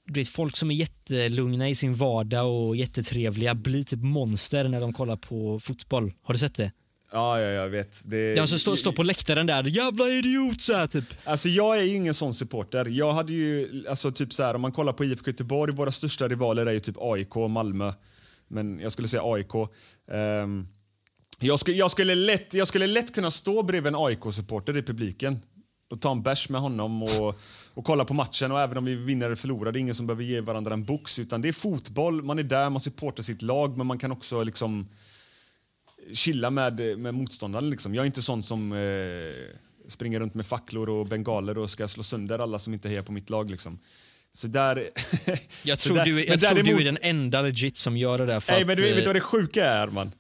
du 0.07 0.21
vet, 0.21 0.29
folk 0.29 0.57
som 0.57 0.71
är 0.71 0.75
jättelugna 0.75 1.69
i 1.69 1.75
sin 1.75 1.95
vardag 1.95 2.51
och 2.51 2.77
jättetrevliga 2.77 3.55
blir 3.55 3.85
typ 3.85 4.03
monster 4.03 4.69
när 4.69 4.81
de 4.81 4.93
kollar 4.93 5.17
på 5.17 5.61
fotboll. 5.61 6.13
Har 6.23 6.35
du 6.35 6.39
sett 6.39 6.55
det? 6.55 6.73
Ja, 7.13 7.41
ja, 7.41 7.49
jag 7.49 7.69
vet. 7.69 8.03
Det, 8.05 8.35
De 8.35 8.49
som 8.49 8.59
står, 8.59 8.77
står 8.77 8.93
på 8.93 9.03
läktaren 9.03 9.47
där, 9.47 9.65
jävla 9.65 10.09
idiot 10.09 10.63
så 10.63 10.75
här, 10.75 10.87
typ. 10.87 11.05
Alltså 11.25 11.49
jag 11.49 11.79
är 11.79 11.83
ju 11.83 11.97
ingen 11.97 12.15
sån 12.15 12.35
supporter. 12.35 12.87
Jag 12.87 13.13
hade 13.13 13.33
ju, 13.33 13.85
alltså 13.89 14.13
typ 14.13 14.33
så 14.33 14.43
här, 14.43 14.55
om 14.55 14.61
man 14.61 14.73
kollar 14.73 14.93
på 14.93 15.05
IFK 15.05 15.31
Göteborg, 15.31 15.73
våra 15.73 15.93
största 15.93 16.29
rivaler 16.29 16.67
är 16.67 16.73
ju 16.73 16.81
typ 16.81 16.97
AIK 16.99 17.37
och 17.37 17.51
Malmö. 17.51 17.93
Men 18.49 18.81
jag 18.81 18.93
skulle 18.93 19.09
säga 19.09 19.23
AIK. 19.25 19.55
Ehm, 20.13 20.67
jag, 21.39 21.61
skulle, 21.61 21.77
jag, 21.77 21.91
skulle 21.91 22.15
lätt, 22.15 22.55
jag 22.55 22.69
skulle 22.69 22.87
lätt 22.87 23.15
kunna 23.15 23.31
stå 23.31 23.63
bredvid 23.63 23.95
en 23.95 24.05
AIK-supporter 24.05 24.77
i 24.77 24.83
publiken 24.83 25.41
och 25.91 26.01
ta 26.01 26.13
en 26.13 26.23
bärs 26.23 26.49
med 26.49 26.61
honom 26.61 27.03
och, 27.03 27.41
och 27.75 27.85
kolla 27.85 28.05
på 28.05 28.15
matchen. 28.15 28.53
Och 28.53 28.61
även 28.61 28.79
om 28.79 28.85
vi 28.85 28.95
vinner 28.95 29.27
eller 29.27 29.37
förlorar, 29.37 29.73
det 29.73 29.79
är 29.79 29.81
ingen 29.81 29.95
som 29.95 30.07
behöver 30.07 30.25
ge 30.25 30.41
varandra 30.41 30.75
en 30.75 30.85
box. 30.85 31.19
Utan 31.19 31.43
det 31.43 31.49
är 31.49 31.53
fotboll, 31.53 32.23
man 32.23 32.39
är 32.39 32.43
där, 32.43 32.71
man 32.71 32.81
supportar 32.81 33.23
sitt 33.23 33.43
lag, 33.43 33.79
men 33.79 33.87
man 33.87 33.99
kan 33.99 34.13
också 34.13 34.43
liksom 34.43 34.89
chilla 36.13 36.51
med, 36.51 36.99
med 36.99 37.15
motståndaren. 37.15 37.71
Liksom. 37.71 37.95
Jag 37.95 38.03
är 38.03 38.07
inte 38.07 38.23
sån 38.23 38.43
som 38.43 38.73
eh, 38.73 38.79
springer 39.89 40.21
runt 40.21 40.35
med 40.35 40.47
facklor 40.47 40.89
och 40.89 41.07
bengaler 41.07 41.59
och 41.59 41.71
ska 41.71 41.89
slå 41.89 42.03
sönder 42.03 42.39
alla 42.39 42.59
som 42.59 42.75
inte 42.75 42.89
hejar 42.89 43.03
på 43.03 43.13
mitt 43.13 43.31
lag. 43.31 43.51
Liksom. 43.51 43.79
Så 44.33 44.47
där... 44.47 44.89
Jag 45.65 45.79
tror, 45.79 45.97
där- 45.97 46.05
du, 46.05 46.25
jag 46.25 46.41
tror 46.41 46.55
du 46.55 46.63
däremot- 46.63 46.81
är 46.81 46.85
den 46.85 46.99
enda 47.01 47.43
legit 47.43 47.77
som 47.77 47.97
gör 47.97 48.19
det 48.19 48.27
där 48.27 48.45
Nej, 48.49 48.61
att, 48.61 48.67
men 48.67 48.77
du 48.77 48.83
vet 48.83 48.93
eh, 48.93 48.99
du 48.99 49.05
vad 49.07 49.17
det 49.17 49.21
sjuka 49.21 49.65
är, 49.65 49.89
man? 49.89 50.13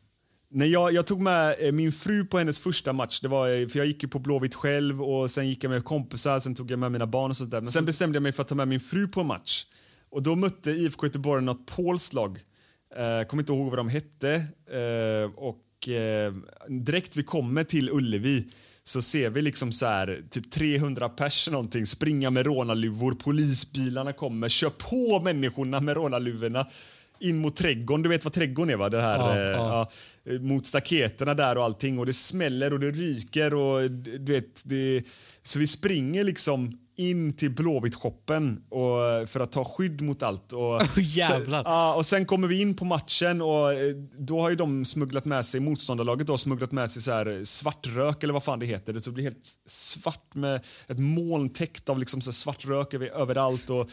När 0.51 0.67
jag, 0.67 0.93
jag 0.93 1.07
tog 1.07 1.21
med 1.21 1.57
eh, 1.61 1.73
min 1.73 1.93
fru 1.93 2.25
på 2.25 2.39
hennes 2.39 2.59
första 2.59 2.93
match, 2.93 3.21
det 3.21 3.29
var, 3.29 3.61
eh, 3.61 3.69
för 3.69 3.79
jag 3.79 3.87
gick 3.87 4.03
ju 4.03 4.09
på 4.09 4.19
Blåvitt 4.19 4.55
själv 4.55 5.03
och 5.03 5.31
sen 5.31 5.49
gick 5.49 5.65
jag 5.65 5.71
med 5.71 5.85
kompisar, 5.85 6.41
sen 6.41 6.55
tog 6.55 6.71
jag 6.71 6.79
med 6.79 6.93
mina 6.93 7.07
barn 7.07 7.31
och 7.31 7.37
sånt 7.37 7.51
där. 7.51 7.61
Men 7.61 7.73
sen 7.73 7.85
bestämde 7.85 8.17
jag 8.17 8.23
mig 8.23 8.33
för 8.33 8.43
att 8.43 8.49
ta 8.49 8.55
med 8.55 8.69
min 8.69 8.81
fru 8.81 9.09
på 9.09 9.21
en 9.21 9.27
match. 9.27 9.67
Och 10.11 10.23
då 10.23 10.35
mötte 10.35 10.71
IFK 10.71 11.07
Göteborg 11.07 11.43
något 11.45 11.67
polskt 11.67 12.13
lag. 12.13 12.39
Eh, 12.97 13.27
kommer 13.29 13.43
inte 13.43 13.53
ihåg 13.53 13.69
vad 13.71 13.79
de 13.79 13.89
hette. 13.89 14.35
Eh, 14.71 15.31
och 15.37 15.57
eh, 15.89 16.33
direkt 16.69 17.17
vi 17.17 17.23
kommer 17.23 17.65
till 17.65 17.91
Ullevi 17.91 18.47
så 18.85 19.03
ser 19.03 19.31
vi 19.31 19.43
liksom 19.43 19.73
så 19.73 19.87
här, 19.87 20.23
typ 20.31 20.51
300 20.51 21.09
pers 21.09 21.49
någonting 21.51 21.87
springa 21.87 22.31
med 22.31 22.47
rånarluvor, 22.47 23.13
polisbilarna 23.13 24.13
kommer, 24.13 24.49
kör 24.49 24.71
på 24.71 25.25
människorna 25.25 25.81
med 25.81 25.97
rånarluvorna 25.97 26.67
in 27.21 27.39
mot 27.39 27.57
trädgården. 27.57 28.03
Du 28.03 28.09
vet 28.09 28.25
vad 28.25 28.33
trädgården 28.33 28.71
är 28.73 28.77
va? 28.77 28.89
Det 28.89 29.01
här, 29.01 29.19
Ja, 29.19 29.37
eh, 29.37 29.41
ja. 29.41 29.91
ja, 30.25 30.39
mot 30.39 30.67
staketerna 30.67 31.35
där 31.35 31.59
och 31.59 31.65
allting 31.65 31.99
och 31.99 32.07
det 32.07 32.13
smäller 32.13 32.73
och 32.73 32.81
det 32.81 32.91
ryker 32.91 33.55
och 33.55 33.91
du 33.91 34.33
vet, 34.33 34.61
det, 34.63 35.03
så 35.43 35.59
vi 35.59 35.67
springer 35.67 36.25
liksom 36.25 36.79
in 36.97 37.33
till 37.33 37.51
Blåvitt-shoppen 37.51 38.59
och- 38.69 39.29
för 39.29 39.41
att 39.41 39.53
ta 39.53 39.65
skydd 39.65 40.01
mot 40.01 40.23
allt. 40.23 40.53
Och, 40.53 40.61
Åh, 40.75 40.89
jävlar. 40.97 41.63
Sen, 41.65 41.73
ja, 41.73 41.95
och 41.95 42.07
sen 42.07 42.27
kommer 42.27 42.49
vi 42.49 42.61
in 42.61 42.77
på 42.77 42.85
matchen 42.85 43.43
och 43.43 43.73
eh, 43.73 43.95
då 44.19 44.41
har 44.41 44.51
ju 44.51 44.57
de 44.57 44.85
smugglat 44.85 45.25
med 45.25 45.47
sig, 45.47 45.61
motståndarlaget 45.61 46.29
har 46.29 46.37
smugglat 46.37 46.73
med 46.73 46.91
sig 46.91 47.03
så 47.03 47.11
här 47.13 47.41
svartrök 47.45 48.23
eller 48.23 48.33
vad 48.35 48.45
fan 48.45 48.59
det 48.59 48.67
heter. 48.67 48.93
Det 48.93 49.01
så 49.01 49.11
blir 49.11 49.25
helt 49.25 49.45
svart 49.67 50.35
med 50.35 50.61
ett 50.89 50.99
moln 50.99 51.49
täckt 51.49 51.89
av 51.89 51.99
liksom 51.99 52.21
så 52.21 52.33
svart 52.33 52.65
rök 52.65 52.95
över, 52.95 53.07
överallt. 53.07 53.71
Och, 53.71 53.81
Eh, 53.81 53.87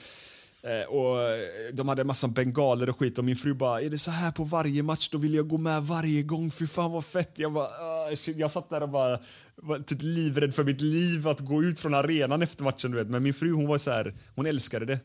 och 0.89 1.21
eh, 1.21 1.73
de 1.73 1.87
hade 1.87 2.01
en 2.01 2.07
massa 2.07 2.27
bengaler 2.27 2.89
och 2.89 2.99
skit 2.99 3.17
och 3.19 3.25
min 3.25 3.35
fru 3.35 3.53
bara, 3.53 3.81
är 3.81 3.89
det 3.89 3.97
så 3.97 4.11
här 4.11 4.31
på 4.31 4.43
varje 4.43 4.83
match 4.83 5.09
då 5.09 5.17
vill 5.17 5.33
jag 5.33 5.47
gå 5.47 5.57
med 5.57 5.83
varje 5.83 6.23
gång, 6.23 6.51
fy 6.51 6.67
fan 6.67 6.91
vad 6.91 7.05
fett. 7.05 7.39
Jag, 7.39 7.53
bara, 7.53 7.65
"Ah, 7.67 8.15
shit." 8.15 8.37
jag 8.37 8.51
satt 8.51 8.69
där 8.69 8.83
och 8.83 8.89
bara 8.89 9.19
var 9.55 9.79
typ 9.79 9.99
livrädd 10.01 10.53
för 10.55 10.63
mitt 10.63 10.81
liv 10.81 11.27
att 11.27 11.39
gå 11.39 11.63
ut 11.63 11.79
från 11.79 11.93
arenan 11.93 12.41
efter 12.41 12.63
matchen. 12.63 12.91
Du 12.91 12.97
vet. 12.97 13.07
Men 13.07 13.23
min 13.23 13.33
fru 13.33 13.51
hon 13.53 13.67
var 13.67 13.77
så 13.77 13.91
här, 13.91 14.13
hon 14.35 14.45
älskade 14.45 14.85
det. 14.85 14.99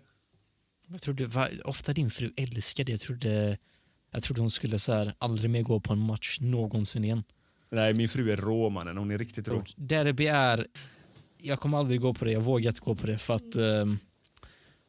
Jag 0.89 1.03
trodde, 1.03 1.27
va, 1.27 1.49
ofta 1.65 1.93
din 1.93 2.11
fru 2.11 2.33
älskade 2.37 2.93
jag 2.93 3.01
trodde, 3.01 3.59
jag 4.13 4.23
trodde 4.23 4.41
hon 4.41 4.51
skulle 4.51 4.79
så 4.79 4.93
här, 4.93 5.15
aldrig 5.19 5.51
mer 5.51 5.63
gå 5.63 5.81
på 5.81 5.93
en 5.93 5.99
match 5.99 6.39
någonsin 6.41 7.05
igen. 7.05 7.23
Nej, 7.71 7.95
min 7.95 8.09
fru 8.09 8.31
är 8.33 8.37
rå 8.37 8.69
mannen, 8.71 8.97
hon 8.97 9.11
är 9.11 9.19
riktigt 9.19 9.49
rå. 9.49 9.65
Derby 9.77 10.27
är, 10.27 10.67
jag 11.39 11.61
kommer 11.61 11.79
aldrig 11.79 12.01
gå 12.01 12.15
på 12.15 12.25
det, 12.25 12.33
jag 12.33 12.41
vågar 12.41 12.71
inte 12.71 12.81
gå 12.81 12.95
på 12.95 13.07
det 13.07 13.19
för 13.19 13.35
att 13.35 13.55
ehm, 13.55 13.99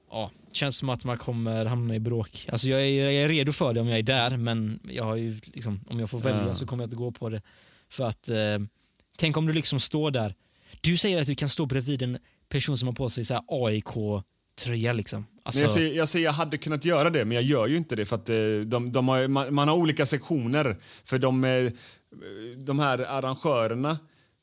ja, 0.09 0.31
det 0.38 0.38
känns 0.51 0.77
som 0.77 0.89
att 0.89 1.05
man 1.05 1.17
kommer 1.17 1.65
hamna 1.65 1.95
i 1.95 1.99
bråk. 1.99 2.45
Alltså 2.51 2.67
jag 2.67 2.81
är, 2.81 3.03
jag 3.03 3.13
är 3.13 3.29
redo 3.29 3.51
för 3.51 3.73
det 3.73 3.81
om 3.81 3.87
jag 3.87 3.99
är 3.99 4.03
där 4.03 4.37
men 4.37 4.79
jag 4.83 5.19
ju 5.19 5.39
liksom, 5.43 5.79
om 5.87 5.99
jag 5.99 6.09
får 6.09 6.19
välja 6.19 6.47
Ja. 6.47 6.55
så 6.55 6.65
kommer 6.65 6.83
jag 6.83 6.87
inte 6.87 6.95
gå 6.95 7.11
på 7.11 7.29
det. 7.29 7.41
För 7.89 8.03
att, 8.03 8.29
eh, 8.29 8.37
tänk 9.17 9.37
om 9.37 9.45
du 9.47 9.53
liksom 9.53 9.79
står 9.79 10.11
där, 10.11 10.35
du 10.81 10.97
säger 10.97 11.21
att 11.21 11.27
du 11.27 11.35
kan 11.35 11.49
stå 11.49 11.65
bredvid 11.65 12.01
en 12.01 12.17
person 12.49 12.77
som 12.77 12.87
har 12.87 12.95
på 12.95 13.09
sig 13.09 13.25
så 13.25 13.43
AIK-tröja 13.47 14.93
liksom. 14.93 15.25
Alltså, 15.43 15.61
jag, 15.61 15.71
säger, 15.71 15.97
jag 15.97 16.07
säger 16.07 16.25
jag 16.25 16.33
hade 16.33 16.57
kunnat 16.57 16.85
göra 16.85 17.09
det, 17.09 17.25
men 17.25 17.35
jag 17.35 17.43
gör 17.43 17.67
ju 17.67 17.77
inte 17.77 17.95
det 17.95 18.05
för 18.05 18.15
att 18.15 18.29
eh, 18.29 18.35
de, 18.65 18.91
de 18.91 19.07
har, 19.07 19.27
man, 19.27 19.53
man 19.53 19.67
har 19.67 19.75
olika 19.75 20.05
sektioner. 20.05 20.77
För 21.03 21.19
de, 21.19 21.43
eh, 21.43 21.71
de 22.57 22.79
här 22.79 22.99
arrangörerna 22.99 23.97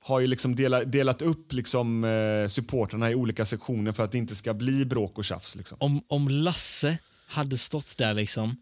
har 0.07 0.21
ju 0.21 0.27
liksom 0.27 0.55
delat, 0.55 0.93
delat 0.93 1.23
upp 1.23 1.53
liksom, 1.53 2.05
eh, 2.05 2.49
supporterna 2.49 3.11
i 3.11 3.15
olika 3.15 3.45
sektioner 3.45 3.93
för 3.93 4.05
att 4.05 4.13
det 4.13 4.19
inte 4.19 4.35
ska 4.35 4.55
bli 4.55 4.85
bråk 4.85 5.19
och 5.19 5.25
tjafs. 5.25 5.57
Liksom. 5.57 5.79
om, 5.81 6.03
om 6.09 6.29
Lasse 6.29 6.99
hade 7.27 7.59
stått 7.59 7.97
där 7.97 8.15
liksom 8.15 8.57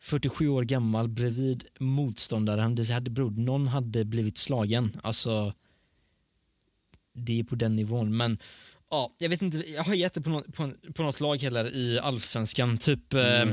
47 0.00 0.48
år 0.48 0.62
gammal 0.62 1.08
bredvid 1.08 1.64
motståndaren, 1.78 2.74
det 2.74 2.90
hade 2.90 3.10
bror, 3.10 3.30
någon 3.30 3.68
hade 3.68 4.04
blivit 4.04 4.38
slagen. 4.38 5.00
Alltså, 5.02 5.52
det 7.14 7.40
är 7.40 7.44
på 7.44 7.54
den 7.54 7.76
nivån. 7.76 8.16
Men 8.16 8.38
ja, 8.90 9.12
jag 9.18 9.28
vet 9.28 9.42
inte, 9.42 9.70
jag 9.70 9.84
har 9.84 9.94
gett 9.94 10.14
det 10.14 10.20
på, 10.20 10.30
något, 10.30 10.54
på, 10.54 10.72
på 10.94 11.02
något 11.02 11.20
lag 11.20 11.42
heller 11.42 11.74
i 11.76 11.98
allsvenskan. 11.98 12.78
Typ 12.78 13.14
eh, 13.14 13.48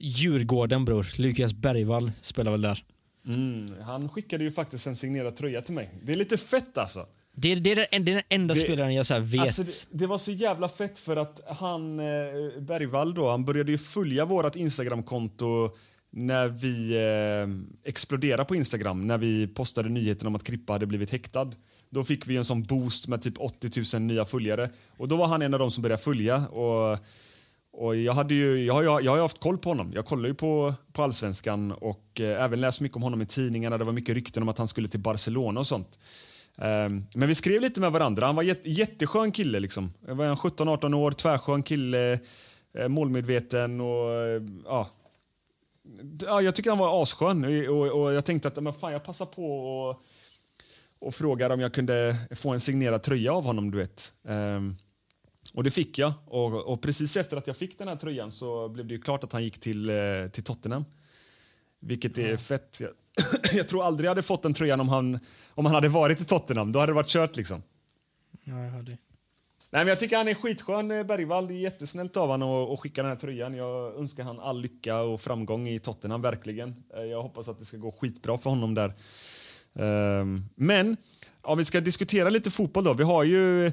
Djurgården 0.00 0.84
bror, 0.84 1.06
Lukas 1.16 1.52
Bergvall 1.52 2.12
spelar 2.22 2.50
väl 2.50 2.60
där. 2.60 2.84
Mm, 3.28 3.74
han 3.82 4.08
skickade 4.08 4.44
ju 4.44 4.50
faktiskt 4.50 4.86
en 4.86 4.96
signerad 4.96 5.36
tröja 5.36 5.62
till 5.62 5.74
mig. 5.74 5.90
Det 6.02 6.12
är 6.12 6.16
lite 6.16 6.36
fett 6.38 6.78
alltså. 6.78 7.06
Det, 7.36 7.52
är- 7.52 7.56
det, 7.56 7.70
är, 7.72 7.76
den, 7.90 8.04
det 8.04 8.10
är 8.12 8.14
den 8.14 8.24
enda 8.28 8.54
Det- 8.54 8.60
spelaren 8.60 8.94
jag 8.94 9.06
så 9.06 9.18
vet. 9.18 9.40
Alltså, 9.40 9.62
det, 9.62 9.70
det 9.90 10.06
var 10.06 10.18
så 10.18 10.30
jävla 10.32 10.68
fett 10.68 10.98
för 10.98 11.16
att 11.16 11.40
han, 11.46 11.98
eh, 12.00 12.04
Bergvall 12.60 13.14
då, 13.14 13.30
han 13.30 13.44
började 13.44 13.72
ju 13.72 13.78
följa 13.78 14.24
vårt 14.24 14.56
Instagramkonto 14.56 15.70
när 16.10 16.48
vi 16.48 16.96
eh, 16.96 17.88
exploderade 17.90 18.44
på 18.44 18.54
Instagram, 18.56 19.06
när 19.06 19.18
vi 19.18 19.46
postade 19.46 19.88
nyheten 19.88 20.26
om 20.26 20.34
att 20.34 20.44
Krippa 20.44 20.72
hade 20.72 20.86
blivit 20.86 21.10
häktad. 21.10 21.52
Då 21.90 22.04
fick 22.04 22.26
vi 22.26 22.36
en 22.36 22.44
sån 22.44 22.62
boost 22.62 23.08
med 23.08 23.22
typ 23.22 23.34
80 23.38 23.96
000 23.96 24.02
nya 24.02 24.24
följare. 24.24 24.70
Och 24.96 25.08
då 25.08 25.16
var 25.16 25.26
han 25.26 25.42
en 25.42 25.54
av 25.54 25.60
dem 25.60 25.70
som 25.70 25.82
började 25.82 26.02
följa. 26.02 26.46
Och, 26.46 26.98
och 27.78 27.96
jag, 27.96 28.12
hade 28.12 28.34
ju, 28.34 28.64
jag, 28.64 28.74
har, 28.74 29.00
jag 29.00 29.12
har 29.12 29.18
haft 29.20 29.40
koll 29.40 29.58
på 29.58 29.68
honom. 29.68 29.92
Jag 29.94 30.06
kollar 30.06 30.28
ju 30.28 30.34
på, 30.34 30.74
på 30.92 31.02
allsvenskan 31.02 31.72
och 31.72 32.20
eh, 32.20 32.44
även 32.44 32.60
läst 32.60 32.80
mycket 32.80 32.96
om 32.96 33.02
honom 33.02 33.22
i 33.22 33.26
tidningarna. 33.26 33.78
Det 33.78 33.84
var 33.84 33.92
mycket 33.92 34.14
rykten 34.14 34.42
om 34.42 34.48
att 34.48 34.58
han 34.58 34.68
skulle 34.68 34.88
till 34.88 35.00
Barcelona 35.00 35.60
och 35.60 35.66
sånt. 35.66 35.98
Ehm, 36.58 37.04
men 37.14 37.28
vi 37.28 37.34
skrev 37.34 37.60
lite 37.60 37.80
med 37.80 37.92
varandra. 37.92 38.26
Han 38.26 38.36
var 38.36 38.42
jätte, 38.42 38.70
jätteskön 38.70 39.32
kille. 39.32 39.60
Liksom. 39.60 39.92
Jag 40.06 40.14
var 40.14 40.24
en 40.24 40.36
17-18 40.36 40.94
år, 40.94 41.10
tvärskön 41.10 41.62
kille, 41.62 42.18
eh, 42.78 42.88
målmedveten 42.88 43.80
och 43.80 44.12
eh, 44.12 44.42
ja. 44.64 44.88
Ja, 46.20 46.40
jag 46.42 46.54
tycker 46.54 46.70
han 46.70 46.78
var 46.78 47.02
asskön 47.02 47.44
och, 47.44 47.76
och, 47.76 48.02
och 48.02 48.12
jag 48.12 48.24
tänkte 48.24 48.48
att 48.48 48.62
men 48.62 48.72
fan, 48.72 48.92
jag 48.92 49.04
passar 49.04 49.26
på 49.26 49.58
och, 49.60 50.02
och 50.98 51.14
frågar 51.14 51.50
om 51.50 51.60
jag 51.60 51.74
kunde 51.74 52.16
få 52.30 52.50
en 52.50 52.60
signerad 52.60 53.02
tröja 53.02 53.32
av 53.32 53.44
honom. 53.44 53.70
du 53.70 53.78
vet. 53.78 54.12
Um, 54.22 54.76
och 55.54 55.64
det 55.64 55.70
fick 55.70 55.98
jag. 55.98 56.12
Och, 56.26 56.72
och, 56.72 56.82
precis 56.82 57.16
efter 57.16 57.36
att 57.36 57.46
jag 57.46 57.56
fick 57.56 57.78
den 57.78 57.88
här 57.88 57.96
tröjan 57.96 58.32
så 58.32 58.68
blev 58.68 58.86
det 58.86 58.94
ju 58.94 59.00
klart 59.00 59.24
att 59.24 59.32
han 59.32 59.44
gick 59.44 59.60
till, 59.60 59.90
eh, 59.90 59.96
till 60.32 60.42
Tottenham. 60.42 60.84
Vilket 61.80 62.18
är 62.18 62.36
fett. 62.36 62.80
Jag, 62.80 62.90
jag 63.52 63.68
tror 63.68 63.84
aldrig 63.84 64.04
jag 64.04 64.10
hade 64.10 64.22
fått 64.22 64.42
den 64.42 64.54
tröjan 64.54 64.80
om 64.80 64.88
han, 64.88 65.18
om 65.50 65.66
han 65.66 65.74
hade 65.74 65.88
varit 65.88 66.20
i 66.20 66.24
Tottenham. 66.24 66.72
Då 66.72 66.78
hade 66.78 66.92
det 66.92 66.94
varit 66.96 67.08
kört 67.08 67.36
liksom. 67.36 67.62
Ja, 68.44 68.64
jag 68.64 68.70
hade. 68.70 68.98
Nej, 69.70 69.80
men 69.84 69.86
jag 69.88 69.98
tycker 69.98 70.16
han 70.16 70.28
är 70.28 70.34
skitskön, 70.34 70.90
eh, 70.90 71.02
Bergvall. 71.04 71.48
Det 71.48 71.54
är 71.54 71.58
jättesnällt 71.58 72.16
av 72.16 72.28
honom 72.28 72.72
att 72.72 72.80
skicka 72.80 73.02
den 73.02 73.10
här 73.10 73.18
tröjan. 73.18 73.54
Jag 73.54 73.96
önskar 73.96 74.24
han 74.24 74.40
all 74.40 74.60
lycka 74.60 75.00
och 75.00 75.20
framgång 75.20 75.68
i 75.68 75.78
Tottenham, 75.78 76.22
verkligen. 76.22 76.84
Eh, 76.96 77.02
Jag 77.02 77.22
hoppas 77.22 77.48
att 77.48 77.58
det 77.58 77.64
ska 77.64 77.76
gå 77.76 77.92
skitbra 77.92 78.38
för 78.38 78.50
honom 78.50 78.74
där. 78.74 78.92
Ehm, 79.74 80.44
Men 80.54 80.96
om 81.48 81.58
vi 81.58 81.64
ska 81.64 81.80
diskutera 81.80 82.30
lite 82.30 82.50
fotboll 82.50 82.84
då. 82.84 82.94
Vi 82.94 83.04
har 83.04 83.24
ju, 83.24 83.66
eh, 83.66 83.72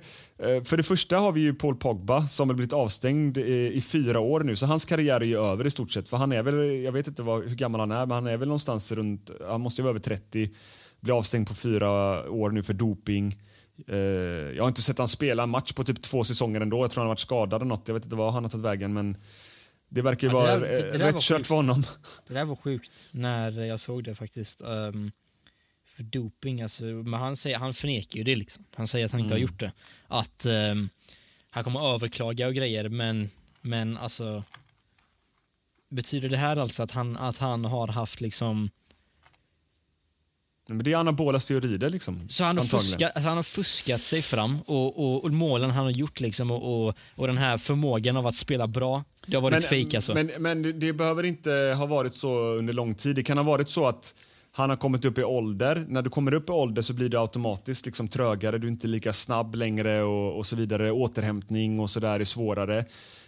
för 0.64 0.78
det 0.78 0.84
första 0.84 1.18
har 1.18 1.32
vi 1.32 1.42
ju 1.42 1.54
Paul 1.54 1.76
Pogba 1.76 2.28
som 2.28 2.50
har 2.50 2.56
blivit 2.56 2.74
avstängd 2.74 3.38
i, 3.38 3.72
i 3.74 3.82
fyra 3.82 4.20
år 4.20 4.40
nu. 4.42 4.56
Så 4.56 4.66
hans 4.66 4.86
karriär 4.86 5.22
är 5.22 5.26
ju 5.26 5.40
över 5.40 5.68
i 5.68 5.72
stort 5.72 5.92
sett. 5.92 6.10
För 6.10 6.18
han 6.18 6.32
är 6.32 6.44
väl, 6.44 6.56
jag 6.84 6.92
vet 6.92 7.08
inte 7.08 7.24
vad, 7.24 7.44
hur 7.50 7.56
gammal 7.56 7.80
han 7.80 7.92
är, 7.92 8.06
men 8.06 8.12
han 8.16 8.28
är 8.28 8.38
väl 8.38 8.48
någonstans 8.48 8.92
runt, 8.92 9.32
han 9.48 9.62
måste 9.62 9.82
ju 9.82 9.84
vara 9.84 9.90
över 9.92 10.00
30. 10.00 10.50
Blir 11.00 11.18
avstängd 11.18 11.48
på 11.48 11.54
fyra 11.56 11.90
år 12.30 12.50
nu 12.52 12.64
för 12.64 12.74
doping. 12.74 13.40
Eh, 13.88 13.96
jag 14.56 14.64
har 14.64 14.68
inte 14.68 14.82
sett 14.82 14.98
han 14.98 15.08
spela 15.08 15.44
en 15.44 15.50
match 15.50 15.74
på 15.74 15.84
typ 15.84 16.02
två 16.02 16.24
säsonger 16.24 16.62
ändå. 16.62 16.84
Jag 16.84 16.92
tror 16.92 17.02
han 17.02 17.08
har 17.08 17.12
varit 17.12 17.20
skadad 17.20 17.62
eller 17.62 17.70
något. 17.70 17.88
Jag 17.88 17.94
vet 17.96 18.04
inte 18.04 18.16
vad 18.16 18.34
han 18.34 18.44
har 18.44 18.50
tagit 18.52 18.66
vägen 18.66 18.94
men 18.94 19.18
det 19.90 20.02
verkar 20.02 20.28
ju 20.28 20.34
Ja, 20.34 20.42
det 20.42 20.48
vara 20.48 20.60
där- 20.60 20.68
det- 20.68 20.78
eh, 20.78 20.92
det 20.92 20.98
där 20.98 21.06
rätt 21.06 21.14
var 21.14 21.22
kört 21.22 21.48
för 21.48 21.56
honom. 21.56 21.84
Det 22.28 22.34
där 22.34 22.46
var 22.46 22.56
sjukt 22.56 22.92
när 23.12 23.66
jag 23.66 23.80
såg 23.80 24.04
det 24.04 24.16
faktiskt. 24.16 24.62
Ehm, 24.62 25.12
för 25.96 26.04
doping, 26.04 26.62
alltså, 26.62 26.84
men 26.84 27.14
han, 27.14 27.36
säger, 27.36 27.58
han 27.58 27.74
förnekar 27.74 28.18
ju 28.18 28.24
det 28.24 28.36
liksom. 28.36 28.66
Han 28.76 28.88
säger 28.88 29.06
att 29.06 29.12
han 29.12 29.22
inte 29.22 29.34
har 29.34 29.40
gjort 29.40 29.60
det. 29.60 29.72
Att 30.08 30.46
ehm, 30.46 30.90
han 31.50 31.64
kommer 31.64 31.94
överklaga 31.94 32.48
och 32.48 32.54
grejer 32.54 32.90
men, 32.90 33.30
men 33.62 33.98
alltså 33.98 34.44
Betyder 35.90 36.30
det 36.30 36.38
här 36.38 36.58
alltså 36.58 36.84
att 36.84 36.92
han, 36.92 37.18
att 37.18 37.38
han 37.38 37.66
har 37.66 37.88
haft 37.88 38.22
liksom 38.22 38.70
Men 40.68 40.84
det 40.84 40.94
är 40.94 40.98
anabola 40.98 41.40
steroider 41.40 41.90
liksom. 41.90 42.30
Så 42.30 42.44
han 42.44 42.58
har, 42.58 42.66
fuskat, 42.66 43.12
alltså 43.16 43.28
han 43.28 43.38
har 43.38 43.44
fuskat 43.44 44.02
sig 44.02 44.22
fram 44.22 44.62
och, 44.62 45.00
och, 45.00 45.24
och 45.24 45.32
målen 45.32 45.72
han 45.72 45.84
har 45.84 45.92
gjort 45.92 46.20
liksom 46.20 46.52
och, 46.52 46.88
och, 46.88 46.96
och 47.16 47.28
den 47.28 47.38
här 47.38 47.58
förmågan 47.58 48.18
av 48.18 48.28
att 48.28 48.36
spela 48.36 48.68
bra, 48.68 49.04
det 49.26 49.36
har 49.36 49.42
varit 49.42 49.66
fejk 49.66 49.94
alltså. 49.94 50.14
Men, 50.14 50.32
men 50.38 50.80
det 50.80 50.94
behöver 50.94 51.24
inte 51.24 51.52
ha 51.78 51.86
varit 51.86 52.16
så 52.16 52.38
under 52.38 52.74
lång 52.74 52.94
tid. 52.94 53.16
Det 53.16 53.24
kan 53.24 53.38
ha 53.38 53.44
varit 53.44 53.70
så 53.70 53.88
att 53.88 54.16
han 54.58 54.70
har 54.70 54.78
kommit 54.78 55.06
upp 55.06 55.18
i 55.18 55.24
ålder. 55.24 55.86
När 55.88 56.02
du 56.02 56.10
kommer 56.10 56.34
upp 56.34 56.50
i 56.50 56.52
ålder 56.52 56.82
så 56.82 56.94
blir 56.94 57.10
du 57.10 57.20
automatiskt 57.20 57.86
liksom 57.86 58.08
trögare, 58.08 58.58
du 58.58 58.68
är 58.68 58.72
inte 58.72 58.88
lika 58.88 59.14
snabb 59.14 59.56
längre 59.56 60.04
och, 60.04 60.38
och 60.38 60.46
så 60.46 60.56
vidare. 60.56 60.92
Återhämtning 60.92 61.80
och 61.80 61.90
så 61.90 62.00
där 62.00 62.20
är 62.20 62.24
svårare. 62.24 62.86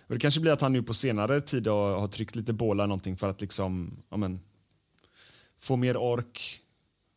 Och 0.07 0.13
det 0.13 0.19
kanske 0.19 0.39
blir 0.39 0.51
att 0.51 0.61
han 0.61 0.73
nu 0.73 0.83
på 0.83 0.93
senare 0.93 1.41
tid 1.41 1.67
har, 1.67 1.99
har 1.99 2.07
tryckt 2.07 2.35
lite 2.35 2.53
bålar 2.53 2.87
någonting 2.87 3.17
för 3.17 3.29
att 3.29 3.41
liksom, 3.41 3.97
ja 4.09 4.17
men, 4.17 4.39
få 5.59 5.75
mer 5.75 5.97
ork, 5.97 6.59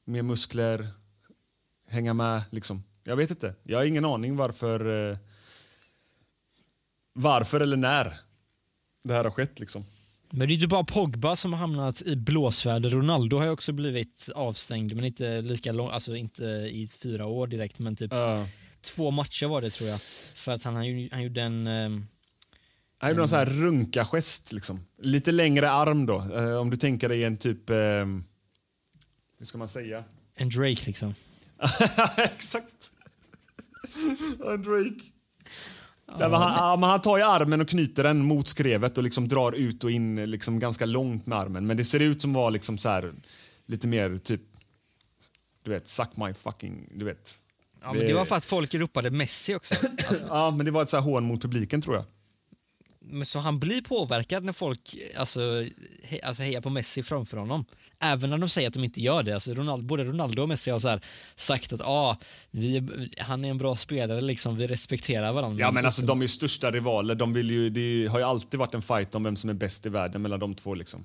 mer 0.04 0.22
muskler, 0.22 0.88
hänga 1.88 2.14
med 2.14 2.42
liksom. 2.50 2.82
Jag 3.04 3.16
vet 3.16 3.30
inte. 3.30 3.54
Jag 3.62 3.78
har 3.78 3.84
ingen 3.84 4.04
aning 4.04 4.36
varför, 4.36 5.10
eh, 5.10 5.16
varför 7.12 7.60
eller 7.60 7.76
när 7.76 8.20
det 9.02 9.14
här 9.14 9.24
har 9.24 9.30
skett 9.30 9.60
liksom. 9.60 9.84
Men 10.32 10.48
det 10.48 10.52
är 10.52 10.54
inte 10.54 10.66
bara 10.66 10.84
Pogba 10.84 11.36
som 11.36 11.52
har 11.52 11.60
hamnat 11.60 12.02
i 12.02 12.16
blåsväder. 12.16 12.90
Ronaldo 12.90 13.36
har 13.38 13.44
ju 13.44 13.50
också 13.50 13.72
blivit 13.72 14.28
avstängd, 14.34 14.94
men 14.96 15.04
inte 15.04 15.40
lika 15.40 15.72
lång, 15.72 15.90
alltså 15.90 16.16
inte 16.16 16.44
i 16.72 16.88
fyra 17.02 17.26
år 17.26 17.46
direkt, 17.46 17.78
men 17.78 17.96
typ 17.96 18.12
Ja. 18.12 18.46
två 18.80 19.10
matcher 19.10 19.46
var 19.46 19.60
det 19.62 19.70
tror 19.70 19.88
jag. 19.88 20.00
För 20.36 20.52
att 20.52 20.62
han, 20.62 20.74
han, 20.74 21.08
han 21.12 21.22
gjorde 21.22 21.42
en, 21.42 21.66
ehm, 21.66 22.06
Han 22.98 23.10
gjorde 23.10 23.18
någon 23.20 23.28
sån 23.28 23.38
här 23.38 23.46
runka-gest. 23.46 24.52
Liksom. 24.52 24.80
Lite 24.98 25.32
längre 25.32 25.70
arm 25.70 26.06
då. 26.06 26.18
Eh, 26.34 26.56
om 26.60 26.70
du 26.70 26.76
tänker 26.76 27.08
dig 27.08 27.24
en 27.24 27.36
typ... 27.36 27.70
Eh, 27.70 27.76
hur 29.38 29.44
ska 29.44 29.58
man 29.58 29.68
säga? 29.68 30.04
en 30.34 30.48
Drake 30.48 30.86
liksom. 30.86 31.14
Exakt. 32.16 32.90
en 34.46 34.62
Drake. 34.62 35.00
Han, 36.18 36.30
ja, 36.30 36.76
men 36.80 36.90
han 36.90 37.00
tar 37.00 37.16
ju 37.16 37.22
armen 37.22 37.60
och 37.60 37.68
knyter 37.68 38.02
den 38.02 38.24
mot 38.24 38.48
skrevet 38.48 38.98
och 38.98 39.04
liksom 39.04 39.28
drar 39.28 39.52
ut 39.52 39.84
och 39.84 39.90
in 39.90 40.30
liksom 40.30 40.58
ganska 40.58 40.86
långt 40.86 41.26
med 41.26 41.38
armen. 41.38 41.66
Men 41.66 41.76
det 41.76 41.84
ser 41.84 42.00
ut 42.00 42.22
som 42.22 42.32
var 42.32 42.50
liksom 42.50 42.78
så 42.78 42.88
här, 42.88 43.12
lite 43.66 43.86
mer 43.86 44.16
typ... 44.16 44.40
Du 45.62 45.70
vet, 45.70 45.88
suck 45.88 46.16
my 46.16 46.34
fucking... 46.34 46.88
Du 46.94 47.04
vet. 47.04 47.38
Ja, 47.82 47.92
men 47.92 48.06
det 48.06 48.12
var 48.12 48.24
för 48.24 48.36
att 48.36 48.44
folk 48.44 48.74
ropade 48.74 49.10
Messi 49.10 49.54
också. 49.54 49.74
Ja, 50.28 50.50
men 50.50 50.66
det 50.66 50.72
var 50.72 50.82
ett 50.82 50.88
så 50.88 50.96
här 50.96 51.04
hån 51.04 51.24
mot 51.24 51.42
publiken 51.42 51.82
tror 51.82 51.96
jag. 51.96 52.04
Men 53.00 53.26
så 53.26 53.38
han 53.38 53.58
blir 53.58 53.82
påverkad 53.82 54.44
när 54.44 54.52
folk 54.52 54.96
alltså, 55.16 55.40
he, 56.02 56.20
alltså 56.22 56.42
hejar 56.42 56.60
på 56.60 56.70
Messi 56.70 57.02
framför 57.02 57.36
honom. 57.36 57.64
Även 58.02 58.30
när 58.30 58.38
de 58.38 58.48
säger 58.48 58.68
att 58.68 58.74
de 58.74 58.84
inte 58.84 59.00
gör 59.00 59.22
det. 59.22 59.32
Alltså 59.32 59.54
Ronaldo, 59.54 59.86
både 59.86 60.04
Ronaldo 60.04 60.42
och 60.42 60.48
Messi 60.48 60.70
har 60.70 60.78
så 60.78 61.00
sagt 61.34 61.72
att 61.72 61.80
ah, 61.80 62.18
vi, 62.50 62.82
han 63.18 63.44
är 63.44 63.50
en 63.50 63.58
bra 63.58 63.76
spelare, 63.76 64.20
liksom, 64.20 64.56
vi 64.56 64.66
respekterar 64.66 65.32
varandra. 65.32 65.60
Ja, 65.60 65.70
men 65.70 65.86
alltså 65.86 66.02
de 66.02 66.18
är 66.18 66.22
ju 66.24 66.28
största 66.28 66.70
rivaler. 66.70 67.14
De 67.14 67.32
vill 67.32 67.50
ju, 67.50 67.70
det 67.70 68.06
har 68.06 68.18
ju 68.18 68.24
alltid 68.24 68.60
varit 68.60 68.74
en 68.74 68.82
fight 68.82 69.14
om 69.14 69.22
vem 69.22 69.36
som 69.36 69.50
är 69.50 69.54
bäst 69.54 69.86
i 69.86 69.88
världen 69.88 70.22
mellan 70.22 70.40
de 70.40 70.54
två. 70.54 70.74
Liksom. 70.74 71.04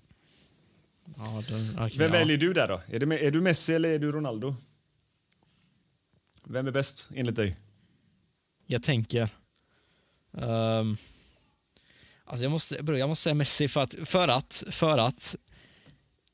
Ja, 1.18 1.43
de, 1.50 1.72
okej, 1.86 1.98
Vem 1.98 2.14
ja. 2.14 2.20
väljer 2.20 2.38
du 2.38 2.54
där 2.54 2.68
då? 2.68 2.82
Är, 2.88 3.00
det, 3.00 3.26
är 3.26 3.32
du 3.32 3.41
Messi 3.41 3.74
eller 3.74 3.89
är 3.89 4.00
du 4.00 4.12
Ronaldo? 4.12 4.56
Vem 6.43 6.68
är 6.68 6.72
bäst 6.72 7.10
enligt 7.16 7.36
dig? 7.36 7.56
Jag 8.66 8.84
tänker... 8.84 9.30
ehm, 10.38 10.98
alltså 12.26 12.43
jag 12.43 12.52
måste, 12.52 12.84
bro, 12.84 12.98
jag 12.98 13.10
måste 13.10 13.24
säga 13.24 13.34
Messi 13.34 13.68
för 13.68 13.82
att, 13.82 13.96
för 14.06 14.28
att, 14.28 14.64
för 14.70 14.98
att 14.98 15.36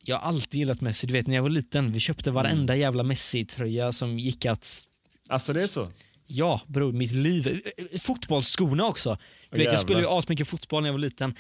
jag 0.04 0.18
har 0.18 0.28
alltid 0.28 0.60
gillat 0.60 0.82
Messi. 0.82 1.08
Du 1.08 1.14
vet 1.14 1.28
när 1.28 1.36
jag 1.36 1.43
var 1.43 1.49
liten, 1.49 1.91
vi 1.91 1.99
köpte 1.99 2.32
varenda 2.32 2.76
jävla 2.76 3.04
Messi-tröja 3.04 3.91
som 3.91 4.20
gick 4.20 4.45
att 4.45 4.88
Alltså 5.30 5.54
det 5.54 5.64
är 5.64 5.68
så? 5.68 5.88
Ja, 6.28 6.62
bror, 6.68 6.91
mitt 6.91 7.12
liv. 7.12 7.47
Eh, 7.47 7.86
eh, 7.91 7.99
Fotbollsskorna 7.99 8.86
också. 8.86 9.18
Du 9.49 9.58
vet, 9.58 9.72
jag 9.72 9.82
spelade 9.82 10.06
ju 10.06 10.12
asmycket 10.12 10.47
fotboll 10.47 10.84
när 10.84 10.89
jag 10.89 10.93
var 10.93 10.99
liten. 10.99 11.36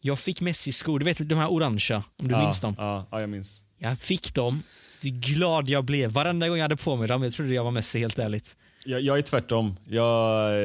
Jag 0.00 0.18
fick 0.18 0.40
Messi-skor, 0.40 0.98
du 0.98 1.04
vet 1.04 1.28
de 1.28 1.34
här 1.34 1.52
orangea, 1.52 2.02
om 2.16 2.28
du 2.28 2.34
ja, 2.34 2.44
minns 2.44 2.60
dem? 2.60 2.74
Ja, 2.78 3.08
ja, 3.10 3.20
jag 3.20 3.30
minns. 3.30 3.60
Jag 3.78 3.98
fick 3.98 4.34
dem. 4.34 4.62
Hur 5.02 5.10
glad 5.10 5.68
jag 5.68 5.84
blev 5.84 6.10
varenda 6.10 6.48
gång 6.48 6.56
jag 6.56 6.64
hade 6.64 6.76
på 6.76 6.96
mig 6.96 7.08
dem. 7.08 7.22
Jag 7.22 7.32
trodde 7.32 7.54
jag 7.54 7.64
var 7.64 7.70
Messi, 7.70 7.98
helt 7.98 8.18
ärligt. 8.18 8.56
Jag, 8.84 9.00
jag 9.00 9.18
är 9.18 9.22
tvärtom. 9.22 9.76
Jag, 9.88 10.50
eh, 10.50 10.58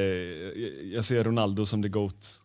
jag 0.93 1.05
ser 1.05 1.23
Ronaldo 1.23 1.65
som 1.65 1.83
the 1.83 1.89
GOAT. 1.89 2.42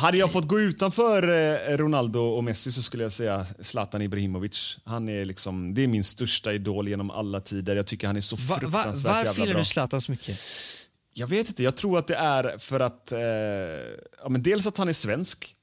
Hade 0.00 0.18
jag 0.18 0.32
fått 0.32 0.48
gå 0.48 0.60
utanför 0.60 1.22
eh, 1.22 1.76
Ronaldo 1.76 2.20
och 2.20 2.44
Messi 2.44 2.72
så 2.72 2.82
skulle 2.82 3.02
jag 3.02 3.12
säga 3.12 3.46
Zlatan 3.60 4.02
Ibrahimovic. 4.02 4.78
Han 4.84 5.08
är 5.08 5.24
liksom, 5.24 5.74
det 5.74 5.82
är 5.82 5.86
min 5.86 6.04
största 6.04 6.52
idol 6.52 6.88
genom 6.88 7.10
alla 7.10 7.40
tider. 7.40 7.76
Jag 7.76 7.86
tycker 7.86 8.06
han 8.06 8.16
är 8.16 8.20
så 8.20 8.36
Va, 8.36 8.42
va, 8.48 8.58
fruktansvärt 8.60 9.12
varför 9.12 9.26
jävla 9.26 9.42
gillar 9.42 9.54
bra. 9.54 9.62
du 9.62 9.64
Zlatan 9.64 10.00
så 10.00 10.10
mycket? 10.10 10.38
Jag 11.14 11.26
vet 11.26 11.48
inte. 11.48 11.62
Jag 11.62 11.76
tror 11.76 11.98
att 11.98 12.06
det 12.06 12.14
är 12.14 12.58
för 12.58 12.80
att... 12.80 13.12
Eh, 13.12 13.18
ja, 14.22 14.28
men 14.28 14.42
dels 14.42 14.66
att 14.66 14.78
han 14.78 14.88
är 14.88 14.92
svensk. 14.92 15.54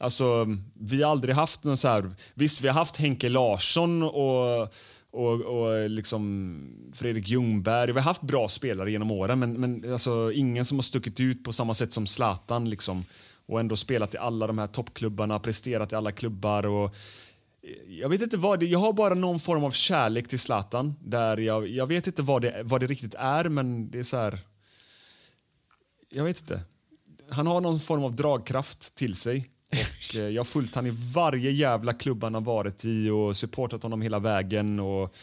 Alltså, 0.00 0.46
vi 0.74 1.02
har 1.02 1.10
aldrig 1.10 1.34
haft 1.34 1.64
någon 1.64 1.76
så 1.76 1.88
här... 1.88 2.10
Visst, 2.34 2.60
vi 2.60 2.68
har 2.68 2.74
haft 2.74 2.96
Henke 2.96 3.28
Larsson 3.28 4.02
och, 4.02 4.62
och, 5.12 5.40
och 5.40 5.90
liksom 5.90 6.90
Fredrik 6.94 7.28
Ljungberg. 7.28 7.92
Vi 7.92 7.98
har 7.98 8.04
haft 8.04 8.22
bra 8.22 8.48
spelare 8.48 8.90
genom 8.90 9.10
åren, 9.10 9.38
men, 9.38 9.52
men 9.52 9.92
alltså, 9.92 10.32
ingen 10.32 10.64
som 10.64 10.78
har 10.78 10.82
stuckit 10.82 11.20
ut 11.20 11.44
på 11.44 11.52
samma 11.52 11.74
sätt 11.74 11.92
som 11.92 12.06
Zlatan. 12.06 12.70
Liksom, 12.70 13.04
och 13.52 13.60
ändå 13.60 13.76
spelat 13.76 14.14
i 14.14 14.18
alla 14.18 14.46
de 14.46 14.58
här 14.58 14.66
toppklubbarna, 14.66 15.38
presterat 15.38 15.92
i 15.92 15.96
alla 15.96 16.12
klubbar. 16.12 16.66
Och, 16.66 16.94
eh, 17.62 17.98
jag 17.98 18.08
vet 18.08 18.22
inte 18.22 18.36
vad 18.36 18.60
det 18.60 18.66
Jag 18.66 18.78
har 18.78 18.92
bara 18.92 19.14
någon 19.14 19.40
form 19.40 19.64
av 19.64 19.70
kärlek 19.70 20.28
till 20.28 20.38
Zlatan. 20.38 20.94
Där 21.00 21.36
jag, 21.36 21.68
jag 21.68 21.86
vet 21.86 22.06
inte 22.06 22.22
vad 22.22 22.42
det, 22.42 22.62
vad 22.64 22.80
det 22.80 22.86
riktigt 22.86 23.14
är, 23.14 23.44
men 23.44 23.90
det 23.90 23.98
är 23.98 24.02
så 24.02 24.16
här... 24.16 24.38
Jag 26.08 26.24
vet 26.24 26.40
inte. 26.40 26.60
Han 27.30 27.46
har 27.46 27.60
någon 27.60 27.80
form 27.80 28.04
av 28.04 28.16
dragkraft 28.16 28.94
till 28.94 29.14
sig. 29.14 29.48
Och 29.70 30.16
eh, 30.16 30.28
jag 30.28 30.40
har 30.40 30.44
följt 30.44 30.74
han 30.74 30.86
i 30.86 30.92
varje 31.14 31.50
jävla 31.50 31.92
klubb 31.92 32.24
han 32.24 32.34
har 32.34 32.40
varit 32.40 32.84
i 32.84 33.10
och 33.10 33.36
supportat 33.36 33.82
honom 33.82 34.02
hela 34.02 34.18
vägen. 34.18 34.80
Och 34.80 35.14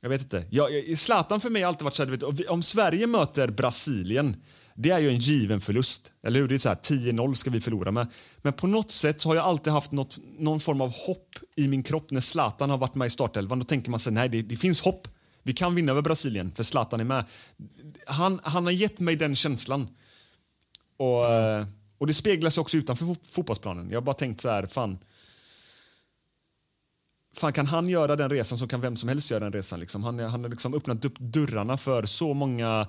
jag 0.00 0.08
vet 0.08 0.22
inte. 0.22 0.44
Jag, 0.50 0.72
jag, 0.72 0.98
Zlatan 0.98 1.40
för 1.40 1.50
mig 1.50 1.62
har 1.62 1.68
alltid 1.68 1.84
varit 1.84 1.94
så 1.94 2.04
här, 2.04 2.10
vet, 2.10 2.48
om 2.48 2.62
Sverige 2.62 3.06
möter 3.06 3.48
Brasilien, 3.48 4.36
det 4.74 4.90
är 4.90 4.98
ju 4.98 5.08
en 5.08 5.18
given 5.18 5.60
förlust. 5.60 6.12
Eller 6.22 6.40
hur? 6.40 6.48
Det 6.48 6.54
är 6.54 6.58
så 6.58 6.68
här, 6.68 6.76
10-0 6.76 7.34
ska 7.34 7.50
vi 7.50 7.60
förlora 7.60 7.90
med. 7.90 8.06
Men 8.42 8.52
på 8.52 8.66
något 8.66 8.90
sätt 8.90 9.20
så 9.20 9.28
har 9.28 9.36
jag 9.36 9.44
alltid 9.44 9.72
haft 9.72 9.92
något, 9.92 10.18
någon 10.38 10.60
form 10.60 10.80
av 10.80 10.92
hopp 10.94 11.28
i 11.56 11.68
min 11.68 11.82
kropp 11.82 12.10
när 12.10 12.20
Zlatan 12.20 12.70
har 12.70 12.78
varit 12.78 12.94
med 12.94 13.06
i 13.06 13.10
startelvan. 13.10 13.58
Då 13.58 13.64
tänker 13.64 13.90
man 13.90 14.00
sig, 14.00 14.12
nej 14.12 14.28
det, 14.28 14.42
det 14.42 14.56
finns 14.56 14.80
hopp. 14.80 15.08
Vi 15.42 15.52
kan 15.52 15.74
vinna 15.74 15.92
över 15.92 16.02
Brasilien 16.02 16.52
för 16.54 16.62
Zlatan 16.62 17.00
är 17.00 17.04
med. 17.04 17.24
Han, 18.06 18.40
han 18.42 18.64
har 18.64 18.72
gett 18.72 19.00
mig 19.00 19.16
den 19.16 19.34
känslan. 19.36 19.88
Och, 20.96 21.26
eh, 21.32 21.66
och 21.98 22.06
det 22.06 22.14
speglas 22.14 22.58
också 22.58 22.76
utanför 22.76 23.04
fo- 23.04 23.26
fotbollsplanen. 23.30 23.90
Jag 23.90 23.96
har 23.96 24.02
bara 24.04 24.14
tänkt 24.14 24.40
så 24.40 24.48
här, 24.48 24.66
fan. 24.66 24.98
fan 27.36 27.52
kan 27.52 27.66
han 27.66 27.88
göra 27.88 28.16
den 28.16 28.30
resan 28.30 28.58
så 28.58 28.66
kan 28.66 28.80
vem 28.80 28.96
som 28.96 29.08
helst 29.08 29.30
göra 29.30 29.44
den 29.44 29.52
resan. 29.52 29.80
Liksom. 29.80 30.04
Han, 30.04 30.18
han 30.18 30.42
har 30.44 30.50
liksom 30.50 30.74
öppnat 30.74 31.04
upp 31.04 31.18
dörrarna 31.18 31.76
för 31.76 32.06
så 32.06 32.34
många 32.34 32.86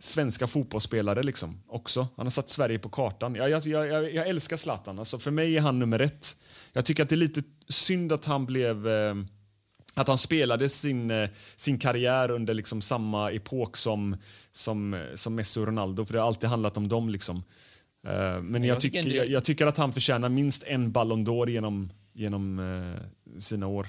svenska 0.00 0.46
fotbollsspelare 0.46 1.22
liksom, 1.22 1.62
också. 1.68 2.08
Han 2.16 2.26
har 2.26 2.30
satt 2.30 2.48
Sverige 2.48 2.78
på 2.78 2.88
kartan. 2.88 3.34
Jag, 3.34 3.50
jag, 3.50 3.66
jag, 3.66 4.14
jag 4.14 4.28
älskar 4.28 4.56
Zlatan. 4.56 4.98
Alltså, 4.98 5.18
för 5.18 5.30
mig 5.30 5.56
är 5.56 5.60
han 5.60 5.78
nummer 5.78 6.00
ett. 6.00 6.36
Jag 6.72 6.84
tycker 6.84 7.02
att 7.02 7.08
det 7.08 7.14
är 7.14 7.16
lite 7.16 7.42
synd 7.68 8.12
att 8.12 8.24
han 8.24 8.46
blev... 8.46 8.88
Eh, 8.88 9.14
att 9.94 10.08
han 10.08 10.18
spelade 10.18 10.68
sin, 10.68 11.10
eh, 11.10 11.28
sin 11.56 11.78
karriär 11.78 12.30
under 12.30 12.54
liksom 12.54 12.82
samma 12.82 13.30
epok 13.30 13.76
som, 13.76 14.16
som, 14.52 15.06
som 15.14 15.34
Messi 15.34 15.60
och 15.60 15.66
Ronaldo, 15.66 16.04
för 16.04 16.12
det 16.12 16.20
har 16.20 16.26
alltid 16.26 16.50
handlat 16.50 16.76
om 16.76 16.88
dem. 16.88 17.08
Liksom. 17.08 17.42
Eh, 18.06 18.42
men 18.42 18.64
jag, 18.64 18.80
tycker 18.80 19.24
jag 19.24 19.44
tycker 19.44 19.66
att 19.66 19.76
han 19.76 19.92
förtjänar 19.92 20.28
minst 20.28 20.62
en 20.62 20.92
Ballon 20.92 21.26
d'Or 21.26 21.50
genom, 21.50 21.90
genom 22.12 22.58
eh, 22.58 23.38
sina 23.38 23.66
år. 23.66 23.86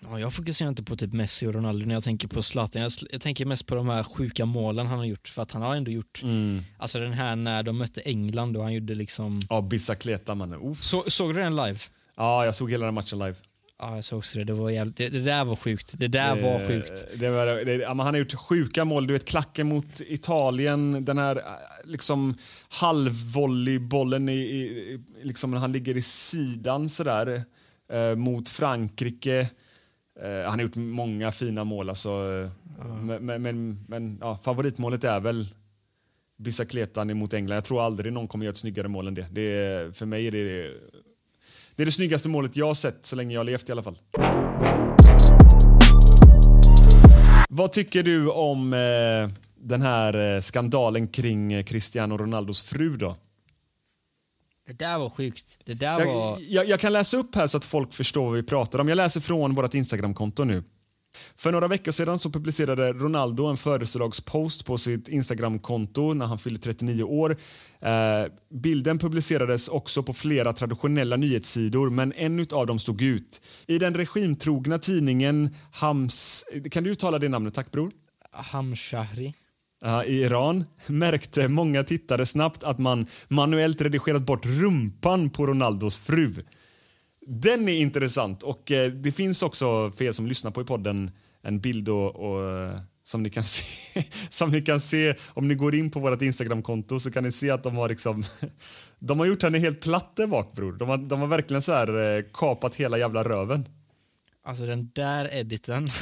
Ja, 0.00 0.20
jag 0.20 0.32
fokuserar 0.32 0.68
inte 0.68 0.82
på 0.82 0.96
typ 0.96 1.12
Messi 1.12 1.46
och 1.46 1.54
Ronaldo 1.54 1.86
när 1.86 1.94
jag 1.94 2.04
tänker 2.04 2.28
på 2.28 2.42
Zlatan. 2.42 2.82
Jag, 2.82 2.92
jag 3.10 3.20
tänker 3.20 3.46
mest 3.46 3.66
på 3.66 3.74
de 3.74 3.88
här 3.88 4.02
sjuka 4.02 4.46
målen 4.46 4.86
han 4.86 4.98
har 4.98 5.04
gjort. 5.06 5.28
För 5.28 5.42
att 5.42 5.52
han 5.52 5.62
har 5.62 5.74
ändå 5.76 5.90
gjort, 5.90 6.22
alltså 6.78 6.98
den 6.98 7.12
här 7.12 7.36
när 7.36 7.62
de 7.62 7.78
mötte 7.78 8.00
England 8.00 8.56
och 8.56 8.62
han 8.62 8.74
gjorde 8.74 8.94
liksom... 8.94 9.40
Ja, 9.50 9.60
Bicicleta, 9.60 10.34
mannen. 10.34 10.58
Oh. 10.60 10.74
Så, 10.74 11.04
såg 11.10 11.34
du 11.34 11.40
den 11.40 11.56
live? 11.56 11.78
Ja, 12.16 12.44
jag 12.44 12.54
såg 12.54 12.70
hela 12.70 12.84
den 12.84 12.94
matchen 12.94 13.18
live. 13.18 13.34
Ja, 13.78 13.94
jag 13.94 14.04
såg 14.04 14.18
också 14.18 14.38
det. 14.38 14.44
Det, 14.44 14.52
var 14.52 14.70
jävligt, 14.70 14.96
det, 14.96 15.08
det 15.08 15.20
där 15.20 15.44
var 15.44 15.56
sjukt. 15.56 15.94
Det 15.96 16.08
där 16.08 16.42
var 16.42 16.60
Eh, 16.60 16.68
sjukt. 16.68 17.04
Det 17.14 17.30
var, 17.30 17.46
det, 17.46 17.74
ja, 17.74 17.88
han 17.88 18.00
har 18.00 18.16
gjort 18.16 18.32
sjuka 18.34 18.84
mål. 18.84 19.06
Du 19.06 19.12
vet, 19.12 19.24
klacken 19.24 19.68
mot 19.68 20.00
Italien, 20.00 21.04
den 21.04 21.18
här 21.18 21.36
eh, 21.36 21.42
liksom, 21.84 22.34
halvvolleybollen 22.68 24.28
i, 24.28 24.32
i, 24.32 25.00
liksom, 25.22 25.50
när 25.50 25.58
han 25.58 25.72
ligger 25.72 25.96
i 25.96 26.02
sidan 26.02 26.88
sådär, 26.88 27.42
eh, 27.92 28.14
mot 28.14 28.48
Frankrike. 28.48 29.40
Eh, 30.20 30.42
han 30.44 30.50
har 30.50 30.60
gjort 30.60 30.76
många 30.76 31.32
fina 31.32 31.64
mål. 31.64 31.88
Alltså, 31.88 32.08
eh, 32.08 32.50
Men, 33.02 33.26
men, 33.26 33.42
men, 33.42 33.84
men 33.88 34.18
ja, 34.20 34.38
favoritmålet 34.42 35.04
är 35.04 35.20
väl 35.20 35.46
Bicicletan 36.38 37.10
emot 37.10 37.34
England. 37.34 37.56
Jag 37.56 37.64
tror 37.64 37.82
aldrig 37.82 38.12
någon 38.12 38.28
kommer 38.28 38.44
göra 38.44 38.52
ett 38.52 38.56
snyggare 38.56 38.88
mål 38.88 39.08
än 39.08 39.14
det. 39.14 39.26
det 39.32 39.42
är, 39.42 39.92
för 39.92 40.06
mig 40.06 40.26
är 40.26 40.30
det 40.30 40.70
det 41.76 41.82
är 41.82 41.86
det 41.86 41.92
snyggaste 41.92 42.28
målet 42.28 42.56
jag 42.56 42.66
har 42.66 42.74
sett 42.74 43.04
så 43.04 43.16
länge 43.16 43.34
jag 43.34 43.40
har 43.40 43.44
levt 43.44 43.68
i 43.68 43.72
alla 43.72 43.82
fall. 43.82 43.98
Vad 47.48 47.72
tycker 47.72 48.02
du 48.02 48.30
om 48.30 48.72
eh, 48.72 49.30
den 49.54 49.82
här 49.82 50.34
eh, 50.34 50.40
skandalen 50.40 51.08
kring 51.08 51.52
eh, 51.52 51.64
Cristiano 51.64 52.16
Ronaldos 52.16 52.62
fru 52.62 52.96
då? 52.96 53.16
Det 54.72 54.84
där 54.84 54.98
var 54.98 55.10
sjukt. 55.10 55.58
Det 55.64 55.74
där 55.74 56.04
var... 56.04 56.30
Jag, 56.30 56.40
jag, 56.40 56.68
jag 56.68 56.80
kan 56.80 56.92
läsa 56.92 57.16
upp 57.16 57.34
här 57.34 57.46
så 57.46 57.56
att 57.58 57.64
folk 57.64 57.92
förstår 57.92 58.24
vad 58.24 58.34
vi 58.34 58.42
pratar 58.42 58.78
om. 58.78 58.88
Jag 58.88 58.96
läser 58.96 59.20
från 59.20 59.54
vårt 59.54 59.74
Instagramkonto 59.74 60.44
nu. 60.44 60.64
För 61.36 61.52
några 61.52 61.68
veckor 61.68 61.92
sedan 61.92 62.18
så 62.18 62.30
publicerade 62.30 62.92
Ronaldo 62.92 63.46
en 63.46 63.56
födelsedagspost 63.56 64.64
på 64.64 64.78
sitt 64.78 65.08
Instagramkonto 65.08 66.14
när 66.14 66.26
han 66.26 66.38
fyllde 66.38 66.60
39 66.60 67.02
år. 67.02 67.36
Eh, 67.80 67.90
bilden 68.50 68.98
publicerades 68.98 69.68
också 69.68 70.02
på 70.02 70.12
flera 70.12 70.52
traditionella 70.52 71.16
nyhetssidor 71.16 71.90
men 71.90 72.12
en 72.12 72.46
av 72.52 72.66
dem 72.66 72.78
stod 72.78 73.02
ut. 73.02 73.40
I 73.66 73.78
den 73.78 73.94
regimtrogna 73.94 74.78
tidningen 74.78 75.56
Hams... 75.72 76.44
Kan 76.70 76.84
du 76.84 76.90
uttala 76.90 77.18
det 77.18 77.28
namnet, 77.28 77.54
tack 77.54 77.70
bror? 77.70 77.90
Hamshahri. 78.32 79.34
I 80.06 80.22
Iran 80.22 80.64
märkte 80.86 81.48
många 81.48 81.82
tittare 81.82 82.26
snabbt 82.26 82.62
att 82.62 82.78
man 82.78 83.06
manuellt 83.28 83.82
redigerat 83.82 84.22
bort 84.22 84.46
rumpan 84.46 85.30
på 85.30 85.46
Ronaldos 85.46 85.98
fru. 85.98 86.34
Den 87.26 87.68
är 87.68 87.72
intressant 87.72 88.42
och 88.42 88.70
eh, 88.70 88.92
det 88.92 89.12
finns 89.12 89.42
också, 89.42 89.90
för 89.90 90.04
er 90.04 90.12
som 90.12 90.26
lyssnar 90.26 90.50
på 90.50 90.62
i 90.62 90.64
podden, 90.64 91.10
en 91.42 91.60
bild 91.60 91.88
och, 91.88 92.16
och, 92.16 92.50
eh, 92.50 92.78
som, 93.02 93.22
ni 93.22 93.30
kan 93.30 93.44
se, 93.44 93.64
som 94.28 94.50
ni 94.50 94.62
kan 94.62 94.80
se 94.80 95.14
om 95.28 95.48
ni 95.48 95.54
går 95.54 95.74
in 95.74 95.90
på 95.90 96.00
vårt 96.00 96.22
Instagramkonto 96.22 97.00
så 97.00 97.10
kan 97.10 97.24
ni 97.24 97.32
se 97.32 97.50
att 97.50 97.62
de 97.62 97.76
har 97.76 97.88
liksom 97.88 98.24
de 98.98 99.18
har 99.18 99.26
gjort 99.26 99.42
henne 99.42 99.58
helt 99.58 99.80
platt 99.80 100.16
där 100.16 100.26
bak 100.26 100.52
bror. 100.52 100.72
De 100.72 100.88
har, 100.88 100.96
de 100.96 101.20
har 101.20 101.28
verkligen 101.28 101.62
så 101.62 101.72
här 101.72 102.16
eh, 102.16 102.24
kapat 102.32 102.74
hela 102.74 102.98
jävla 102.98 103.24
röven. 103.24 103.68
Alltså 104.44 104.66
den 104.66 104.90
där 104.94 105.34
editen. 105.34 105.90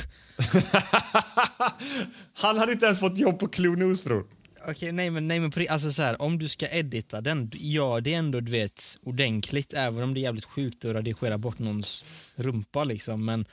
Han 2.34 2.58
hade 2.58 2.72
inte 2.72 2.86
ens 2.86 3.00
fått 3.00 3.18
jobb 3.18 3.38
på 3.38 3.48
Clue 3.48 3.76
News 3.76 4.04
bror. 4.04 4.26
Okej, 4.68 4.92
nej 4.92 5.10
men, 5.10 5.28
nej 5.28 5.40
men 5.40 5.52
alltså 5.68 5.92
så 5.92 6.02
här, 6.02 6.22
om 6.22 6.38
du 6.38 6.48
ska 6.48 6.68
edita 6.68 7.20
den, 7.20 7.50
gör 7.54 8.00
det 8.00 8.14
ändå 8.14 8.40
du 8.40 8.52
vet 8.52 8.98
ordentligt 9.02 9.72
även 9.72 10.02
om 10.02 10.14
det 10.14 10.20
är 10.20 10.22
jävligt 10.22 10.44
sjukt 10.44 10.84
att 10.84 10.94
redigera 10.94 11.38
bort 11.38 11.58
någons 11.58 12.04
rumpa 12.34 12.84
liksom 12.84 13.24
men 13.24 13.46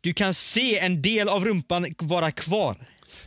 du 0.00 0.14
kan 0.14 0.34
se 0.34 0.78
en 0.78 1.02
del 1.02 1.28
av 1.28 1.44
rumpan 1.44 1.86
vara 1.98 2.30
kvar. 2.30 2.76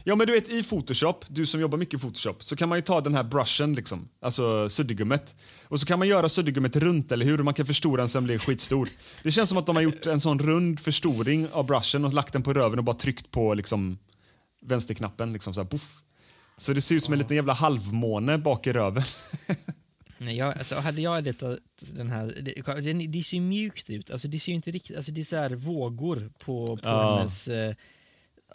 Ja 0.04 0.16
men 0.16 0.28
du 0.28 0.34
vet 0.34 0.50
i 0.50 0.64
Photoshop, 0.64 1.26
du 1.30 1.46
som 1.46 1.60
jobbar 1.62 1.78
mycket 1.78 1.94
i 2.00 2.02
Photoshop, 2.02 2.44
så 2.44 2.56
kan 2.56 2.70
man 2.70 2.78
ju 2.78 2.82
ta 2.82 3.02
den 3.02 3.16
här 3.16 3.24
brushen 3.24 3.74
liksom, 3.74 4.10
alltså 4.22 4.70
suddgummet. 4.70 5.36
Och 5.64 5.80
så 5.80 5.86
kan 5.86 6.00
man 6.00 6.08
göra 6.08 6.30
suddgummet 6.30 6.76
runt, 6.76 7.12
eller 7.12 7.26
hur? 7.26 7.38
Man 7.38 7.54
kan 7.54 7.66
förstora 7.66 8.02
den 8.02 8.10
sen 8.10 8.24
blir 8.24 8.38
skitstor. 8.38 8.90
Det 9.24 9.32
känns 9.32 9.50
som 9.50 9.58
att 9.58 9.66
de 9.66 9.76
har 9.76 9.84
gjort 9.84 10.06
en 10.06 10.20
sån 10.20 10.40
rund 10.40 10.80
förstoring 10.80 11.48
av 11.52 11.66
brushen 11.66 12.06
och 12.06 12.14
lagt 12.14 12.34
den 12.34 12.44
på 12.44 12.54
röven 12.54 12.80
och 12.80 12.86
bara 12.86 12.96
tryckt 12.96 13.32
på 13.32 13.54
liksom 13.54 13.98
vänsterknappen 14.62 15.34
liksom 15.34 15.54
så 15.54 15.62
här, 15.62 15.68
puff. 15.70 15.96
Så 16.58 16.74
det 16.74 16.82
ser 16.82 16.96
ut 16.96 17.04
som 17.04 17.14
en 17.14 17.20
liten 17.20 17.36
jävla 17.36 17.54
halvmåne 17.54 18.38
bak 18.38 18.68
i 18.68 18.74
röven. 18.74 19.04
Nej, 20.22 20.38
jag, 20.38 20.58
alltså, 20.58 20.76
hade 20.76 21.02
jag 21.02 21.18
editat 21.18 21.60
den 21.80 22.10
här, 22.10 22.26
det, 22.26 22.82
det, 22.94 23.08
det 23.08 23.24
ser 23.24 23.38
ju 23.38 23.44
mjukt 23.44 23.90
ut, 23.90 24.12
alltså 24.12 24.28
det 24.28 24.40
ser 24.40 24.52
ju 24.52 24.56
inte 24.56 24.72
riktigt, 24.72 24.96
alltså 24.96 25.12
det 25.12 25.22
är 25.22 25.26
så 25.26 25.36
här 25.36 25.50
vågor 25.50 26.32
på, 26.40 26.78
på 26.78 26.80
Ja. 26.84 27.18
hennes, 27.18 27.48
eh, 27.48 27.76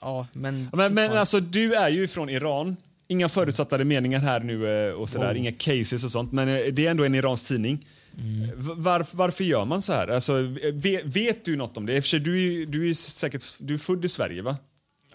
ja 0.05 0.26
men... 0.32 0.70
men, 0.72 0.94
men 0.94 1.12
alltså 1.12 1.40
du 1.40 1.74
är 1.74 1.88
ju 1.88 2.09
från 2.09 2.28
Iran. 2.30 2.76
Inga 3.09 3.28
förutsatta 3.28 3.78
meningar 3.78 4.20
här 4.20 4.40
nu 4.40 4.88
eh, 4.88 4.94
och 4.94 5.11
sådär, 5.11 5.28
Wow. 5.28 5.36
inga 5.36 5.52
cases 5.52 6.05
och 6.05 6.12
sånt. 6.12 6.32
Men 6.32 6.48
eh, 6.48 6.61
det 6.72 6.86
är 6.86 6.90
ändå 6.90 7.05
en 7.05 7.14
iransk 7.14 7.46
tidning. 7.46 7.86
Mm. 8.18 8.50
Var, 8.57 9.07
varför 9.11 9.44
gör 9.44 9.64
man 9.64 9.82
så 9.82 9.92
här? 9.92 10.09
Alltså, 10.09 10.32
vet, 10.72 11.05
vet 11.05 11.44
du 11.44 11.57
något 11.57 11.76
om 11.76 11.86
det? 11.86 12.11
Du 12.12 12.66
du 12.66 12.90
är 12.90 12.94
säkert 12.94 13.44
du 13.59 13.74
är 13.74 13.78
född 13.78 14.05
i 14.05 14.09
Sverige, 14.09 14.42
va? 14.42 14.57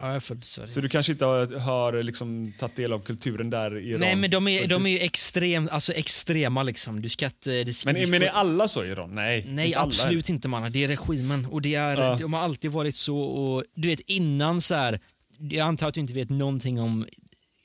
Ja, 0.01 0.07
jag 0.07 0.15
är 0.15 0.19
född 0.19 0.43
i 0.43 0.47
Sverige. 0.47 0.67
Så 0.71 0.81
du 0.81 0.89
kanske 0.89 1.11
inte 1.11 1.25
har, 1.25 1.59
har 1.59 2.03
liksom, 2.03 2.53
tagit 2.57 2.75
del 2.75 2.93
av 2.93 2.99
kulturen 2.99 3.49
där 3.49 3.77
i 3.77 3.89
Iran? 3.89 3.99
Nej 3.99 4.15
men 4.15 4.29
de 4.31 4.47
är, 4.47 4.67
de 4.67 4.85
är 4.85 4.89
ju 4.89 4.99
extrem, 4.99 5.69
alltså 5.71 5.93
extrema 5.93 6.63
liksom. 6.63 7.01
Du 7.01 7.09
ska 7.09 7.25
inte... 7.25 7.63
Det 7.63 7.73
ska 7.73 7.93
men, 7.93 8.09
men 8.09 8.21
är 8.23 8.27
alla 8.27 8.67
så 8.67 8.85
i 8.85 8.89
Iran? 8.89 9.15
Nej, 9.15 9.45
Nej 9.47 9.65
inte 9.67 9.79
alla. 9.79 9.87
absolut 9.89 10.29
inte 10.29 10.47
mannen, 10.47 10.71
det 10.71 10.83
är 10.83 10.87
regimen 10.87 11.45
och 11.45 11.61
det 11.61 11.75
är, 11.75 11.97
Ja. 11.97 12.17
de 12.21 12.33
har 12.33 12.39
alltid 12.41 12.71
varit 12.71 12.95
så 12.95 13.17
och 13.19 13.63
du 13.75 13.87
vet 13.87 13.99
innan 13.99 14.61
så 14.61 14.75
här. 14.75 14.99
jag 15.37 15.67
antar 15.67 15.87
att 15.87 15.93
du 15.93 15.99
inte 15.99 16.13
vet 16.13 16.29
någonting 16.29 16.79
om 16.79 17.05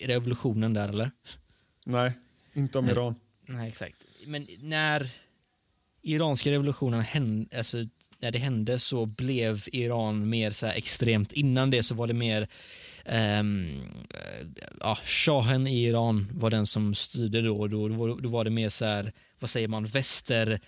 revolutionen 0.00 0.74
där 0.74 0.88
eller? 0.88 1.10
Nej, 1.86 2.12
inte 2.54 2.78
om 2.78 2.84
Nej. 2.84 2.94
Iran. 2.94 3.14
Nej 3.46 3.68
exakt. 3.68 3.96
Men 4.26 4.46
när 4.60 5.06
iranska 6.02 6.50
revolutionen 6.50 7.00
hände, 7.00 7.58
alltså, 7.58 7.76
när 8.18 8.30
det 8.30 8.38
hände 8.38 8.78
så 8.78 9.06
blev 9.06 9.62
Iran 9.72 10.28
mer 10.28 10.50
så 10.50 10.66
här 10.66 10.74
extremt. 10.74 11.32
Innan 11.32 11.70
det 11.70 11.82
så 11.82 11.94
var 11.94 12.06
det 12.06 12.14
mer 12.14 12.48
Um, 13.40 13.68
ja, 14.80 14.98
shahen 15.04 15.66
i 15.66 15.84
Iran 15.84 16.28
var 16.32 16.50
den 16.50 16.66
som 16.66 16.94
styrde 16.94 17.42
då. 17.42 17.66
Då, 17.68 17.88
då, 17.88 17.94
var- 17.94 18.20
då 18.20 18.28
var 18.28 18.44
det 18.44 18.50
mer 18.50 18.68
så 18.68 18.84
här, 18.84 19.12
vad 19.38 19.50
säger 19.50 19.68
man, 19.68 19.86
väster 19.86 20.60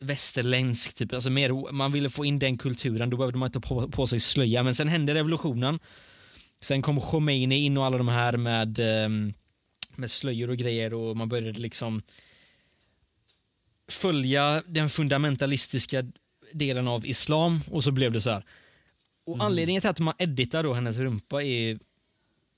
västerländsk, 0.00 0.94
typ. 0.94 1.12
alltså 1.12 1.30
mer, 1.30 1.72
man 1.72 1.92
ville 1.92 2.10
få 2.10 2.24
in 2.24 2.38
den 2.38 2.58
kulturen, 2.58 3.10
då 3.10 3.16
behövde 3.16 3.38
man 3.38 3.46
inte 3.48 3.58
ha 3.58 3.80
på, 3.82 3.90
på 3.90 4.06
sig 4.06 4.20
slöja. 4.20 4.62
Men 4.62 4.74
sen 4.74 4.88
hände 4.88 5.14
revolutionen. 5.14 5.78
Sen 6.60 6.82
kom 6.82 7.00
Khomeini 7.00 7.56
in 7.64 7.76
och 7.76 7.84
alla 7.86 7.98
de 7.98 8.08
här 8.08 8.36
med, 8.36 8.78
um, 8.78 9.34
med 9.96 10.10
slöjor 10.10 10.50
och 10.50 10.56
grejer 10.56 10.94
och 10.94 11.16
man 11.16 11.28
började 11.28 11.60
liksom 11.60 12.02
följa 13.88 14.62
den 14.66 14.90
fundamentalistiska 14.90 16.04
delen 16.52 16.88
av 16.88 17.06
islam 17.06 17.60
och 17.70 17.84
så 17.84 17.90
blev 17.90 18.12
det 18.12 18.20
så 18.20 18.30
här. 18.30 18.44
Och 19.26 19.44
Anledningen 19.44 19.80
till 19.80 19.90
att 19.90 20.00
man 20.00 20.14
editar 20.18 20.62
då 20.62 20.74
hennes 20.74 20.98
rumpa 20.98 21.42
är, 21.42 21.78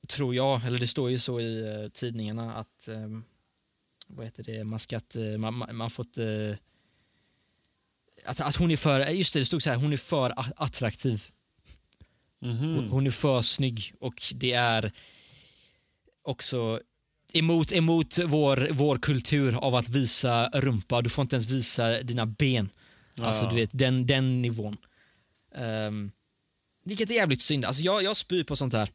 tror 0.08 0.34
jag, 0.34 0.66
eller 0.66 0.78
det 0.78 0.86
står 0.86 1.10
ju 1.10 1.18
så 1.18 1.40
i 1.40 1.68
eh, 1.68 1.88
tidningarna 1.88 2.54
att 2.54 2.88
ehm, 2.88 3.24
vad 4.06 4.26
heter 4.26 4.42
det, 4.42 4.64
man 4.64 4.78
ska 4.78 4.96
att, 4.96 5.16
eh, 5.16 5.38
man, 5.38 5.64
man, 5.72 5.90
fått 5.90 6.18
eh, 6.18 6.56
att, 8.24 8.40
att 8.40 8.56
hon 8.56 8.70
är 8.70 8.76
för, 8.76 9.06
just 9.06 9.32
det, 9.32 9.40
det 9.40 9.46
stod 9.46 9.62
så 9.62 9.70
här, 9.70 9.76
hon 9.76 9.92
är 9.92 9.96
för 9.96 10.32
attraktiv. 10.56 11.26
Hon, 12.40 12.88
hon 12.90 13.06
är 13.06 13.10
för 13.10 13.42
snygg 13.42 13.94
och 14.00 14.22
det 14.34 14.52
är 14.52 14.92
också 16.22 16.80
emot, 17.32 17.72
emot 17.72 18.18
vår, 18.26 18.68
vår 18.72 18.98
kultur 18.98 19.54
av 19.64 19.74
att 19.74 19.88
visa 19.88 20.48
rumpa. 20.48 21.02
Du 21.02 21.08
får 21.08 21.22
inte 21.22 21.36
ens 21.36 21.46
visa 21.46 22.02
dina 22.02 22.26
ben. 22.26 22.68
Alltså 23.18 23.44
Ja. 23.44 23.50
du 23.50 23.56
vet, 23.56 23.70
den, 23.72 24.06
den 24.06 24.42
nivån. 24.42 24.76
Um, 25.54 26.10
vilket 26.84 27.10
är 27.10 27.14
jävligt 27.14 27.42
synd. 27.42 27.64
Alltså 27.64 27.82
jag, 27.82 28.02
jag 28.02 28.16
spyr 28.16 28.44
på 28.44 28.56
sånt 28.56 28.72
här. 28.72 28.90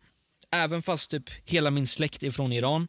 Även 0.51 0.81
fast 0.83 1.11
typ 1.11 1.29
hela 1.45 1.71
min 1.71 1.87
släkt 1.87 2.23
är 2.23 2.31
från 2.31 2.51
Iran 2.53 2.87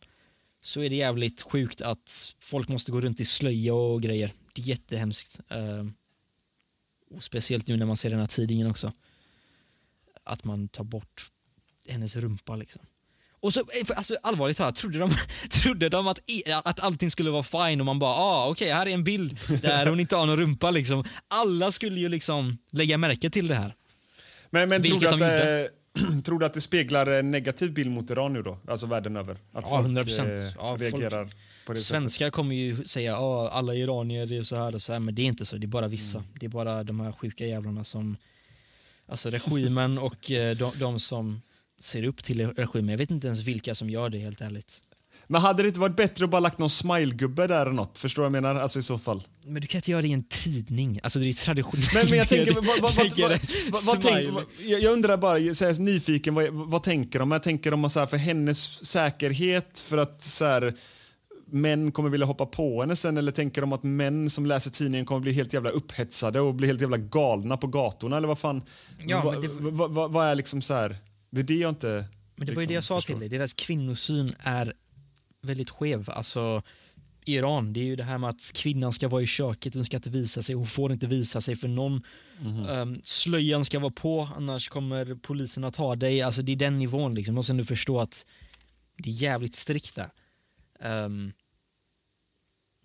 så 0.62 0.80
är 0.80 0.90
det 0.90 0.96
jävligt 0.96 1.42
sjukt 1.42 1.80
att 1.80 2.34
folk 2.40 2.68
måste 2.68 2.92
gå 2.92 3.00
runt 3.00 3.20
i 3.20 3.24
slöja 3.24 3.74
och 3.74 4.02
grejer. 4.02 4.32
Det 4.54 4.62
är 4.62 4.66
jättehemskt. 4.66 5.40
Ehm, 5.48 5.94
Och 7.10 7.22
speciellt 7.22 7.66
nu 7.66 7.76
när 7.76 7.86
man 7.86 7.96
ser 7.96 8.10
den 8.10 8.18
här 8.18 8.26
tidningen 8.26 8.66
också. 8.70 8.92
Att 10.24 10.44
man 10.44 10.68
tar 10.68 10.84
bort 10.84 11.30
hennes 11.88 12.16
rumpa 12.16 12.56
liksom. 12.56 12.82
Och 13.44 13.54
så, 13.54 13.60
eh, 13.60 13.96
alltså 13.96 14.16
allvarligt 14.22 14.56
talat, 14.56 14.76
trodde 14.76 14.98
de, 14.98 15.14
trodde 15.50 15.88
de 15.88 16.06
att, 16.06 16.18
att 16.64 16.80
allting 16.80 17.10
skulle 17.10 17.30
vara 17.30 17.42
fine 17.42 17.80
och 17.80 17.86
man 17.86 17.98
bara 17.98 18.14
ah, 18.14 18.48
okej 18.48 18.72
här 18.72 18.86
är 18.86 18.90
en 18.90 19.04
bild 19.04 19.38
där 19.62 19.86
hon 19.86 20.00
inte 20.00 20.16
har 20.16 20.26
någon 20.26 20.36
rumpa 20.36 20.70
liksom. 20.70 21.04
Alla 21.28 21.72
skulle 21.72 22.00
ju 22.00 22.08
liksom 22.08 22.58
lägga 22.70 22.98
märke 22.98 23.30
till 23.30 23.48
det 23.48 23.54
här. 23.54 23.74
Men, 24.50 24.68
men 24.68 24.82
tror, 24.82 25.00
du 25.00 25.06
att, 25.06 25.12
de 25.12 25.20
det, 25.20 25.70
tror 26.24 26.38
du 26.38 26.46
att 26.46 26.54
det 26.54 26.60
speglar 26.60 27.06
en 27.06 27.30
negativ 27.30 27.72
bild 27.72 27.90
mot 27.90 28.10
Iran 28.10 28.32
nu 28.32 28.42
då? 28.42 28.58
Alltså 28.68 28.86
världen 28.86 29.16
över? 29.16 29.34
Att 29.34 29.40
Ja, 29.52 29.82
folk 29.82 29.86
100%. 29.86 30.74
eh, 30.74 30.78
reagerar 30.78 31.24
på 31.24 31.72
det 31.72 31.78
sättet? 31.78 31.86
Svenskar 31.86 32.30
kommer 32.30 32.54
ju 32.54 32.84
säga 32.84 33.16
att 33.16 33.52
alla 33.52 33.74
iranier 33.74 34.32
är 34.32 34.42
så 34.42 34.56
här 34.56 34.74
och 34.74 34.82
så 34.82 34.92
här, 34.92 35.00
men 35.00 35.14
det 35.14 35.22
är 35.22 35.26
inte 35.26 35.46
så, 35.46 35.56
det 35.56 35.66
är 35.66 35.68
bara 35.68 35.88
vissa. 35.88 36.18
Mm. 36.18 36.30
Det 36.40 36.46
är 36.46 36.50
bara 36.50 36.84
de 36.84 37.00
här 37.00 37.12
sjuka 37.12 37.46
jävlarna 37.46 37.84
som, 37.84 38.16
alltså 39.08 39.30
regimen 39.30 39.98
och 39.98 40.30
eh, 40.30 40.56
de, 40.56 40.72
de 40.78 41.00
som 41.00 41.40
ser 41.84 42.02
upp 42.04 42.24
till 42.24 42.46
regimen. 42.46 42.88
Jag 42.88 42.98
vet 42.98 43.10
inte 43.10 43.26
ens 43.26 43.40
vilka 43.42 43.74
som 43.74 43.90
gör 43.90 44.08
det 44.10 44.18
helt 44.18 44.40
ärligt. 44.40 44.82
Men 45.26 45.40
hade 45.40 45.62
det 45.62 45.66
inte 45.68 45.80
varit 45.80 45.96
bättre 45.96 46.24
att 46.24 46.30
bara 46.30 46.40
lagt 46.40 46.58
någon 46.58 46.70
smilegubbe 46.70 47.46
där 47.46 47.62
eller 47.62 47.72
något? 47.72 47.98
Förstår 47.98 48.22
du 48.22 48.28
vad 48.28 48.36
jag 48.36 48.42
menar? 48.42 48.60
Alltså 48.60 48.78
i 48.78 48.82
så 48.82 48.98
fall. 48.98 49.22
Men 49.44 49.60
du 49.62 49.66
kan 49.68 49.78
inte 49.78 49.90
göra 49.90 50.02
det 50.02 50.08
i 50.08 50.12
en 50.12 50.22
tidning, 50.28 51.00
alltså 51.02 51.18
det 51.18 51.28
är 51.28 51.32
traditionellt. 51.32 51.94
Men, 51.94 52.06
men 52.08 52.18
jag 52.18 52.28
tänker, 52.28 52.52
vad, 52.54 52.64
vad, 52.64 52.80
vad, 53.86 54.00
tänk, 54.02 54.38
jag 54.60 54.92
undrar 54.92 55.16
bara, 55.16 55.54
så 55.54 55.64
här, 55.64 55.80
nyfiken, 55.80 56.34
vad, 56.34 56.48
vad 56.50 56.82
tänker 56.82 57.18
de? 57.18 57.32
Jag 57.32 57.42
tänker 57.42 57.70
de 57.70 57.90
så 57.90 58.00
här, 58.00 58.06
för 58.06 58.16
hennes 58.16 58.84
säkerhet, 58.86 59.80
för 59.86 59.98
att 59.98 60.24
så 60.24 60.44
här, 60.44 60.74
män 61.50 61.92
kommer 61.92 62.10
vilja 62.10 62.26
hoppa 62.26 62.46
på 62.46 62.80
henne 62.80 62.96
sen, 62.96 63.16
eller 63.16 63.32
tänker 63.32 63.60
de 63.60 63.72
att 63.72 63.82
män 63.82 64.30
som 64.30 64.46
läser 64.46 64.70
tidningen 64.70 65.06
kommer 65.06 65.20
bli 65.20 65.32
helt 65.32 65.52
jävla 65.52 65.70
upphetsade 65.70 66.40
och 66.40 66.54
bli 66.54 66.66
helt 66.66 66.80
jävla 66.80 66.96
galna 66.96 67.56
på 67.56 67.66
gatorna, 67.66 68.16
eller 68.16 68.28
vad 68.28 68.38
fan? 68.38 68.62
Ja, 69.06 69.20
vad, 69.24 69.42
det- 69.42 69.48
vad, 69.48 69.90
vad, 69.90 70.12
vad 70.12 70.26
är 70.26 70.34
liksom 70.34 70.62
så 70.62 70.74
här, 70.74 70.96
det 71.34 71.40
är 71.40 71.44
det 71.44 71.54
jag 71.54 71.70
inte 71.70 72.08
Men 72.36 72.46
det 72.46 72.52
var 72.52 72.62
ju 72.62 72.66
liksom 72.66 72.66
det 72.66 72.74
jag 72.74 72.84
sa 72.84 72.96
förstår. 72.96 73.14
till 73.14 73.20
dig, 73.20 73.28
deras 73.28 73.52
kvinnosyn 73.52 74.34
är 74.38 74.72
väldigt 75.42 75.70
skev. 75.70 76.10
Alltså, 76.10 76.62
Iran, 77.24 77.72
det 77.72 77.80
är 77.80 77.84
ju 77.84 77.96
det 77.96 78.04
här 78.04 78.18
med 78.18 78.30
att 78.30 78.52
kvinnan 78.54 78.92
ska 78.92 79.08
vara 79.08 79.22
i 79.22 79.26
köket, 79.26 79.74
hon 79.74 79.84
ska 79.84 79.96
inte 79.96 80.10
visa 80.10 80.42
sig, 80.42 80.54
hon 80.54 80.66
får 80.66 80.92
inte 80.92 81.06
visa 81.06 81.40
sig 81.40 81.56
för 81.56 81.68
någon. 81.68 82.02
Mhm. 82.40 82.66
Ehm, 82.66 83.00
slöjan 83.04 83.64
ska 83.64 83.78
vara 83.78 83.92
på, 83.92 84.28
annars 84.36 84.68
kommer 84.68 85.14
polisen 85.14 85.64
att 85.64 85.74
ta 85.74 85.96
dig. 85.96 86.22
Alltså 86.22 86.42
det 86.42 86.52
är 86.52 86.56
den 86.56 86.78
nivån 86.78 87.14
liksom, 87.14 87.34
måste 87.34 87.52
du 87.52 87.64
förstå 87.64 88.00
att 88.00 88.26
det 88.96 89.10
är 89.10 89.14
jävligt 89.14 89.54
strikt 89.54 89.94
där. 89.94 90.10
Um, 91.04 91.32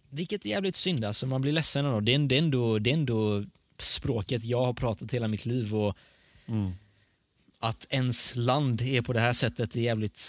vilket 0.09 0.45
är 0.45 0.49
jävligt 0.49 0.75
synd, 0.75 1.05
alltså 1.05 1.27
man 1.27 1.41
blir 1.41 1.51
ledsen 1.51 1.85
ändå. 1.85 1.99
Det 1.99 2.13
är, 2.13 2.19
det, 2.19 2.35
är 2.35 2.39
ändå, 2.39 2.79
det 2.79 2.89
är 2.89 2.93
ändå 2.93 3.45
språket 3.79 4.45
jag 4.45 4.65
har 4.65 4.73
pratat 4.73 5.11
hela 5.11 5.27
mitt 5.27 5.45
liv 5.45 5.75
och 5.75 5.97
Mm 6.45 6.71
att 7.59 7.87
ens 7.89 8.35
land 8.35 8.81
är 8.81 9.01
på 9.01 9.13
det 9.13 9.19
här 9.19 9.33
sättet 9.33 9.75
är 9.75 9.79
jävligt, 9.79 10.21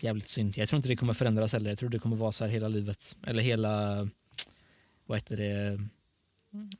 jävligt 0.00 0.28
synd. 0.28 0.58
Jag 0.58 0.68
tror 0.68 0.76
inte 0.76 0.88
det 0.88 0.96
kommer 0.96 1.14
förändras 1.14 1.52
heller. 1.52 1.70
Jag 1.70 1.78
tror 1.78 1.88
det 1.88 1.98
kommer 1.98 2.16
vara 2.16 2.32
så 2.32 2.44
här 2.44 2.50
hela 2.50 2.68
livet. 2.68 3.16
Eller 3.26 3.42
hela, 3.42 4.08
vad 5.06 5.18
heter 5.18 5.36
det, 5.36 5.80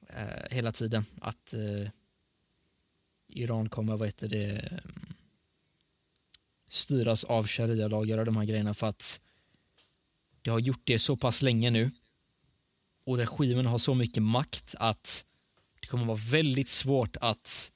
eh, 0.08 0.50
hela 0.50 0.72
tiden. 0.72 1.04
Att 1.20 1.54
eh, 1.54 1.90
Iran 3.28 3.68
kommer, 3.68 3.96
vad 3.96 4.08
heter 4.08 4.28
det, 4.28 4.80
styras 6.68 7.24
av 7.24 7.46
sharia-lagar 7.46 8.18
och 8.18 8.24
de 8.24 8.36
här 8.36 8.44
grejerna 8.44 8.74
för 8.74 8.86
att 8.86 9.20
det 10.42 10.50
har 10.50 10.58
gjort 10.58 10.82
det 10.84 10.98
så 10.98 11.16
pass 11.16 11.42
länge 11.42 11.70
nu 11.70 11.90
och 13.04 13.16
regimen 13.16 13.66
har 13.66 13.78
så 13.78 13.94
mycket 13.94 14.22
makt 14.22 14.74
att 14.78 15.24
det 15.80 15.86
kommer 15.86 16.04
vara 16.04 16.18
väldigt 16.30 16.68
svårt 16.68 17.16
att 17.20 17.72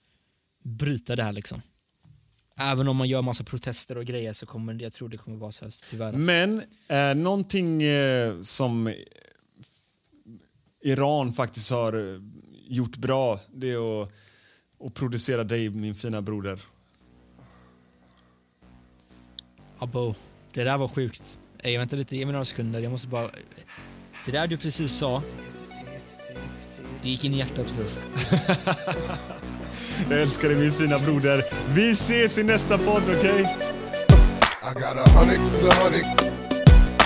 bryta 0.63 1.17
det 1.17 1.23
här 1.23 1.33
liksom. 1.33 1.63
Även 2.63 2.89
om 2.89 2.97
man 2.97 3.09
gör 3.09 3.23
massa 3.23 3.45
protester 3.45 3.99
och 3.99 4.05
grejer 4.05 4.33
så 4.33 4.47
kommer 4.47 4.83
jag 4.83 4.93
tror 4.93 5.09
det 5.09 5.17
kommer 5.17 5.37
vara 5.37 5.53
så 5.53 5.65
här 5.65 5.73
tyvärr. 5.91 6.07
Alltså. 6.07 6.21
Men 6.21 6.63
eh, 6.89 7.15
någonting 7.15 7.83
eh, 7.83 8.41
som 8.41 8.95
Iran 10.83 11.33
faktiskt 11.33 11.71
har 11.71 12.15
eh, 12.15 12.21
gjort 12.69 12.97
bra, 12.97 13.41
det 13.53 13.71
är 13.71 14.03
att, 14.03 14.13
att 14.85 14.95
producera 14.95 15.45
dig, 15.45 15.71
min 15.71 15.95
fina 15.95 16.23
broder. 16.23 16.61
Abo, 19.79 20.15
det 20.53 20.65
där 20.65 20.79
var 20.79 20.89
sjukt. 20.89 21.39
Ey, 21.63 21.79
vänta 21.79 21.97
lite, 21.97 22.17
ge 22.17 22.25
mig 22.27 22.33
några 22.33 22.45
sekunder. 22.45 22.81
Jag 22.81 22.93
måste 22.93 23.09
bara... 23.09 23.31
Det 24.27 24.33
där 24.33 24.47
du 24.47 24.57
precis 24.57 24.93
sa, 24.93 25.23
det 27.03 27.09
gick 27.09 27.25
in 27.25 27.35
i 27.35 27.39
hjärtat 27.39 27.73
bror. 27.77 27.87
Jag 30.09 30.21
älskar 30.21 30.49
dig, 30.49 30.59
min 30.59 30.73
fina 30.73 30.99
broder. 30.99 31.43
Vi 31.75 31.91
ses 31.93 32.39
i 32.39 32.43
nästa 32.43 32.79
podd, 32.79 33.03
okej? 33.19 33.41
I 34.63 34.75
got 34.75 34.97
a 34.97 35.11
hundred 35.11 35.41
to 35.61 35.75
hundred. 35.83 36.05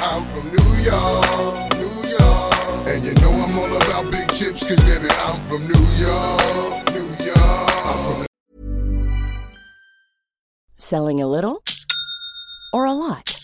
I'm 0.03 0.23
from 0.33 0.45
New 0.49 0.85
York, 0.85 1.57
New 1.79 2.11
York. 2.11 2.87
And 2.87 3.05
you 3.05 3.15
know 3.15 3.33
I'm 3.33 3.59
all 3.59 3.77
about 3.77 4.13
big 4.13 4.29
chips, 4.33 4.69
cause 4.69 4.85
baby, 4.85 5.09
I'm 5.27 5.41
from 5.49 5.63
New 5.63 5.87
York, 6.07 6.95
New 6.95 7.27
York. 7.27 7.71
I'm 7.87 8.05
from 8.05 8.27
Selling 10.79 11.23
a 11.23 11.27
little 11.27 11.63
or 12.73 12.85
a 12.87 12.93
lot? 12.93 13.44